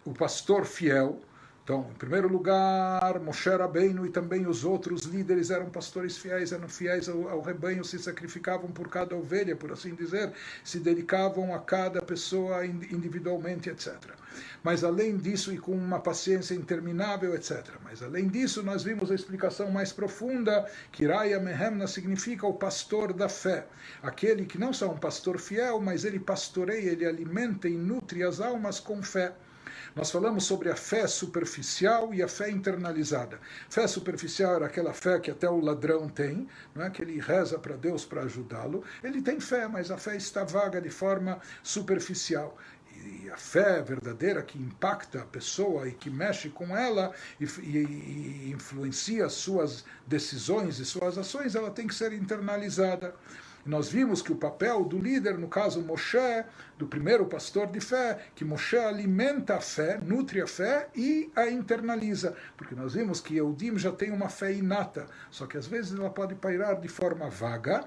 o 0.04 0.12
pastor 0.12 0.64
fiel. 0.64 1.20
Então, 1.62 1.86
em 1.88 1.94
primeiro 1.94 2.26
lugar, 2.26 3.20
Moshe 3.20 3.48
Rabbeinu 3.48 4.04
e 4.04 4.10
também 4.10 4.46
os 4.46 4.64
outros 4.64 5.02
líderes 5.02 5.50
eram 5.50 5.70
pastores 5.70 6.16
fiéis, 6.16 6.50
eram 6.50 6.68
fiéis 6.68 7.08
ao, 7.08 7.28
ao, 7.28 7.40
rebanho, 7.40 7.84
se 7.84 7.96
sacrificavam 7.98 8.72
por 8.72 8.88
cada 8.88 9.14
ovelha, 9.14 9.54
por 9.54 9.70
assim 9.70 9.94
dizer, 9.94 10.32
se 10.64 10.80
dedicavam 10.80 11.54
a 11.54 11.60
cada 11.60 12.02
pessoa 12.02 12.66
individualmente, 12.66 13.70
etc. 13.70 13.94
Mas 14.64 14.82
além 14.82 15.16
disso, 15.16 15.52
e 15.52 15.58
com 15.58 15.72
uma 15.72 16.00
paciência 16.00 16.54
interminável, 16.54 17.34
etc. 17.34 17.64
Mas 17.84 18.02
além 18.02 18.26
disso, 18.26 18.62
nós 18.62 18.82
vimos 18.82 19.10
a 19.10 19.14
explicação 19.14 19.70
mais 19.70 19.92
profunda, 19.92 20.68
que 20.90 21.06
Raya 21.06 21.38
Mehemna 21.38 21.86
significa 21.86 22.46
o 22.46 22.54
pastor 22.54 23.12
da 23.12 23.28
fé. 23.28 23.66
Aquele 24.02 24.44
que 24.44 24.58
não 24.58 24.72
só 24.72 24.86
é 24.86 24.88
um 24.88 24.98
pastor 24.98 25.38
fiel, 25.38 25.80
mas 25.80 26.04
ele 26.04 26.18
pastoreia, 26.18 26.90
ele 26.90 27.06
alimenta 27.06 27.68
e 27.68 27.76
nutre 27.76 28.24
as 28.24 28.40
almas 28.40 28.80
com 28.80 29.00
fé. 29.02 29.32
Nós 29.94 30.10
falamos 30.10 30.44
sobre 30.44 30.70
a 30.70 30.76
fé 30.76 31.06
superficial 31.06 32.14
e 32.14 32.22
a 32.22 32.28
fé 32.28 32.50
internalizada. 32.50 33.40
Fé 33.68 33.86
superficial 33.86 34.54
era 34.54 34.66
aquela 34.66 34.92
fé 34.92 35.18
que 35.18 35.30
até 35.30 35.48
o 35.48 35.60
ladrão 35.60 36.08
tem, 36.08 36.46
não 36.74 36.84
é? 36.84 36.90
que 36.90 37.02
ele 37.02 37.20
reza 37.20 37.58
para 37.58 37.76
Deus 37.76 38.04
para 38.04 38.22
ajudá-lo. 38.22 38.84
Ele 39.02 39.20
tem 39.20 39.40
fé, 39.40 39.66
mas 39.66 39.90
a 39.90 39.98
fé 39.98 40.16
está 40.16 40.44
vaga 40.44 40.80
de 40.80 40.90
forma 40.90 41.40
superficial 41.62 42.56
e 43.02 43.30
a 43.30 43.36
fé 43.36 43.82
verdadeira 43.82 44.42
que 44.42 44.58
impacta 44.58 45.22
a 45.22 45.24
pessoa 45.24 45.88
e 45.88 45.92
que 45.92 46.10
mexe 46.10 46.50
com 46.50 46.76
ela 46.76 47.12
e, 47.40 47.44
e, 47.44 47.78
e, 47.78 48.50
influencia 48.50 49.28
suas 49.28 49.84
decisões 50.06 50.78
e 50.78 50.84
suas 50.84 51.16
ações, 51.16 51.54
ela 51.54 51.70
tem 51.70 51.86
que 51.86 51.94
ser 51.94 52.12
internalizada. 52.12 53.14
Nós 53.64 53.90
vimos 53.90 54.22
que 54.22 54.32
o 54.32 54.36
papel 54.36 54.84
do 54.84 54.98
líder, 54.98 55.36
no 55.36 55.48
caso 55.48 55.82
Moshe, 55.82 56.44
do 56.78 56.86
primeiro 56.86 57.26
pastor 57.26 57.66
de 57.66 57.80
fé, 57.80 58.18
que 58.34 58.44
Moshe 58.44 58.76
alimenta 58.76 59.56
a 59.56 59.60
fé, 59.60 59.98
nutre 60.02 60.40
a 60.40 60.46
fé 60.46 60.88
e 60.94 61.30
a 61.36 61.48
internaliza. 61.48 62.34
Porque 62.56 62.74
nós 62.74 62.94
vimos 62.94 63.20
que 63.20 63.36
Eudim 63.36 63.78
já 63.78 63.92
tem 63.92 64.10
uma 64.10 64.28
fé 64.28 64.52
inata, 64.52 65.06
só 65.30 65.46
que 65.46 65.58
às 65.58 65.66
vezes 65.66 65.98
ela 65.98 66.10
pode 66.10 66.34
pairar 66.34 66.80
de 66.80 66.88
forma 66.88 67.28
vaga, 67.28 67.86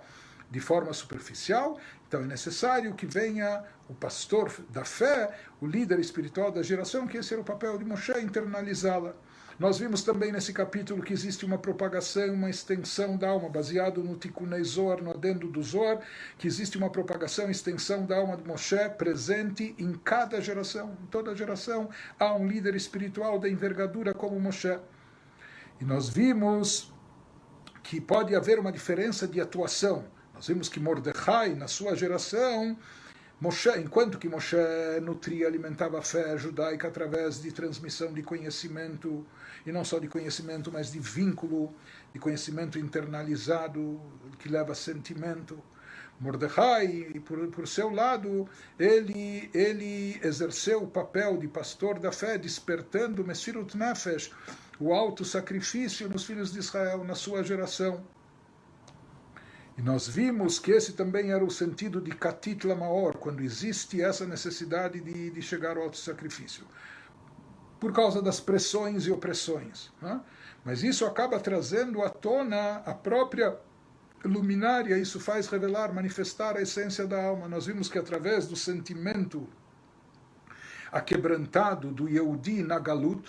de 0.50 0.60
forma 0.60 0.94
superficial. 0.94 1.80
Então 2.08 2.22
é 2.22 2.26
necessário 2.26 2.94
que 2.94 3.08
venha 3.08 3.64
o 3.90 3.96
pastor 3.96 4.52
da 4.70 4.86
fé, 4.86 5.36
o 5.60 5.66
líder 5.66 6.00
espiritual 6.00 6.52
da 6.52 6.62
geração, 6.62 7.08
que 7.08 7.18
esse 7.18 7.34
era 7.34 7.42
o 7.42 7.46
papel 7.46 7.78
de 7.80 7.86
Moshe, 7.86 8.14
internalizá-la. 8.20 9.16
Nós 9.60 9.78
vimos 9.78 10.02
também 10.02 10.32
nesse 10.32 10.52
capítulo 10.52 11.04
que 11.04 11.14
existe 11.14 11.46
uma 11.46 11.58
propagação, 11.58 12.34
uma 12.34 12.50
extensão 12.50 13.16
da 13.16 13.30
alma, 13.30 13.50
baseado 13.50 14.04
no 14.04 14.16
Tikunei 14.16 14.64
Zohar, 14.64 15.02
no 15.02 15.12
adendo 15.12 15.48
do 15.48 15.62
Zohar, 15.62 16.00
que 16.38 16.48
existe 16.48 16.78
uma 16.78 16.90
propagação, 16.90 17.50
extensão 17.50 18.06
da 18.06 18.18
alma 18.18 18.36
de 18.36 18.48
Moshe 18.48 18.90
presente 18.98 19.76
em 19.78 19.94
cada 19.94 20.42
geração. 20.42 20.98
Em 21.04 21.06
toda 21.06 21.36
geração 21.36 21.90
há 22.20 22.34
um 22.34 22.48
líder 22.48 22.76
espiritual 22.76 23.38
da 23.38 23.48
envergadura 23.48 24.14
como 24.14 24.40
Moshe. 24.40 24.80
E 25.80 25.86
nós 25.86 26.10
vimos 26.10 26.92
que 27.84 28.02
pode 28.02 28.36
haver 28.36 28.58
uma 28.58 28.72
diferença 28.72 29.28
de 29.28 29.40
atuação. 29.40 30.06
Nós 30.34 30.48
vimos 30.48 30.68
que 30.68 30.80
Mordecai, 30.80 31.54
na 31.54 31.68
sua 31.68 31.96
geração, 31.96 32.76
Moshe, 33.42 33.70
enquanto 33.78 34.18
que 34.18 34.30
Moshe 34.30 34.56
nutria, 35.02 35.48
alimentava 35.48 36.00
a 36.00 36.02
fé 36.02 36.38
judaica 36.38 36.88
através 36.88 37.42
de 37.42 37.52
transmissão 37.52 38.14
de 38.14 38.24
conhecimento, 38.24 39.26
e 39.66 39.72
não 39.72 39.84
só 39.84 40.00
de 40.00 40.08
conhecimento, 40.08 40.72
mas 40.72 40.92
de 40.92 41.00
vínculo, 41.00 41.74
de 42.14 42.20
conhecimento 42.20 42.80
internalizado, 42.80 44.00
que 44.40 44.48
leva 44.48 44.72
a 44.72 44.76
sentimento. 44.76 45.62
Mordecai, 46.20 47.22
por, 47.26 47.48
por 47.48 47.68
seu 47.68 47.90
lado, 47.90 48.48
ele, 48.80 49.50
ele 49.54 50.20
exerceu 50.24 50.84
o 50.84 50.88
papel 50.88 51.38
de 51.38 51.48
pastor 51.48 52.00
da 52.00 52.12
fé, 52.12 52.38
despertando 52.38 53.26
Messirut 53.26 53.76
Nefesh, 53.76 54.32
o 54.80 54.94
alto 54.94 55.26
sacrifício 55.26 56.08
nos 56.08 56.24
filhos 56.24 56.54
de 56.54 56.60
Israel, 56.60 57.04
na 57.04 57.16
sua 57.16 57.44
geração. 57.44 58.06
E 59.78 59.82
nós 59.82 60.08
vimos 60.08 60.60
que 60.60 60.72
esse 60.72 60.94
também 60.94 61.32
era 61.32 61.44
o 61.44 61.50
sentido 61.50 62.00
de 62.00 62.12
Katit 62.12 62.66
Lamaor, 62.66 63.18
quando 63.18 63.42
existe 63.42 64.02
essa 64.02 64.26
necessidade 64.26 65.00
de, 65.00 65.32
de 65.32 65.42
chegar 65.42 65.78
ao 65.78 65.84
auto-sacrifício. 65.84 66.64
Por 67.80 67.92
causa 67.92 68.22
das 68.22 68.40
pressões 68.40 69.06
e 69.08 69.12
opressões. 69.12 69.92
Né? 70.02 70.22
Mas 70.64 70.84
isso 70.84 71.06
acaba 71.06 71.40
trazendo 71.40 72.04
à 72.04 72.10
tona 72.10 72.78
a 72.86 72.94
própria 72.94 73.58
luminária, 74.24 74.98
isso 74.98 75.20
faz 75.20 75.48
revelar, 75.48 75.94
manifestar 75.94 76.56
a 76.56 76.62
essência 76.62 77.06
da 77.06 77.22
alma. 77.22 77.50
Nós 77.50 77.66
vimos 77.66 77.90
que 77.90 77.98
através 77.98 78.48
do 78.48 78.56
sentimento 78.56 79.48
aquebrantado 80.92 81.92
do 81.92 82.08
Yehudi 82.08 82.62
na 82.62 82.78
Galut, 82.78 83.28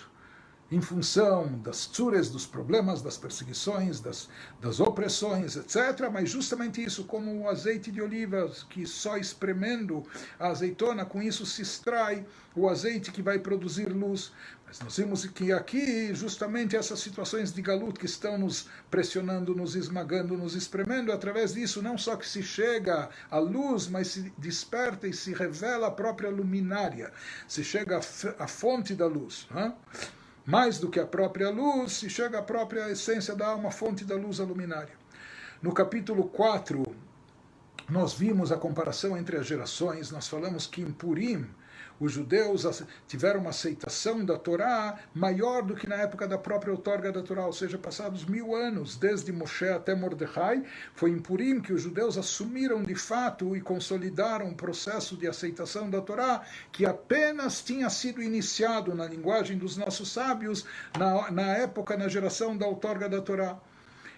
em 0.71 0.81
função 0.81 1.59
das 1.59 1.85
tsures, 1.85 2.29
dos 2.29 2.45
problemas, 2.45 3.01
das 3.01 3.17
perseguições, 3.17 3.99
das, 3.99 4.27
das 4.59 4.79
opressões, 4.79 5.55
etc. 5.55 6.09
Mas 6.11 6.29
justamente 6.29 6.83
isso, 6.83 7.03
como 7.03 7.41
o 7.41 7.49
azeite 7.49 7.91
de 7.91 8.01
olivas, 8.01 8.63
que 8.63 8.85
só 8.85 9.17
espremendo 9.17 10.03
a 10.39 10.47
azeitona, 10.47 11.05
com 11.05 11.21
isso 11.21 11.45
se 11.45 11.61
extrai 11.61 12.25
o 12.55 12.67
azeite 12.67 13.11
que 13.11 13.21
vai 13.21 13.37
produzir 13.37 13.89
luz. 13.89 14.31
Mas 14.65 14.79
nós 14.79 14.97
vimos 14.97 15.23
que 15.27 15.51
aqui, 15.51 16.13
justamente 16.15 16.75
essas 16.75 16.99
situações 16.99 17.53
de 17.53 17.61
galut 17.61 17.99
que 17.99 18.07
estão 18.07 18.35
nos 18.35 18.67
pressionando, 18.89 19.53
nos 19.53 19.75
esmagando, 19.75 20.35
nos 20.35 20.55
espremendo, 20.55 21.11
através 21.11 21.53
disso, 21.53 21.83
não 21.83 21.95
só 21.95 22.15
que 22.15 22.27
se 22.27 22.41
chega 22.41 23.09
à 23.29 23.37
luz, 23.37 23.87
mas 23.87 24.07
se 24.07 24.33
desperta 24.37 25.07
e 25.07 25.13
se 25.13 25.31
revela 25.31 25.87
a 25.87 25.91
própria 25.91 26.31
luminária, 26.31 27.13
se 27.47 27.63
chega 27.63 27.99
à 28.39 28.47
fonte 28.47 28.95
da 28.95 29.05
luz. 29.05 29.47
Não 29.51 29.61
é? 29.61 29.73
Mais 30.45 30.77
do 30.77 30.89
que 30.89 30.99
a 30.99 31.05
própria 31.05 31.49
luz, 31.49 31.93
se 31.93 32.09
chega 32.09 32.39
à 32.39 32.43
própria 32.43 32.89
essência 32.91 33.35
da 33.35 33.47
alma, 33.47 33.71
fonte 33.71 34.05
da 34.05 34.15
luz 34.15 34.39
luminária. 34.39 34.93
No 35.61 35.73
capítulo 35.73 36.25
4, 36.25 36.85
nós 37.89 38.13
vimos 38.13 38.51
a 38.51 38.57
comparação 38.57 39.17
entre 39.17 39.37
as 39.37 39.47
gerações, 39.47 40.11
nós 40.11 40.27
falamos 40.27 40.67
que 40.67 40.81
em 40.81 40.91
Purim, 40.91 41.47
os 41.99 42.11
judeus 42.11 42.83
tiveram 43.07 43.39
uma 43.39 43.51
aceitação 43.51 44.23
da 44.23 44.37
Torá 44.37 44.99
maior 45.13 45.63
do 45.63 45.75
que 45.75 45.87
na 45.87 45.95
época 45.95 46.27
da 46.27 46.37
própria 46.37 46.71
outorga 46.71 47.11
da 47.11 47.21
Torá, 47.21 47.45
ou 47.45 47.53
seja, 47.53 47.77
passados 47.77 48.25
mil 48.25 48.55
anos, 48.55 48.97
desde 48.97 49.31
Moshe 49.31 49.67
até 49.67 49.95
Mordecai, 49.95 50.63
foi 50.93 51.11
em 51.11 51.19
Purim 51.19 51.61
que 51.61 51.73
os 51.73 51.81
judeus 51.81 52.17
assumiram 52.17 52.83
de 52.83 52.95
fato 52.95 53.55
e 53.55 53.61
consolidaram 53.61 54.49
o 54.49 54.55
processo 54.55 55.15
de 55.15 55.27
aceitação 55.27 55.89
da 55.89 56.01
Torá, 56.01 56.43
que 56.71 56.85
apenas 56.85 57.61
tinha 57.61 57.89
sido 57.89 58.21
iniciado 58.21 58.93
na 58.93 59.05
linguagem 59.05 59.57
dos 59.57 59.77
nossos 59.77 60.11
sábios 60.11 60.65
na, 60.97 61.31
na 61.31 61.55
época, 61.57 61.97
na 61.97 62.07
geração 62.07 62.57
da 62.57 62.65
outorga 62.65 63.07
da 63.07 63.21
Torá. 63.21 63.57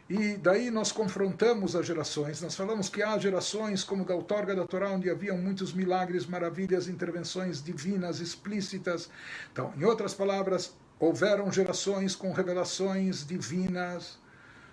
E 0.10 0.38
daí 0.38 0.72
nós 0.72 0.92
confrontamos 0.92 1.76
as 1.76 1.86
gerações. 1.86 2.42
Nós 2.42 2.56
falamos 2.56 2.88
que 2.88 3.04
há 3.04 3.18
gerações 3.18 3.84
como 3.84 4.06
da 4.06 4.16
outorga 4.16 4.56
da 4.56 4.66
Torá, 4.66 4.92
onde 4.92 5.10
haviam 5.10 5.38
muitos 5.38 5.74
milagres, 5.74 6.26
maravilhas, 6.26 6.88
intervenções 6.88 7.62
divinas 7.62 8.22
explícitas. 8.22 9.10
Então, 9.52 9.74
em 9.76 9.84
outras 9.84 10.14
palavras, 10.14 10.74
houveram 10.98 11.52
gerações 11.52 12.16
com 12.16 12.32
revelações 12.32 13.28
divinas 13.28 14.18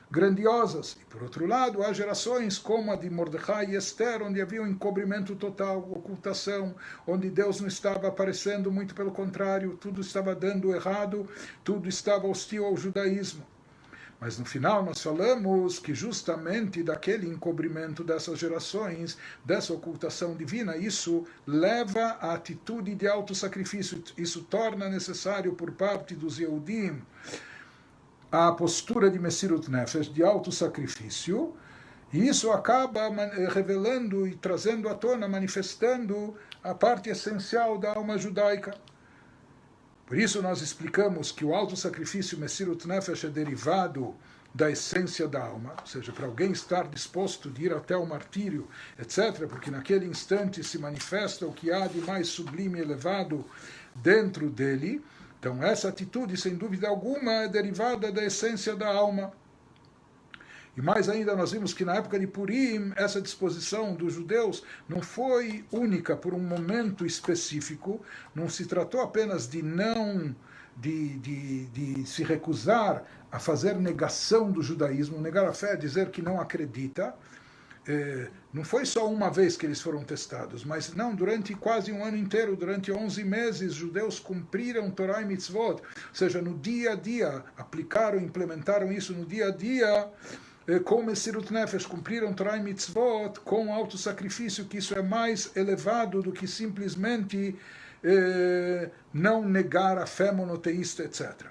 grandiosas. 0.09 0.97
E 1.03 1.05
por 1.07 1.25
outro 1.25 1.47
lado, 1.47 1.83
há 1.83 1.93
gerações 1.93 2.57
como 2.57 2.93
a 2.93 2.97
de 2.97 3.11
Mordecai 3.11 3.67
e 3.67 3.75
Esther, 3.75 4.23
onde 4.23 4.41
havia 4.41 4.63
um 4.63 4.69
encobrimento 4.69 5.35
total, 5.35 5.79
ocultação, 5.79 6.77
onde 7.05 7.29
Deus 7.29 7.61
não 7.61 7.67
estava 7.67 8.07
aparecendo, 8.07 8.71
muito 8.71 8.95
pelo 8.95 9.11
contrário, 9.11 9.77
tudo 9.81 10.01
estava 10.01 10.33
dando 10.33 10.73
errado, 10.73 11.29
tudo 11.65 11.89
estava 11.89 12.29
hostil 12.29 12.65
ao 12.65 12.77
judaísmo. 12.77 13.45
Mas 14.25 14.39
no 14.39 14.45
final 14.47 14.83
nós 14.83 15.03
falamos 15.03 15.79
que 15.79 15.95
justamente 15.95 16.83
daquele 16.83 17.29
encobrimento 17.29 18.03
dessas 18.03 18.39
gerações, 18.39 19.19
dessa 19.45 19.75
ocultação 19.75 20.35
divina, 20.35 20.79
isso 20.79 21.27
leva 21.47 22.17
à 22.19 22.33
atitude 22.33 22.95
de 22.95 23.07
autossacrifício. 23.07 24.03
Isso 24.17 24.41
torna 24.45 24.89
necessário 24.89 25.53
por 25.53 25.73
parte 25.73 26.15
dos 26.15 26.39
Yehudim 26.39 27.03
a 28.33 28.51
postura 28.53 29.11
de 29.11 29.19
Messirut 29.19 29.71
Nefesh, 29.71 30.11
de 30.11 30.23
autossacrifício, 30.23 31.55
e 32.11 32.27
isso 32.27 32.51
acaba 32.51 33.11
revelando 33.53 34.27
e 34.27 34.35
trazendo 34.35 34.89
à 34.89 34.95
tona, 34.95 35.29
manifestando 35.29 36.35
a 36.63 36.73
parte 36.73 37.11
essencial 37.11 37.77
da 37.77 37.93
alma 37.93 38.17
judaica. 38.17 38.75
Por 40.07 40.19
isso 40.19 40.43
nós 40.43 40.61
explicamos 40.61 41.33
que 41.33 41.45
o 41.45 41.55
auto-sacrifício 41.55 42.39
Messirut 42.39 42.87
Nefesh 42.87 43.25
é 43.25 43.29
derivado 43.29 44.15
da 44.55 44.71
essência 44.71 45.27
da 45.27 45.43
alma, 45.43 45.75
ou 45.81 45.87
seja, 45.87 46.13
para 46.13 46.27
alguém 46.27 46.53
estar 46.53 46.87
disposto 46.87 47.51
de 47.51 47.65
ir 47.65 47.73
até 47.73 47.97
o 47.97 48.07
martírio, 48.07 48.69
etc., 48.99 49.49
porque 49.49 49.71
naquele 49.71 50.07
instante 50.07 50.63
se 50.63 50.79
manifesta 50.79 51.47
o 51.47 51.53
que 51.53 51.73
há 51.73 51.89
de 51.89 51.99
mais 52.03 52.29
sublime 52.29 52.79
e 52.79 52.83
elevado 52.83 53.45
dentro 53.95 54.49
dele. 54.51 55.03
Então, 55.41 55.63
essa 55.63 55.89
atitude, 55.89 56.37
sem 56.37 56.55
dúvida 56.55 56.87
alguma, 56.87 57.33
é 57.33 57.49
derivada 57.49 58.13
da 58.13 58.25
essência 58.25 58.77
da 58.77 58.89
alma. 58.89 59.33
E 60.77 60.83
mais 60.83 61.09
ainda, 61.09 61.37
nós 61.37 61.53
vimos 61.53 61.73
que 61.73 61.85
na 61.85 61.95
época 61.97 62.19
de 62.19 62.27
Purim, 62.27 62.93
essa 62.97 63.21
disposição 63.21 63.95
dos 63.95 64.15
judeus 64.15 64.65
não 64.89 65.01
foi 65.01 65.65
única 65.71 66.17
por 66.17 66.35
um 66.35 66.41
momento 66.41 67.07
específico, 67.07 68.01
não 68.35 68.49
se 68.49 68.67
tratou 68.67 69.01
apenas 69.01 69.49
de 69.49 69.63
não. 69.63 70.35
De, 70.77 71.21
de, 71.21 71.67
de 71.67 72.05
se 72.05 72.25
recusar 72.25 73.05
a 73.31 73.39
fazer 73.39 73.77
negação 73.77 74.51
do 74.51 74.61
judaísmo, 74.61 75.21
negar 75.21 75.47
a 75.47 75.53
fé, 75.53 75.77
dizer 75.77 76.11
que 76.11 76.21
não 76.21 76.41
acredita, 76.41 77.15
é, 77.87 78.29
não 78.53 78.65
foi 78.65 78.87
só 78.87 79.09
uma 79.13 79.31
vez 79.31 79.57
que 79.57 79.67
eles 79.67 79.81
foram 79.81 80.03
testados, 80.03 80.65
mas 80.65 80.95
não, 80.95 81.15
durante 81.15 81.55
quase 81.55 81.93
um 81.93 82.03
ano 82.05 82.17
inteiro, 82.17 82.57
durante 82.57 82.91
11 82.91 83.23
meses, 83.25 83.75
judeus 83.75 84.19
cumpriram 84.19 84.91
Torah 84.91 85.21
e 85.21 85.27
Mitzvot, 85.27 85.75
ou 85.75 85.83
seja, 86.13 86.41
no 86.41 86.57
dia 86.59 86.93
a 86.93 86.95
dia, 86.95 87.45
aplicaram, 87.57 88.19
implementaram 88.19 88.91
isso 88.91 89.13
no 89.13 89.27
dia 89.27 89.49
a 89.49 89.51
dia, 89.51 90.11
com 90.85 91.03
Messirut 91.03 91.53
Nefesh, 91.53 91.85
cumpriram 91.85 92.33
Torah 92.33 92.57
e 92.57 92.63
Mitzvot 92.63 93.41
com 93.45 93.73
auto-sacrifício, 93.73 94.65
que 94.65 94.79
isso 94.79 94.95
é 94.95 95.03
mais 95.03 95.55
elevado 95.55 96.23
do 96.23 96.33
que 96.33 96.47
simplesmente 96.47 97.55
eh, 98.03 98.91
não 99.13 99.47
negar 99.47 99.99
a 99.99 100.07
fé 100.07 100.33
monoteísta, 100.33 101.05
etc. 101.05 101.47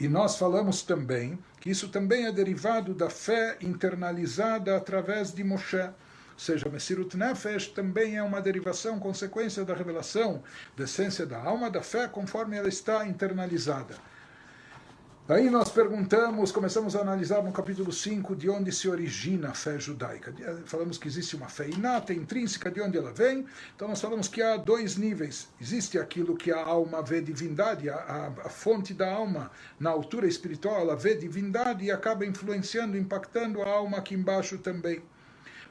E 0.00 0.08
nós 0.08 0.36
falamos 0.36 0.82
também 0.82 1.38
que 1.60 1.70
isso 1.70 1.88
também 1.88 2.26
é 2.26 2.32
derivado 2.32 2.92
da 2.92 3.08
fé 3.08 3.56
internalizada 3.60 4.76
através 4.76 5.32
de 5.32 5.44
Moshe. 5.44 5.76
Ou 5.76 6.38
seja, 6.38 6.68
Messirut 6.68 7.16
Nefesh 7.16 7.68
também 7.68 8.16
é 8.16 8.22
uma 8.22 8.40
derivação, 8.42 8.98
consequência 8.98 9.64
da 9.64 9.74
revelação 9.74 10.42
da 10.76 10.84
essência 10.84 11.24
da 11.24 11.40
alma, 11.40 11.70
da 11.70 11.82
fé, 11.82 12.08
conforme 12.08 12.56
ela 12.56 12.68
está 12.68 13.06
internalizada. 13.06 13.94
Daí 15.26 15.48
nós 15.48 15.70
perguntamos, 15.70 16.52
começamos 16.52 16.94
a 16.94 17.00
analisar 17.00 17.42
no 17.42 17.50
capítulo 17.50 17.90
5 17.90 18.36
de 18.36 18.50
onde 18.50 18.70
se 18.70 18.86
origina 18.90 19.48
a 19.48 19.54
fé 19.54 19.78
judaica. 19.78 20.34
Falamos 20.66 20.98
que 20.98 21.08
existe 21.08 21.34
uma 21.34 21.48
fé 21.48 21.66
inata, 21.66 22.12
intrínseca, 22.12 22.70
de 22.70 22.78
onde 22.82 22.98
ela 22.98 23.10
vem. 23.10 23.46
Então 23.74 23.88
nós 23.88 24.02
falamos 24.02 24.28
que 24.28 24.42
há 24.42 24.58
dois 24.58 24.98
níveis. 24.98 25.48
Existe 25.58 25.98
aquilo 25.98 26.36
que 26.36 26.52
a 26.52 26.62
alma 26.62 27.00
vê 27.00 27.22
divindade, 27.22 27.88
a, 27.88 27.94
a, 27.96 28.26
a 28.44 28.48
fonte 28.50 28.92
da 28.92 29.10
alma 29.10 29.50
na 29.80 29.88
altura 29.88 30.26
espiritual, 30.26 30.78
ela 30.78 30.94
vê 30.94 31.14
divindade 31.14 31.86
e 31.86 31.90
acaba 31.90 32.26
influenciando, 32.26 32.94
impactando 32.94 33.62
a 33.62 33.70
alma 33.70 33.96
aqui 33.96 34.14
embaixo 34.14 34.58
também. 34.58 35.02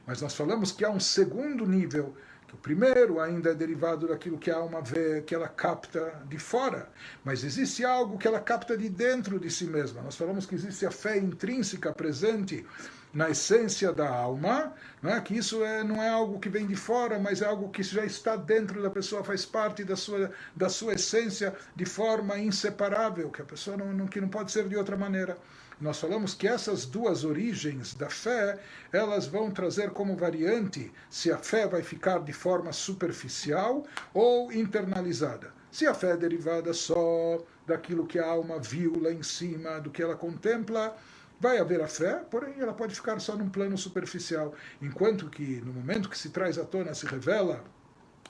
Mas 0.04 0.20
nós 0.20 0.34
falamos 0.34 0.72
que 0.72 0.84
há 0.84 0.90
um 0.90 0.98
segundo 0.98 1.64
nível 1.64 2.16
o 2.54 2.56
primeiro 2.56 3.20
ainda 3.20 3.50
é 3.50 3.54
derivado 3.54 4.06
daquilo 4.06 4.38
que 4.38 4.48
a 4.48 4.56
alma 4.56 4.80
vê, 4.80 5.22
que 5.22 5.34
ela 5.34 5.48
capta 5.48 6.22
de 6.28 6.38
fora, 6.38 6.88
mas 7.24 7.42
existe 7.42 7.84
algo 7.84 8.16
que 8.16 8.28
ela 8.28 8.38
capta 8.38 8.76
de 8.76 8.88
dentro 8.88 9.40
de 9.40 9.50
si 9.50 9.64
mesma. 9.64 10.00
Nós 10.02 10.14
falamos 10.14 10.46
que 10.46 10.54
existe 10.54 10.86
a 10.86 10.90
fé 10.90 11.18
intrínseca 11.18 11.92
presente 11.92 12.64
na 13.12 13.30
essência 13.30 13.92
da 13.92 14.08
alma, 14.08 14.72
não 15.02 15.10
é? 15.10 15.20
que 15.20 15.36
isso 15.36 15.64
é, 15.64 15.82
não 15.82 16.00
é 16.00 16.08
algo 16.08 16.38
que 16.38 16.48
vem 16.48 16.66
de 16.66 16.76
fora, 16.76 17.18
mas 17.18 17.42
é 17.42 17.46
algo 17.46 17.70
que 17.70 17.82
já 17.82 18.04
está 18.04 18.36
dentro 18.36 18.80
da 18.80 18.90
pessoa, 18.90 19.24
faz 19.24 19.44
parte 19.44 19.82
da 19.82 19.96
sua, 19.96 20.30
da 20.54 20.68
sua 20.68 20.94
essência 20.94 21.54
de 21.74 21.84
forma 21.84 22.38
inseparável, 22.38 23.30
que 23.30 23.42
a 23.42 23.44
pessoa 23.44 23.76
não, 23.76 23.92
não, 23.92 24.06
que 24.06 24.20
não 24.20 24.28
pode 24.28 24.52
ser 24.52 24.68
de 24.68 24.76
outra 24.76 24.96
maneira. 24.96 25.36
Nós 25.80 25.98
falamos 25.98 26.34
que 26.34 26.46
essas 26.46 26.86
duas 26.86 27.24
origens 27.24 27.94
da 27.94 28.08
fé, 28.08 28.58
elas 28.92 29.26
vão 29.26 29.50
trazer 29.50 29.90
como 29.90 30.16
variante 30.16 30.92
se 31.10 31.32
a 31.32 31.38
fé 31.38 31.66
vai 31.66 31.82
ficar 31.82 32.20
de 32.20 32.32
forma 32.32 32.72
superficial 32.72 33.84
ou 34.12 34.52
internalizada. 34.52 35.52
Se 35.72 35.86
a 35.86 35.92
fé 35.92 36.12
é 36.12 36.16
derivada 36.16 36.72
só 36.72 37.44
daquilo 37.66 38.06
que 38.06 38.18
a 38.18 38.26
alma 38.26 38.60
viu 38.60 39.00
lá 39.00 39.10
em 39.10 39.22
cima, 39.22 39.80
do 39.80 39.90
que 39.90 40.00
ela 40.00 40.14
contempla, 40.14 40.96
vai 41.40 41.58
haver 41.58 41.80
a 41.80 41.88
fé, 41.88 42.22
porém 42.30 42.54
ela 42.60 42.72
pode 42.72 42.94
ficar 42.94 43.18
só 43.18 43.34
num 43.34 43.48
plano 43.48 43.76
superficial, 43.76 44.54
enquanto 44.80 45.28
que 45.28 45.60
no 45.62 45.72
momento 45.72 46.08
que 46.08 46.16
se 46.16 46.30
traz 46.30 46.56
à 46.56 46.64
tona, 46.64 46.94
se 46.94 47.06
revela 47.06 47.64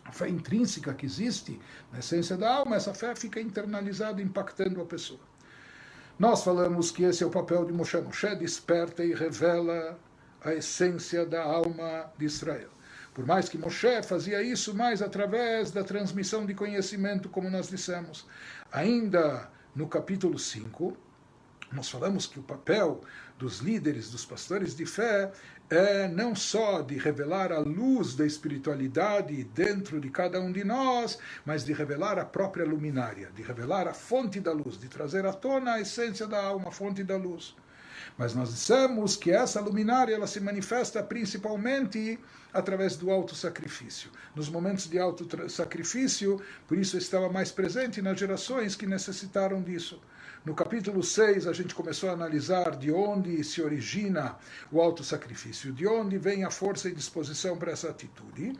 a 0.05 0.13
fé 0.13 0.29
intrínseca 0.29 0.95
que 0.95 1.05
existe 1.05 1.61
na 1.93 1.99
essência 1.99 2.37
da 2.37 2.55
alma, 2.55 2.77
essa 2.77 2.95
fé 2.95 3.15
fica 3.15 3.41
internalizada, 3.41 4.23
impactando 4.23 4.81
a 4.81 4.85
pessoa. 4.87 5.21
Nós 6.17 6.45
falamos 6.45 6.93
que 6.93 7.03
esse 7.03 7.25
é 7.25 7.27
o 7.27 7.31
papel 7.31 7.65
de 7.65 7.73
Moshe. 7.73 7.97
Moshe 7.97 8.37
desperta 8.37 9.05
e 9.05 9.12
revela 9.12 9.99
a 10.45 10.55
essência 10.55 11.27
da 11.27 11.43
alma 11.43 12.12
de 12.17 12.25
Israel. 12.25 12.69
Por 13.12 13.27
mais 13.27 13.49
que 13.49 13.59
Moshe 13.59 14.01
fazia 14.05 14.41
isso 14.41 14.75
mais 14.75 15.03
através 15.03 15.73
da 15.73 15.83
transmissão 15.83 16.47
de 16.47 16.55
conhecimento, 16.55 17.29
como 17.29 17.51
nós 17.51 17.69
dissemos. 17.69 18.27
Ainda 18.71 19.51
no 19.75 19.89
capítulo 19.89 20.39
5, 20.39 20.97
nós 21.75 21.89
falamos 21.89 22.27
que 22.27 22.39
o 22.39 22.43
papel 22.43 23.01
dos 23.37 23.59
líderes, 23.59 24.11
dos 24.11 24.25
pastores 24.25 24.77
de 24.77 24.87
fé, 24.87 25.33
é 25.68 26.07
não 26.07 26.35
só 26.35 26.83
de 26.83 26.97
revelar 26.97 27.51
a 27.51 27.59
luz 27.59 28.14
da 28.14 28.25
espiritualidade 28.25 29.43
dentro 29.45 30.01
de 30.01 30.09
cada 30.09 30.41
um 30.41 30.53
de 30.53 30.62
nós, 30.62 31.18
mas 31.45 31.64
de 31.64 31.72
revelar 31.72 32.18
a 32.18 32.25
própria 32.25 32.64
luminária, 32.64 33.31
de 33.35 33.43
revelar 33.43 33.89
a 33.89 33.95
fonte 33.95 34.39
da 34.39 34.53
luz, 34.53 34.79
de 34.79 34.89
trazer 34.89 35.27
à 35.27 35.33
tona 35.33 35.75
a 35.75 35.81
essência 35.81 36.27
da 36.27 36.43
alma, 36.43 36.68
a 36.68 36.72
fonte 36.72 37.03
da 37.03 37.16
luz. 37.16 37.57
Mas 38.16 38.35
nós 38.35 38.51
dissemos 38.51 39.16
que 39.16 39.33
essa 39.33 39.61
luminária 39.61 40.14
ela 40.14 40.27
se 40.27 40.39
manifesta 40.39 41.03
principalmente 41.03 42.18
através 42.53 42.97
do 42.97 43.11
auto 43.11 43.35
sacrifício. 43.35 44.11
Nos 44.35 44.49
momentos 44.49 44.89
de 44.89 44.99
auto 44.99 45.27
sacrifício, 45.51 46.41
por 46.68 46.79
isso 46.79 46.97
estava 46.97 47.29
mais 47.29 47.51
presente 47.51 48.01
nas 48.01 48.18
gerações 48.18 48.77
que 48.77 48.87
necessitaram 48.87 49.61
disso. 49.61 50.01
No 50.45 50.55
capítulo 50.55 51.03
6, 51.03 51.47
a 51.47 51.55
gente 51.55 51.75
começou 51.75 52.11
a 52.11 52.13
analisar 52.13 52.77
de 52.77 52.93
onde 52.93 53.43
se 53.43 53.63
origina 53.63 54.37
o 54.71 54.79
auto-sacrifício, 54.79 55.73
de 55.73 55.87
onde 55.87 56.19
vem 56.19 56.45
a 56.45 56.51
força 56.51 56.89
e 56.89 56.95
disposição 56.95 57.57
para 57.57 57.73
essa 57.73 57.89
atitude. 57.89 58.53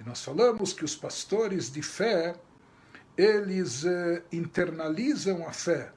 E 0.00 0.04
nós 0.04 0.24
falamos 0.24 0.72
que 0.72 0.84
os 0.84 0.96
pastores 0.96 1.70
de 1.70 1.80
fé, 1.80 2.34
eles 3.16 3.84
eh, 3.84 4.22
internalizam 4.32 5.46
a 5.46 5.52
fé 5.52 5.92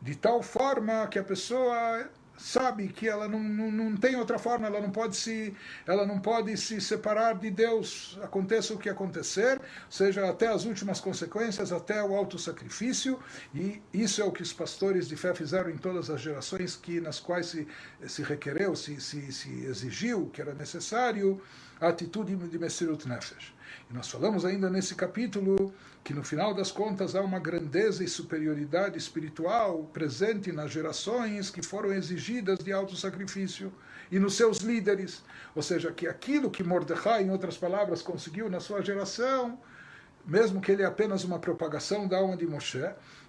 de 0.00 0.14
tal 0.14 0.42
forma 0.42 1.06
que 1.08 1.18
a 1.18 1.24
pessoa 1.24 2.08
sabe 2.38 2.88
que 2.88 3.08
ela 3.08 3.28
não, 3.28 3.42
não, 3.42 3.70
não 3.70 3.96
tem 3.96 4.16
outra 4.16 4.38
forma, 4.38 4.66
ela 4.66 4.80
não 4.80 4.90
pode 4.90 5.16
se 5.16 5.54
ela 5.84 6.06
não 6.06 6.20
pode 6.20 6.56
se 6.56 6.80
separar 6.80 7.34
de 7.34 7.50
Deus, 7.50 8.18
aconteça 8.22 8.72
o 8.72 8.78
que 8.78 8.88
acontecer, 8.88 9.60
seja 9.90 10.28
até 10.30 10.46
as 10.46 10.64
últimas 10.64 11.00
consequências, 11.00 11.72
até 11.72 12.02
o 12.02 12.14
alto 12.14 12.38
sacrifício, 12.38 13.18
e 13.54 13.82
isso 13.92 14.22
é 14.22 14.24
o 14.24 14.32
que 14.32 14.42
os 14.42 14.52
pastores 14.52 15.08
de 15.08 15.16
fé 15.16 15.34
fizeram 15.34 15.68
em 15.68 15.76
todas 15.76 16.08
as 16.08 16.20
gerações 16.20 16.76
que 16.76 17.00
nas 17.00 17.18
quais 17.18 17.46
se, 17.46 17.66
se 18.06 18.22
requereu, 18.22 18.76
se, 18.76 19.00
se, 19.00 19.32
se 19.32 19.64
exigiu 19.64 20.30
que 20.32 20.40
era 20.40 20.54
necessário 20.54 21.42
a 21.80 21.88
atitude 21.88 22.36
de 22.36 22.58
Messirut 22.58 23.08
Nefesh. 23.08 23.57
E 23.90 23.94
nós 23.94 24.08
falamos 24.08 24.44
ainda 24.44 24.68
nesse 24.68 24.94
capítulo 24.94 25.72
que 26.04 26.12
no 26.12 26.22
final 26.22 26.52
das 26.52 26.70
contas 26.70 27.14
há 27.14 27.22
uma 27.22 27.38
grandeza 27.38 28.04
e 28.04 28.08
superioridade 28.08 28.98
espiritual 28.98 29.84
presente 29.92 30.52
nas 30.52 30.70
gerações 30.70 31.48
que 31.48 31.62
foram 31.62 31.92
exigidas 31.92 32.58
de 32.58 32.70
alto 32.70 32.94
sacrifício 32.96 33.72
e 34.10 34.18
nos 34.18 34.34
seus 34.34 34.58
líderes. 34.58 35.22
Ou 35.54 35.62
seja, 35.62 35.90
que 35.90 36.06
aquilo 36.06 36.50
que 36.50 36.62
Mordecai, 36.62 37.22
em 37.22 37.30
outras 37.30 37.56
palavras, 37.56 38.02
conseguiu 38.02 38.50
na 38.50 38.60
sua 38.60 38.82
geração, 38.82 39.58
mesmo 40.26 40.60
que 40.60 40.70
ele 40.70 40.82
é 40.82 40.86
apenas 40.86 41.24
uma 41.24 41.38
propagação 41.38 42.06
da 42.06 42.18
alma 42.18 42.36
de 42.36 42.46
Moshe, 42.46 42.84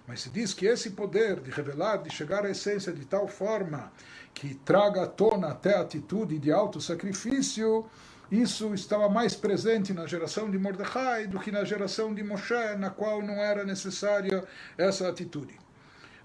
mas 0.06 0.20
se 0.20 0.28
diz 0.28 0.52
que 0.52 0.66
esse 0.66 0.90
poder 0.90 1.40
de 1.40 1.50
revelar, 1.50 2.02
de 2.02 2.10
chegar 2.10 2.44
à 2.44 2.50
essência 2.50 2.92
de 2.92 3.06
tal 3.06 3.26
forma 3.26 3.90
que 4.34 4.54
traga 4.56 5.04
à 5.04 5.06
tona 5.06 5.48
até 5.48 5.74
a 5.74 5.80
atitude 5.80 6.38
de 6.38 6.52
alto 6.52 6.80
sacrifício, 6.80 7.86
isso 8.30 8.72
estava 8.74 9.08
mais 9.08 9.34
presente 9.34 9.92
na 9.92 10.06
geração 10.06 10.48
de 10.48 10.56
Mordecai 10.56 11.26
do 11.26 11.40
que 11.40 11.50
na 11.50 11.64
geração 11.64 12.14
de 12.14 12.22
Moshe, 12.22 12.76
na 12.78 12.88
qual 12.88 13.20
não 13.20 13.34
era 13.34 13.64
necessária 13.64 14.44
essa 14.78 15.08
atitude. 15.08 15.58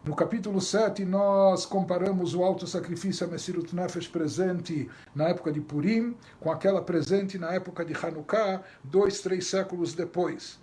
No 0.05 0.15
capítulo 0.15 0.61
7, 0.61 1.03
nós 1.03 1.65
comparamos 1.65 2.35
o 2.35 2.43
alto 2.43 2.67
sacrifício 2.67 3.25
a 3.25 3.29
Messirut 3.29 3.75
Nefesh 3.75 4.07
presente 4.07 4.87
na 5.15 5.29
época 5.29 5.51
de 5.51 5.59
Purim 5.59 6.15
com 6.39 6.51
aquela 6.51 6.79
presente 6.79 7.39
na 7.39 7.51
época 7.51 7.83
de 7.83 7.93
Hanukkah, 7.93 8.61
dois, 8.83 9.21
três 9.21 9.47
séculos 9.47 9.95
depois. 9.95 10.59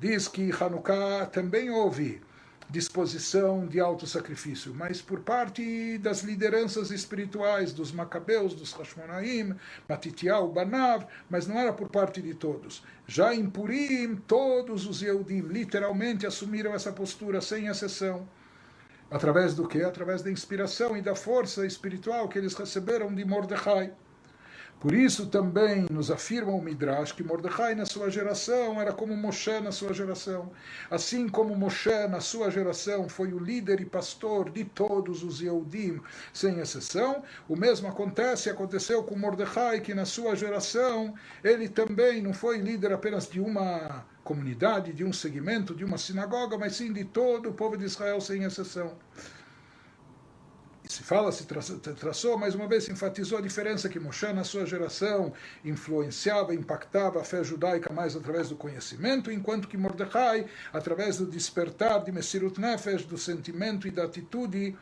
Diz 0.00 0.26
que 0.26 0.50
Hanukkah 0.58 1.26
também 1.26 1.68
houve 1.68 2.22
disposição 2.70 3.66
de 3.66 3.80
auto-sacrifício, 3.80 4.74
mas 4.74 5.00
por 5.00 5.20
parte 5.20 5.96
das 5.98 6.22
lideranças 6.22 6.90
espirituais, 6.90 7.72
dos 7.72 7.90
Macabeus, 7.90 8.54
dos 8.54 8.72
Hashmonaim, 8.72 9.54
Matitial, 9.88 10.48
Banav, 10.48 11.06
mas 11.30 11.46
não 11.46 11.58
era 11.58 11.72
por 11.72 11.88
parte 11.88 12.20
de 12.20 12.34
todos. 12.34 12.82
Já 13.06 13.34
em 13.34 13.48
Purim, 13.48 14.16
todos 14.16 14.86
os 14.86 15.00
Yehudim 15.00 15.40
literalmente 15.40 16.26
assumiram 16.26 16.74
essa 16.74 16.92
postura, 16.92 17.40
sem 17.40 17.68
exceção. 17.68 18.28
Através 19.10 19.54
do 19.54 19.66
que? 19.66 19.82
Através 19.82 20.20
da 20.20 20.30
inspiração 20.30 20.94
e 20.94 21.00
da 21.00 21.14
força 21.14 21.64
espiritual 21.64 22.28
que 22.28 22.38
eles 22.38 22.52
receberam 22.52 23.14
de 23.14 23.24
Mordecai. 23.24 23.92
Por 24.80 24.94
isso 24.94 25.26
também 25.26 25.86
nos 25.90 26.08
afirma 26.08 26.52
o 26.52 26.62
Midrash 26.62 27.10
que 27.10 27.24
Mordecai 27.24 27.74
na 27.74 27.84
sua 27.84 28.08
geração 28.10 28.80
era 28.80 28.92
como 28.92 29.16
Moshe 29.16 29.58
na 29.58 29.72
sua 29.72 29.92
geração. 29.92 30.52
Assim 30.88 31.28
como 31.28 31.56
Moshe 31.56 32.06
na 32.08 32.20
sua 32.20 32.48
geração 32.48 33.08
foi 33.08 33.32
o 33.32 33.40
líder 33.40 33.80
e 33.80 33.84
pastor 33.84 34.50
de 34.50 34.64
todos 34.64 35.24
os 35.24 35.40
Yehudim, 35.40 36.00
sem 36.32 36.60
exceção, 36.60 37.24
o 37.48 37.56
mesmo 37.56 37.88
acontece, 37.88 38.48
aconteceu 38.48 39.02
com 39.02 39.18
Mordecai, 39.18 39.80
que 39.80 39.94
na 39.94 40.04
sua 40.04 40.36
geração 40.36 41.12
ele 41.42 41.68
também 41.68 42.22
não 42.22 42.32
foi 42.32 42.58
líder 42.58 42.92
apenas 42.92 43.28
de 43.28 43.40
uma 43.40 44.06
comunidade, 44.22 44.92
de 44.92 45.04
um 45.04 45.12
segmento, 45.12 45.74
de 45.74 45.84
uma 45.84 45.98
sinagoga, 45.98 46.56
mas 46.56 46.76
sim 46.76 46.92
de 46.92 47.04
todo 47.04 47.48
o 47.48 47.54
povo 47.54 47.76
de 47.76 47.84
Israel, 47.84 48.20
sem 48.20 48.44
exceção 48.44 48.94
se 50.88 51.02
fala, 51.02 51.30
se 51.30 51.44
traçou, 51.44 52.38
mais 52.38 52.54
uma 52.54 52.66
vez 52.66 52.84
se 52.84 52.92
enfatizou 52.92 53.38
a 53.38 53.42
diferença 53.42 53.88
que 53.88 54.00
Moshe, 54.00 54.32
na 54.32 54.42
sua 54.42 54.64
geração, 54.64 55.32
influenciava, 55.64 56.54
impactava 56.54 57.20
a 57.20 57.24
fé 57.24 57.44
judaica 57.44 57.92
mais 57.92 58.16
através 58.16 58.48
do 58.48 58.56
conhecimento, 58.56 59.30
enquanto 59.30 59.68
que 59.68 59.76
Mordecai, 59.76 60.46
através 60.72 61.18
do 61.18 61.26
despertar 61.26 62.02
de 62.02 62.10
Messirut 62.10 62.58
Nefesh, 62.58 63.04
do 63.04 63.18
sentimento 63.18 63.86
e 63.86 63.90
da 63.90 64.04
atitude 64.04 64.74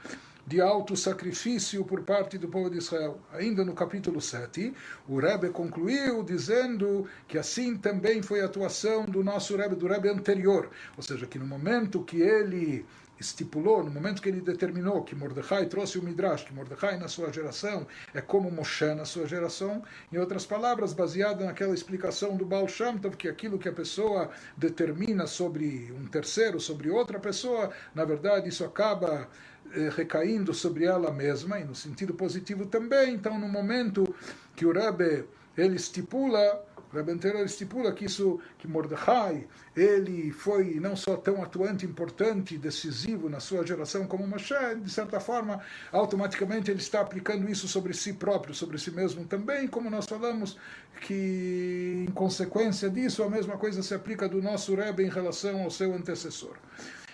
de 0.46 0.61
auto-sacrifício 0.61 1.84
por 1.84 2.02
parte 2.02 2.38
do 2.38 2.46
povo 2.46 2.70
de 2.70 2.78
Israel. 2.78 3.18
Ainda 3.32 3.64
no 3.64 3.74
capítulo 3.74 4.20
7, 4.20 4.72
o 5.09 5.18
Rebbe 5.18 5.50
concluiu 5.50 6.22
dizendo 6.22 7.09
que 7.26 7.36
assim 7.36 7.76
também 7.76 8.22
foi 8.22 8.40
a 8.40 8.44
atuação 8.44 9.04
do 9.07 9.24
nosso 9.24 9.57
Rebbe, 9.57 9.74
do 9.74 9.88
Rebbe 9.88 10.09
anterior. 10.09 10.70
Ou 10.96 11.02
seja, 11.02 11.26
que 11.26 11.36
no 11.36 11.46
momento 11.46 12.04
que 12.04 12.20
ele 12.20 12.86
estipulou, 13.18 13.82
no 13.82 13.90
momento 13.90 14.20
que 14.20 14.28
ele 14.28 14.40
determinou 14.40 15.02
que 15.02 15.14
Mordecai 15.14 15.66
trouxe 15.66 15.98
o 15.98 16.02
Midrash, 16.02 16.44
que 16.44 16.52
Mordecai 16.52 16.98
na 16.98 17.08
sua 17.08 17.32
geração 17.32 17.86
é 18.14 18.20
como 18.20 18.50
Moshe 18.50 18.94
na 18.94 19.04
sua 19.04 19.26
geração, 19.26 19.82
em 20.12 20.18
outras 20.18 20.44
palavras, 20.44 20.92
baseado 20.92 21.44
naquela 21.44 21.74
explicação 21.74 22.36
do 22.36 22.44
Baal 22.44 22.68
Shem 22.68 22.98
Tov, 22.98 23.16
que 23.16 23.28
aquilo 23.28 23.58
que 23.58 23.68
a 23.68 23.72
pessoa 23.72 24.30
determina 24.56 25.26
sobre 25.26 25.92
um 25.92 26.06
terceiro, 26.06 26.60
sobre 26.60 26.90
outra 26.90 27.18
pessoa, 27.18 27.70
na 27.94 28.04
verdade 28.04 28.48
isso 28.48 28.64
acaba 28.64 29.28
eh, 29.72 29.90
recaindo 29.94 30.52
sobre 30.54 30.84
ela 30.84 31.10
mesma, 31.10 31.58
e 31.58 31.64
no 31.64 31.74
sentido 31.74 32.14
positivo 32.14 32.66
também. 32.66 33.14
Então, 33.14 33.38
no 33.38 33.48
momento 33.48 34.14
que 34.54 34.66
o 34.66 34.72
Rebbe 34.72 35.24
ele 35.56 35.76
estipula 35.76 36.64
Rabbi 36.93 37.12
estipula 37.45 37.93
que 37.93 38.05
isso, 38.05 38.41
que 38.59 38.68
Mordecai, 38.68 39.47
ele 39.76 40.30
foi 40.30 40.78
não 40.80 40.97
só 40.97 41.16
tão 41.16 41.43
atuante, 41.43 41.84
importante, 41.84 42.57
decisivo 42.57 43.28
na 43.28 43.41
sua 43.41 43.66
geração 43.66 44.07
como 44.07 44.26
Moshe, 44.26 44.55
de 44.80 44.91
certa 44.91 45.20
forma, 45.20 45.61
automaticamente 45.93 46.70
ele 46.70 46.80
está 46.80 47.01
aplicando 47.01 47.51
isso 47.51 47.66
sobre 47.68 47.93
si 47.93 48.12
próprio, 48.12 48.55
sobre 48.55 48.78
si 48.78 48.91
mesmo 48.91 49.24
também, 49.24 49.66
como 49.66 49.91
nós 49.91 50.07
falamos 50.07 50.57
que, 51.01 52.05
em 52.09 52.12
consequência 52.12 52.89
disso, 52.89 53.22
a 53.22 53.28
mesma 53.28 53.57
coisa 53.59 53.82
se 53.82 53.95
aplica 53.95 54.28
do 54.28 54.41
nosso 54.41 54.74
Rebbe 54.74 55.05
em 55.05 55.11
relação 55.11 55.62
ao 55.62 55.70
seu 55.70 55.95
antecessor. 55.95 56.57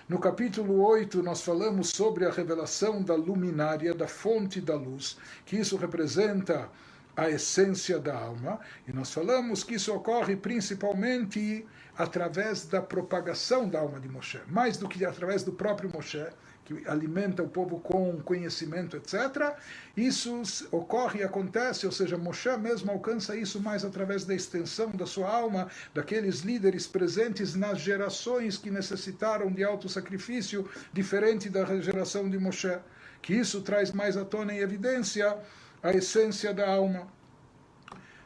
No 0.09 0.18
capítulo 0.18 0.85
8, 0.85 1.23
nós 1.23 1.43
falamos 1.43 1.89
sobre 1.89 2.27
a 2.27 2.31
revelação 2.31 3.03
da 3.03 3.14
luminária, 3.14 3.95
da 3.95 4.07
fonte 4.07 4.61
da 4.61 4.75
luz, 4.75 5.16
que 5.47 5.57
isso 5.57 5.77
representa 5.77 6.68
a 7.16 7.28
essência 7.28 7.98
da 7.98 8.14
alma, 8.14 8.58
e 8.86 8.92
nós 8.92 9.12
falamos 9.12 9.62
que 9.62 9.74
isso 9.74 9.92
ocorre 9.94 10.36
principalmente 10.36 11.66
através 11.96 12.64
da 12.64 12.80
propagação 12.80 13.68
da 13.68 13.80
alma 13.80 14.00
de 14.00 14.08
Moshe, 14.08 14.40
mais 14.48 14.76
do 14.76 14.88
que 14.88 15.04
através 15.04 15.42
do 15.42 15.52
próprio 15.52 15.90
Moshe, 15.92 16.26
que 16.64 16.88
alimenta 16.88 17.42
o 17.42 17.48
povo 17.48 17.80
com 17.80 18.20
conhecimento, 18.20 18.96
etc. 18.96 19.56
Isso 19.96 20.42
ocorre 20.70 21.20
e 21.20 21.22
acontece, 21.24 21.84
ou 21.86 21.92
seja, 21.92 22.16
Moshe 22.16 22.56
mesmo 22.56 22.90
alcança 22.90 23.36
isso 23.36 23.60
mais 23.60 23.84
através 23.84 24.24
da 24.24 24.34
extensão 24.34 24.90
da 24.90 25.04
sua 25.04 25.28
alma, 25.28 25.68
daqueles 25.92 26.40
líderes 26.40 26.86
presentes 26.86 27.54
nas 27.54 27.80
gerações 27.80 28.56
que 28.56 28.70
necessitaram 28.70 29.52
de 29.52 29.64
alto 29.64 29.88
sacrifício, 29.88 30.68
diferente 30.92 31.50
da 31.50 31.64
geração 31.80 32.30
de 32.30 32.38
Moshe. 32.38 32.78
Que 33.20 33.34
isso 33.34 33.60
traz 33.60 33.92
mais 33.92 34.16
à 34.16 34.24
tona 34.24 34.52
em 34.54 34.58
evidência 34.58 35.36
a 35.83 35.91
essência 35.91 36.55
da 36.55 36.70
alma. 36.70 37.09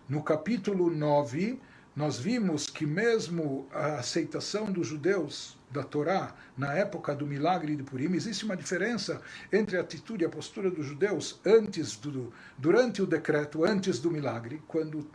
No 0.06 0.22
capítulo 0.22 0.90
9, 0.90 1.58
nós 1.96 2.18
vimos 2.18 2.66
que 2.66 2.84
mesmo 2.84 3.66
a 3.72 3.94
aceitação 3.94 4.66
dos 4.66 4.86
judeus 4.86 5.58
da 5.70 5.82
Torá 5.82 6.34
na 6.56 6.74
época 6.74 7.14
do 7.14 7.26
milagre 7.26 7.74
de 7.74 7.82
Purim, 7.82 8.14
existe 8.14 8.44
uma 8.44 8.56
diferença 8.56 9.22
entre 9.50 9.78
a 9.78 9.80
atitude 9.80 10.22
e 10.22 10.26
a 10.26 10.30
postura 10.30 10.70
dos 10.70 10.84
judeus 10.84 11.40
antes 11.46 11.96
do, 11.96 12.30
durante 12.58 13.00
o 13.00 13.06
decreto, 13.06 13.64
antes 13.64 13.98
do 13.98 14.10
milagre, 14.10 14.62
quando 14.68 15.08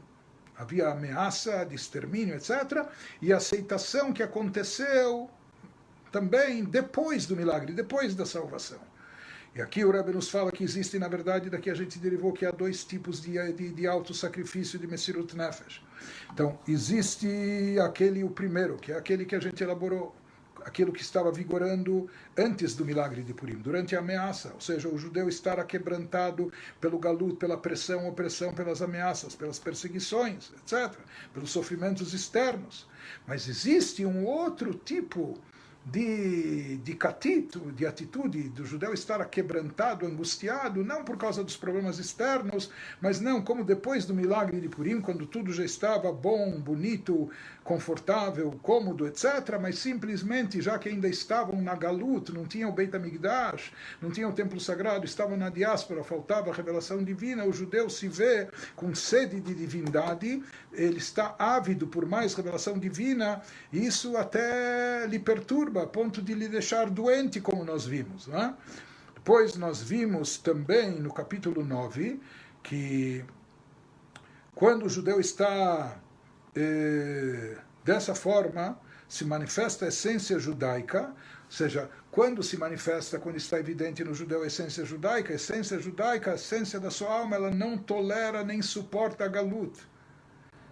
havia 0.58 0.90
ameaça 0.90 1.64
de 1.64 1.76
extermínio, 1.76 2.36
etc., 2.36 2.88
e 3.22 3.32
a 3.32 3.38
aceitação 3.38 4.12
que 4.12 4.24
aconteceu 4.24 5.30
também 6.12 6.64
depois 6.64 7.28
do 7.28 7.36
milagre, 7.36 7.72
depois 7.72 8.16
da 8.16 8.26
salvação 8.26 8.91
E 9.54 9.62
aqui 9.62 9.84
o 9.84 9.92
Rebbe 9.92 10.14
nos 10.14 10.30
fala 10.30 10.50
que 10.50 10.64
existe, 10.64 10.98
na 10.98 11.10
verdade, 11.10 11.50
daqui 11.50 11.70
a 11.70 11.74
gente 11.74 12.00
derivou 12.00 12.32
que 12.32 12.46
há 12.46 12.52
dois 12.52 12.86
tipos 12.86 13.22
de, 13.22 13.34
de, 13.52 13.72
de 13.72 13.86
auto-sacrifício 13.86 14.80
de 14.80 14.88
Messirut 14.88 15.36
Nefesh. 15.36 15.84
Então, 16.32 16.58
existe 16.66 17.28
aquele, 17.84 18.24
o 18.24 18.30
primeiro, 18.30 18.78
que 18.78 18.94
é 18.94 18.98
aquele 18.98 19.26
que 19.26 19.36
a 19.36 19.42
gente 19.42 19.62
elaborou, 19.62 20.16
aquilo 20.64 20.94
que 20.94 21.02
estava 21.02 21.30
vigorando 21.34 22.10
antes 22.38 22.76
do 22.76 22.86
milagre 22.86 23.24
de 23.24 23.34
Purim, 23.34 23.56
durante 23.56 23.94
a 23.94 24.00
ameaça, 24.00 24.54
ou 24.54 24.62
seja, 24.62 24.88
o 24.88 24.98
judeu 24.98 25.28
estar 25.28 25.60
aquebrantado 25.60 26.50
pelo 26.80 26.98
galut, 26.98 27.36
pela 27.36 27.58
pressão, 27.58 28.08
opressão, 28.08 28.54
pelas 28.54 28.82
ameaças, 28.82 29.36
pelas 29.36 29.60
perseguições, 29.60 30.54
etc., 30.62 30.98
pelos 31.34 31.52
sofrimentos 31.52 32.14
externos. 32.14 32.88
Mas 33.28 33.50
existe 33.50 34.06
um 34.06 34.26
outro 34.26 34.74
tipo 34.74 35.38
de, 35.84 36.78
de 36.78 36.94
catito, 36.94 37.60
de 37.72 37.86
atitude 37.86 38.50
do 38.50 38.66
judeu 38.66 38.94
estar 38.94 39.20
aquebrantado, 39.20 40.06
angustiado, 40.06 40.84
não 40.84 41.04
por 41.04 41.18
causa 41.18 41.44
dos 41.44 41.58
problemas 41.58 41.98
externos, 41.98 42.72
mas 43.02 43.20
não 43.20 43.42
como 43.42 43.64
depois 43.64 44.06
do 44.06 44.14
milagre 44.14 44.62
de 44.62 44.70
Purim, 44.70 45.02
quando 45.02 45.26
tudo 45.26 45.52
já 45.52 45.66
estava 45.66 46.12
bom, 46.12 46.60
bonito, 46.60 47.30
confortável, 47.64 48.52
cômodo, 48.62 49.08
etc., 49.08 49.58
mas 49.60 49.80
simplesmente, 49.80 50.62
já 50.62 50.78
que 50.78 50.90
ainda 50.90 51.08
estavam 51.08 51.62
na 51.62 51.76
Galut, 51.76 52.32
não 52.32 52.46
tinham 52.46 52.72
Beit 52.72 52.96
HaMikdash, 52.96 53.72
não 54.02 54.12
tinham 54.12 54.30
o 54.30 54.34
templo 54.34 54.60
sagrado, 54.60 55.06
estavam 55.06 55.38
na 55.38 55.50
diáspora, 55.50 56.04
faltava 56.04 56.52
a 56.52 56.54
revelação 56.54 57.04
divina, 57.04 57.46
o 57.46 57.54
judeu 57.54 57.90
se 57.90 58.08
vê 58.08 58.48
com 58.76 58.94
sede 58.94 59.40
de 59.40 59.54
divindade, 59.54 60.44
ele 60.74 60.98
está 60.98 61.36
ávido 61.38 61.88
por 61.88 62.06
mais 62.06 62.34
revelação 62.34 62.78
divina, 62.78 63.42
isso 63.72 64.18
até 64.18 65.06
lhe 65.08 65.20
perturba, 65.20 65.71
a 65.80 65.88
ponto 65.88 66.22
de 66.22 66.34
lhe 66.34 66.48
deixar 66.48 66.90
doente, 66.90 67.40
como 67.40 67.64
nós 67.64 67.86
vimos. 67.86 68.28
Né? 68.28 68.54
Depois 69.14 69.56
nós 69.56 69.82
vimos 69.82 70.38
também 70.38 70.92
no 70.92 71.14
capítulo 71.14 71.64
9 71.64 72.20
que 72.64 73.24
quando 74.54 74.86
o 74.86 74.90
judeu 74.90 75.20
está 75.20 75.98
eh, 76.56 77.58
dessa 77.84 78.14
forma, 78.14 78.80
se 79.08 79.26
manifesta 79.26 79.86
a 79.86 79.88
essência 79.88 80.38
judaica, 80.40 81.08
ou 81.08 81.52
seja, 81.52 81.90
quando 82.10 82.42
se 82.42 82.58
manifesta, 82.58 83.20
quando 83.20 83.38
está 83.38 83.60
evidente 83.60 84.04
no 84.04 84.14
judeu 84.14 84.44
a 84.44 84.48
essência 84.48 84.86
judaica, 84.86 85.34
a 85.34 85.36
essência 85.36 85.80
judaica, 85.80 86.32
a 86.32 86.36
essência 86.36 86.80
da 86.80 86.90
sua 86.90 87.12
alma, 87.12 87.36
ela 87.36 87.52
não 87.52 87.78
tolera 87.78 88.44
nem 88.44 88.62
suporta 88.62 89.26
a 89.26 89.28
galut. 89.28 89.78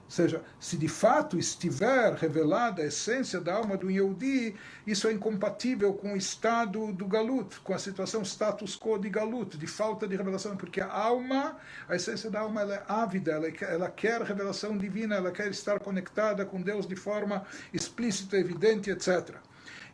Ou 0.09 0.11
seja, 0.11 0.41
se 0.59 0.75
de 0.75 0.87
fato 0.87 1.37
estiver 1.37 2.15
revelada 2.15 2.81
a 2.81 2.85
essência 2.87 3.39
da 3.39 3.53
alma 3.53 3.77
do 3.77 3.91
Yehudi, 3.91 4.55
isso 4.87 5.07
é 5.07 5.13
incompatível 5.13 5.93
com 5.93 6.13
o 6.13 6.17
estado 6.17 6.91
do 6.91 7.05
Galut, 7.05 7.59
com 7.59 7.75
a 7.75 7.77
situação 7.77 8.23
status 8.23 8.75
quo 8.75 8.97
de 8.97 9.07
Galut, 9.07 9.55
de 9.55 9.67
falta 9.67 10.07
de 10.07 10.15
revelação, 10.15 10.57
porque 10.57 10.81
a 10.81 10.91
alma, 10.91 11.57
a 11.87 11.95
essência 11.95 12.27
da 12.31 12.39
alma, 12.39 12.61
ela 12.61 12.73
é 12.73 12.83
ávida, 12.87 13.33
ela, 13.33 13.47
ela 13.61 13.91
quer 13.91 14.19
revelação 14.23 14.75
divina, 14.75 15.15
ela 15.15 15.31
quer 15.31 15.51
estar 15.51 15.79
conectada 15.79 16.43
com 16.43 16.59
Deus 16.59 16.87
de 16.87 16.95
forma 16.95 17.45
explícita, 17.71 18.35
evidente, 18.35 18.89
etc. 18.89 19.35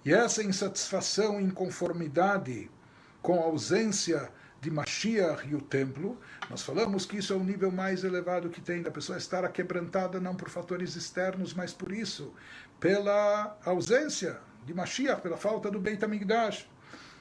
E 0.06 0.14
essa 0.14 0.42
insatisfação, 0.42 1.42
inconformidade 1.42 2.72
com 3.22 3.42
a 3.42 3.44
ausência 3.44 4.32
de 4.66 4.72
Mashiach 4.72 5.48
e 5.48 5.54
o 5.54 5.62
templo, 5.62 6.18
nós 6.50 6.64
falamos 6.64 7.06
que 7.06 7.18
isso 7.18 7.32
é 7.32 7.36
o 7.36 7.44
nível 7.44 7.72
mais 7.72 8.04
elevado 8.04 8.50
que 8.50 8.60
tem, 8.60 8.82
da 8.82 8.90
pessoa 8.90 9.16
estar 9.16 9.46
aquebrantada 9.46 10.20
não 10.20 10.34
por 10.34 10.50
fatores 10.50 10.96
externos, 10.96 11.54
mas 11.54 11.72
por 11.72 11.92
isso, 11.92 12.34
pela 12.80 13.56
ausência 13.64 14.40
de 14.66 14.74
Mashiach, 14.74 15.22
pela 15.22 15.38
falta 15.38 15.70
do 15.70 15.80
Beit 15.80 16.04
HaMikdash. 16.04 16.68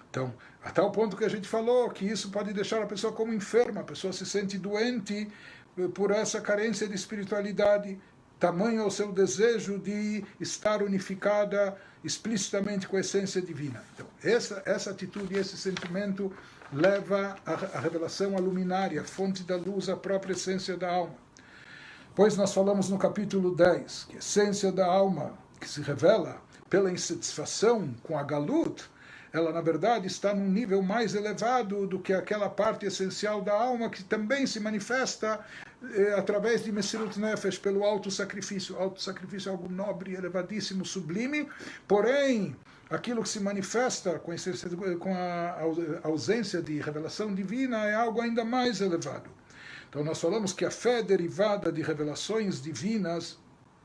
Então, 0.09 0.33
até 0.65 0.81
o 0.81 0.91
ponto 0.91 1.19
que 1.19 1.25
a 1.25 1.29
gente 1.29 1.47
falou, 1.47 1.91
que 1.91 2.07
isso 2.07 2.31
pode 2.31 2.51
deixar 2.55 2.83
a 2.83 2.87
pessoa 2.87 3.13
como 3.13 3.35
enferma, 3.35 3.83
a 3.83 3.85
pessoa 3.85 4.11
se 4.11 4.25
sente 4.25 4.57
doente 4.57 5.31
eh, 5.77 5.89
por 5.89 6.13
essa 6.13 6.41
carência 6.41 6.89
de 6.89 6.95
espiritualidade, 6.95 8.01
tamanho 8.41 8.81
é 8.81 8.87
o 8.87 8.91
seu 8.91 9.13
desejo 9.13 9.79
de 9.79 10.25
estar 10.41 10.83
unificada 10.83 11.77
explicitamente 12.05 12.87
com 12.87 12.97
a 12.97 13.01
essência 13.01 13.41
divina. 13.41 13.83
Então, 13.95 14.07
essa, 14.23 14.63
essa 14.67 14.91
atitude, 14.91 15.35
esse 15.35 15.57
sentimento 15.57 16.31
leva 16.71 17.35
a, 17.47 17.53
a 17.53 17.81
revelação 17.81 18.37
à 18.37 18.41
luminária, 18.41 19.03
fonte 19.03 19.43
da 19.43 19.57
luz, 19.57 19.89
a 19.89 19.97
própria 19.97 20.33
essência 20.33 20.77
da 20.77 20.91
alma. 20.91 21.15
Pois 22.15 22.37
nós 22.37 22.53
falamos 22.53 22.89
no 22.89 22.99
capítulo 22.99 23.57
10 23.57 24.05
que 24.11 24.17
a 24.17 24.19
essência 24.19 24.71
da 24.71 24.87
alma, 24.87 25.33
que 25.59 25.69
se 25.69 25.81
revela 25.81 26.41
pela 26.69 26.91
insatisfação 26.91 27.93
com 28.03 28.19
a 28.19 28.23
galut, 28.23 28.85
ela 29.33 29.51
na 29.51 29.61
verdade 29.61 30.07
está 30.07 30.33
num 30.33 30.49
nível 30.49 30.81
mais 30.81 31.15
elevado 31.17 31.89
do 31.89 31.99
que 31.99 32.13
aquela 32.13 32.49
parte 32.49 32.87
essencial 32.87 33.43
da 33.43 33.53
alma 33.53 33.91
que 33.91 34.05
também 34.05 34.47
se 34.47 34.61
manifesta 34.61 35.45
eh, 35.95 36.14
através 36.16 36.64
de 36.64 36.72
Messirut 36.72 37.18
Nefesh, 37.18 37.59
pelo 37.59 37.85
auto-sacrifício. 37.85 38.76
Auto-sacrifício 38.76 39.49
é 39.49 39.53
algo 39.53 39.68
nobre, 39.68 40.14
elevadíssimo, 40.14 40.85
sublime, 40.85 41.49
porém 41.87 42.57
aquilo 42.91 43.22
que 43.22 43.28
se 43.28 43.41
manifesta 43.41 44.18
com, 44.18 44.32
com 44.99 45.14
a 45.14 45.59
ausência 46.03 46.62
de 46.62 46.80
revelação 46.80 47.35
divina 47.35 47.87
é 47.87 47.95
algo 47.95 48.20
ainda 48.20 48.45
mais 48.45 48.80
elevado. 48.80 49.30
Então 49.89 50.03
nós 50.03 50.20
falamos 50.20 50.53
que 50.53 50.64
a 50.64 50.70
fé 50.70 51.03
derivada 51.03 51.70
de 51.70 51.82
revelações 51.82 52.61
divinas 52.61 53.39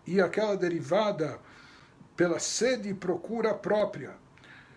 e 0.07 0.19
aquela 0.19 0.57
derivada 0.57 1.39
pela 2.15 2.39
sede 2.39 2.89
e 2.89 2.93
procura 2.93 3.53
própria. 3.53 4.15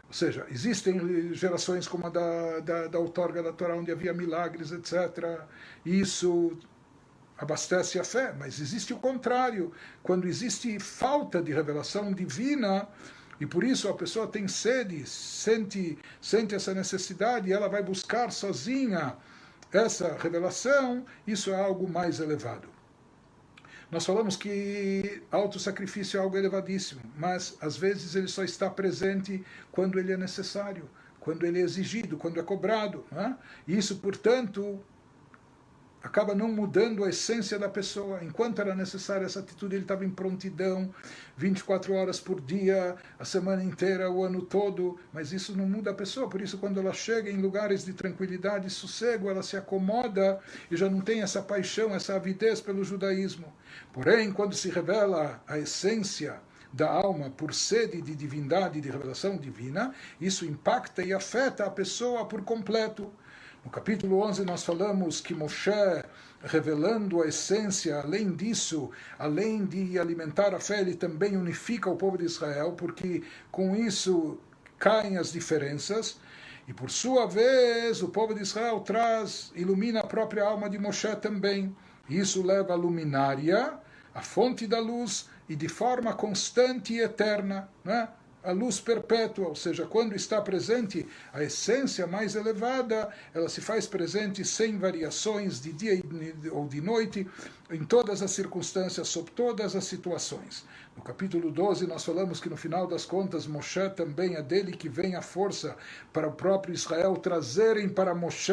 Ou 0.07 0.13
seja, 0.13 0.47
existem 0.51 1.33
gerações 1.33 1.89
como 1.89 2.07
a 2.07 2.11
da, 2.11 2.61
da, 2.61 2.87
da 2.87 2.99
outorga 2.99 3.43
da 3.43 3.51
Torá, 3.51 3.75
onde 3.75 3.91
havia 3.91 4.13
milagres, 4.13 4.71
etc. 4.71 5.41
Isso 5.87 6.59
abastece 7.43 7.99
a 7.99 8.05
fé, 8.05 8.33
mas 8.39 8.61
existe 8.61 8.95
o 8.95 8.99
contrário. 8.99 9.73
Quando 10.03 10.29
existe 10.29 10.79
falta 10.79 11.43
de 11.43 11.53
revelação 11.53 12.13
divina, 12.13 12.89
e 13.41 13.47
por 13.47 13.65
isso 13.65 13.89
a 13.89 13.95
pessoa 13.95 14.29
tem 14.29 14.47
sede, 14.47 15.05
sente, 15.05 15.99
sente 16.21 16.55
essa 16.55 16.73
necessidade, 16.73 17.49
e 17.49 17.53
ela 17.53 17.69
vai 17.69 17.83
buscar 17.83 18.31
sozinha 18.31 19.17
essa 19.73 20.17
revelação, 20.17 21.05
isso 21.27 21.51
é 21.51 21.61
algo 21.61 21.89
mais 21.89 22.21
elevado. 22.21 22.69
Nós 23.91 24.07
falamos 24.07 24.37
que 24.37 25.23
auto-sacrifício 25.31 26.19
é 26.19 26.21
algo 26.21 26.37
elevadíssimo, 26.37 27.03
mas 27.19 27.57
às 27.61 27.77
vezes 27.77 28.15
ele 28.15 28.29
só 28.29 28.45
está 28.45 28.71
presente 28.71 29.45
quando 29.73 29.99
ele 29.99 30.13
é 30.13 30.17
necessário, 30.17 30.89
quando 31.19 31.45
ele 31.45 31.61
é 31.61 31.63
exigido, 31.63 32.17
quando 32.17 32.39
é 32.39 32.43
cobrado. 32.43 33.05
Né? 33.11 33.37
Isso, 33.67 33.97
portanto, 33.97 34.83
acaba 36.03 36.35
não 36.35 36.49
mudando 36.49 37.05
a 37.05 37.09
essência 37.09 37.59
da 37.59 37.69
pessoa. 37.69 38.23
Enquanto 38.23 38.61
era 38.61 38.75
necessária 38.75 39.25
essa 39.25 39.41
atitude, 39.41 39.77
ele 39.77 39.85
estava 39.85 40.05
em 40.05 40.11
prontidão, 40.11 40.93
24 41.37 41.95
horas 41.95 42.19
por 42.19 42.41
dia, 42.41 42.97
a 43.19 43.25
semana 43.25 43.63
inteira, 43.63 44.11
o 44.11 44.25
ano 44.25 44.43
todo, 44.43 44.99
mas 45.13 45.33
isso 45.33 45.57
não 45.57 45.67
muda 45.67 45.91
a 45.91 45.95
pessoa. 45.95 46.29
Por 46.29 46.41
isso, 46.41 46.59
quando 46.59 46.81
ela 46.81 46.93
chega 46.93 47.31
em 47.31 47.41
lugares 47.41 47.85
de 47.85 47.93
tranquilidade 47.93 48.67
e 48.67 48.71
sossego, 48.71 49.31
ela 49.31 49.43
se 49.43 49.57
acomoda 49.57 50.41
e 50.71 50.77
já 50.77 50.89
não 50.89 51.01
tem 51.01 51.23
essa 51.23 51.41
paixão, 51.41 51.95
essa 51.95 52.15
avidez 52.17 52.61
pelo 52.61 52.85
judaísmo. 52.85 53.53
Porém, 53.93 54.33
quando 54.33 54.55
se 54.55 54.69
revela 54.69 55.43
a 55.47 55.59
essência, 55.59 56.41
da 56.73 56.91
alma 56.91 57.29
por 57.29 57.53
sede 57.53 58.01
de 58.01 58.15
divindade 58.15 58.81
de 58.81 58.91
revelação 58.91 59.37
divina, 59.37 59.95
isso 60.21 60.47
impacta 60.47 61.03
e 61.03 61.13
afeta 61.13 61.67
a 61.67 61.71
pessoa 61.71 62.25
por 62.25 62.43
completo. 62.43 63.13
No 63.65 63.71
capítulo 63.71 64.21
11 64.23 64.45
nós 64.45 64.65
falamos 64.65 65.21
que 65.21 65.33
Moshe, 65.33 65.71
revelando 66.43 67.23
a 67.23 67.29
essência, 67.29 68.01
além 68.01 68.33
disso, 68.35 68.91
além 69.17 69.65
de 69.65 70.01
alimentar 70.01 70.53
a 70.53 70.59
fé, 70.59 70.81
ele 70.81 70.97
também 70.97 71.37
unifica 71.37 71.89
o 71.89 71.97
povo 71.97 72.19
de 72.19 72.25
Israel, 72.25 72.73
porque 72.73 73.23
com 73.53 73.77
isso 73.77 74.41
caem 74.81 75.17
as 75.17 75.31
diferenças. 75.31 76.19
E 76.67 76.73
por 76.73 76.91
sua 76.91 77.27
vez, 77.27 78.03
o 78.03 78.09
povo 78.09 78.35
de 78.35 78.43
Israel 78.43 78.81
traz, 78.81 79.53
ilumina 79.55 80.01
a 80.01 80.07
própria 80.07 80.43
alma 80.45 80.69
de 80.69 80.79
Moshe 80.79 81.15
também. 81.17 81.75
Isso 82.09 82.43
leva 82.43 82.73
a 82.73 82.77
luminária, 82.77 83.75
a 84.13 84.23
fonte 84.23 84.67
da 84.67 84.81
luz, 84.81 85.29
e 85.49 85.55
de 85.55 85.69
forma 85.69 86.13
constante 86.15 86.95
e 86.95 87.01
eterna. 87.01 87.69
Né? 87.85 88.09
A 88.43 88.53
luz 88.53 88.81
perpétua, 88.81 89.49
ou 89.49 89.55
seja, 89.55 89.87
quando 89.87 90.15
está 90.15 90.41
presente 90.41 91.07
a 91.33 91.43
essência 91.43 92.07
mais 92.07 92.35
elevada, 92.35 93.09
ela 93.33 93.49
se 93.49 93.61
faz 93.61 93.87
presente 93.87 94.45
sem 94.45 94.79
variações 94.79 95.61
de 95.61 95.73
dia 95.73 96.03
ou 96.51 96.67
de 96.67 96.81
noite, 96.81 97.27
em 97.71 97.85
todas 97.85 98.21
as 98.21 98.31
circunstâncias, 98.33 99.09
sob 99.09 99.31
todas 99.31 99.77
as 99.77 99.85
situações. 99.85 100.65
No 100.97 101.03
capítulo 101.03 101.51
12, 101.51 101.87
nós 101.87 102.05
falamos 102.05 102.41
que 102.41 102.51
no 102.51 102.57
final 102.57 102.87
das 102.87 103.05
contas, 103.05 103.47
Moshe 103.47 103.89
também 103.91 104.35
é 104.35 104.43
dele 104.43 104.73
que 104.73 104.89
vem 104.89 105.15
a 105.15 105.23
força 105.23 105.77
para 106.13 106.29
o 106.29 106.33
próprio 106.33 106.75
Israel 106.75 107.17
trazerem 107.17 107.89
para 107.89 108.15
Moshe 108.15 108.53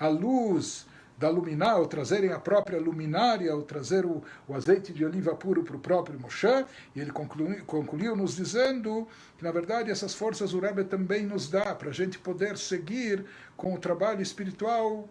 a 0.00 0.08
luz 0.08 0.86
da 1.16 1.28
luminária, 1.28 1.78
ou 1.78 1.86
trazerem 1.86 2.32
a 2.32 2.38
própria 2.38 2.80
luminária, 2.80 3.54
ou 3.54 3.62
trazer 3.62 4.04
o, 4.04 4.22
o 4.48 4.54
azeite 4.54 4.92
de 4.92 5.04
oliva 5.04 5.34
puro 5.34 5.62
para 5.62 5.76
o 5.76 5.78
próprio 5.78 6.18
Moshe, 6.18 6.64
e 6.94 7.00
ele 7.00 7.12
concluiu, 7.12 7.64
concluiu 7.64 8.16
nos 8.16 8.36
dizendo 8.36 9.06
que, 9.38 9.44
na 9.44 9.52
verdade, 9.52 9.90
essas 9.90 10.14
forças 10.14 10.52
o 10.52 10.60
Rebbe 10.60 10.84
também 10.84 11.24
nos 11.24 11.48
dá, 11.48 11.74
para 11.74 11.90
a 11.90 11.92
gente 11.92 12.18
poder 12.18 12.58
seguir 12.58 13.24
com 13.56 13.74
o 13.74 13.78
trabalho 13.78 14.22
espiritual 14.22 15.08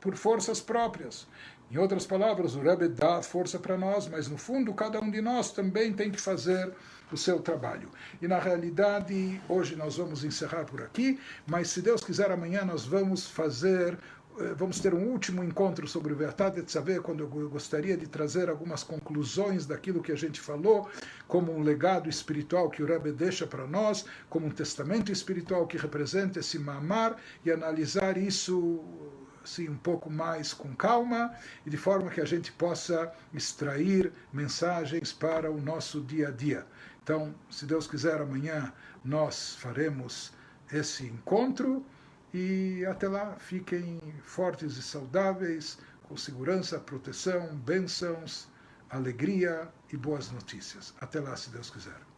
por 0.00 0.14
forças 0.16 0.60
próprias. 0.60 1.26
Em 1.70 1.78
outras 1.78 2.04
palavras, 2.04 2.56
o 2.56 2.60
Rebbe 2.60 2.88
dá 2.88 3.22
força 3.22 3.58
para 3.58 3.76
nós, 3.76 4.08
mas 4.08 4.26
no 4.26 4.36
fundo 4.36 4.74
cada 4.74 5.00
um 5.00 5.08
de 5.08 5.20
nós 5.20 5.52
também 5.52 5.92
tem 5.92 6.10
que 6.10 6.20
fazer 6.20 6.72
o 7.12 7.16
seu 7.16 7.40
trabalho. 7.40 7.88
E 8.20 8.26
na 8.26 8.38
realidade, 8.38 9.40
hoje 9.48 9.76
nós 9.76 9.96
vamos 9.96 10.24
encerrar 10.24 10.64
por 10.64 10.82
aqui, 10.82 11.20
mas 11.46 11.70
se 11.70 11.80
Deus 11.80 12.02
quiser, 12.02 12.30
amanhã 12.30 12.64
nós 12.64 12.84
vamos 12.84 13.28
fazer 13.28 13.96
vamos 14.56 14.80
ter 14.80 14.94
um 14.94 15.08
último 15.08 15.44
encontro 15.44 15.86
sobre 15.86 16.12
o 16.12 16.16
Verdade 16.16 16.62
de 16.62 16.70
Saber, 16.70 17.02
quando 17.02 17.20
eu 17.20 17.48
gostaria 17.48 17.96
de 17.96 18.06
trazer 18.06 18.48
algumas 18.48 18.82
conclusões 18.82 19.66
daquilo 19.66 20.02
que 20.02 20.12
a 20.12 20.16
gente 20.16 20.40
falou, 20.40 20.88
como 21.28 21.52
um 21.52 21.62
legado 21.62 22.08
espiritual 22.08 22.70
que 22.70 22.82
o 22.82 22.86
Rebbe 22.86 23.12
deixa 23.12 23.46
para 23.46 23.66
nós, 23.66 24.04
como 24.28 24.46
um 24.46 24.50
testamento 24.50 25.12
espiritual 25.12 25.66
que 25.66 25.76
representa 25.76 26.40
esse 26.40 26.58
mamar, 26.58 27.16
e 27.44 27.50
analisar 27.50 28.16
isso 28.16 28.82
assim, 29.42 29.68
um 29.68 29.76
pouco 29.76 30.10
mais 30.10 30.52
com 30.52 30.74
calma 30.74 31.34
e 31.64 31.70
de 31.70 31.76
forma 31.76 32.10
que 32.10 32.20
a 32.20 32.24
gente 32.24 32.52
possa 32.52 33.12
extrair 33.32 34.12
mensagens 34.32 35.12
para 35.12 35.50
o 35.50 35.60
nosso 35.60 36.00
dia 36.00 36.28
a 36.28 36.30
dia. 36.30 36.66
Então, 37.02 37.34
se 37.50 37.66
Deus 37.66 37.86
quiser, 37.86 38.20
amanhã 38.20 38.72
nós 39.04 39.56
faremos 39.56 40.32
esse 40.72 41.04
encontro. 41.06 41.84
E 42.32 42.84
até 42.86 43.08
lá, 43.08 43.36
fiquem 43.38 44.00
fortes 44.22 44.76
e 44.76 44.82
saudáveis, 44.82 45.78
com 46.04 46.16
segurança, 46.16 46.78
proteção, 46.78 47.56
bênçãos, 47.56 48.48
alegria 48.88 49.68
e 49.92 49.96
boas 49.96 50.30
notícias. 50.30 50.94
Até 51.00 51.20
lá, 51.20 51.36
se 51.36 51.50
Deus 51.50 51.70
quiser. 51.70 52.09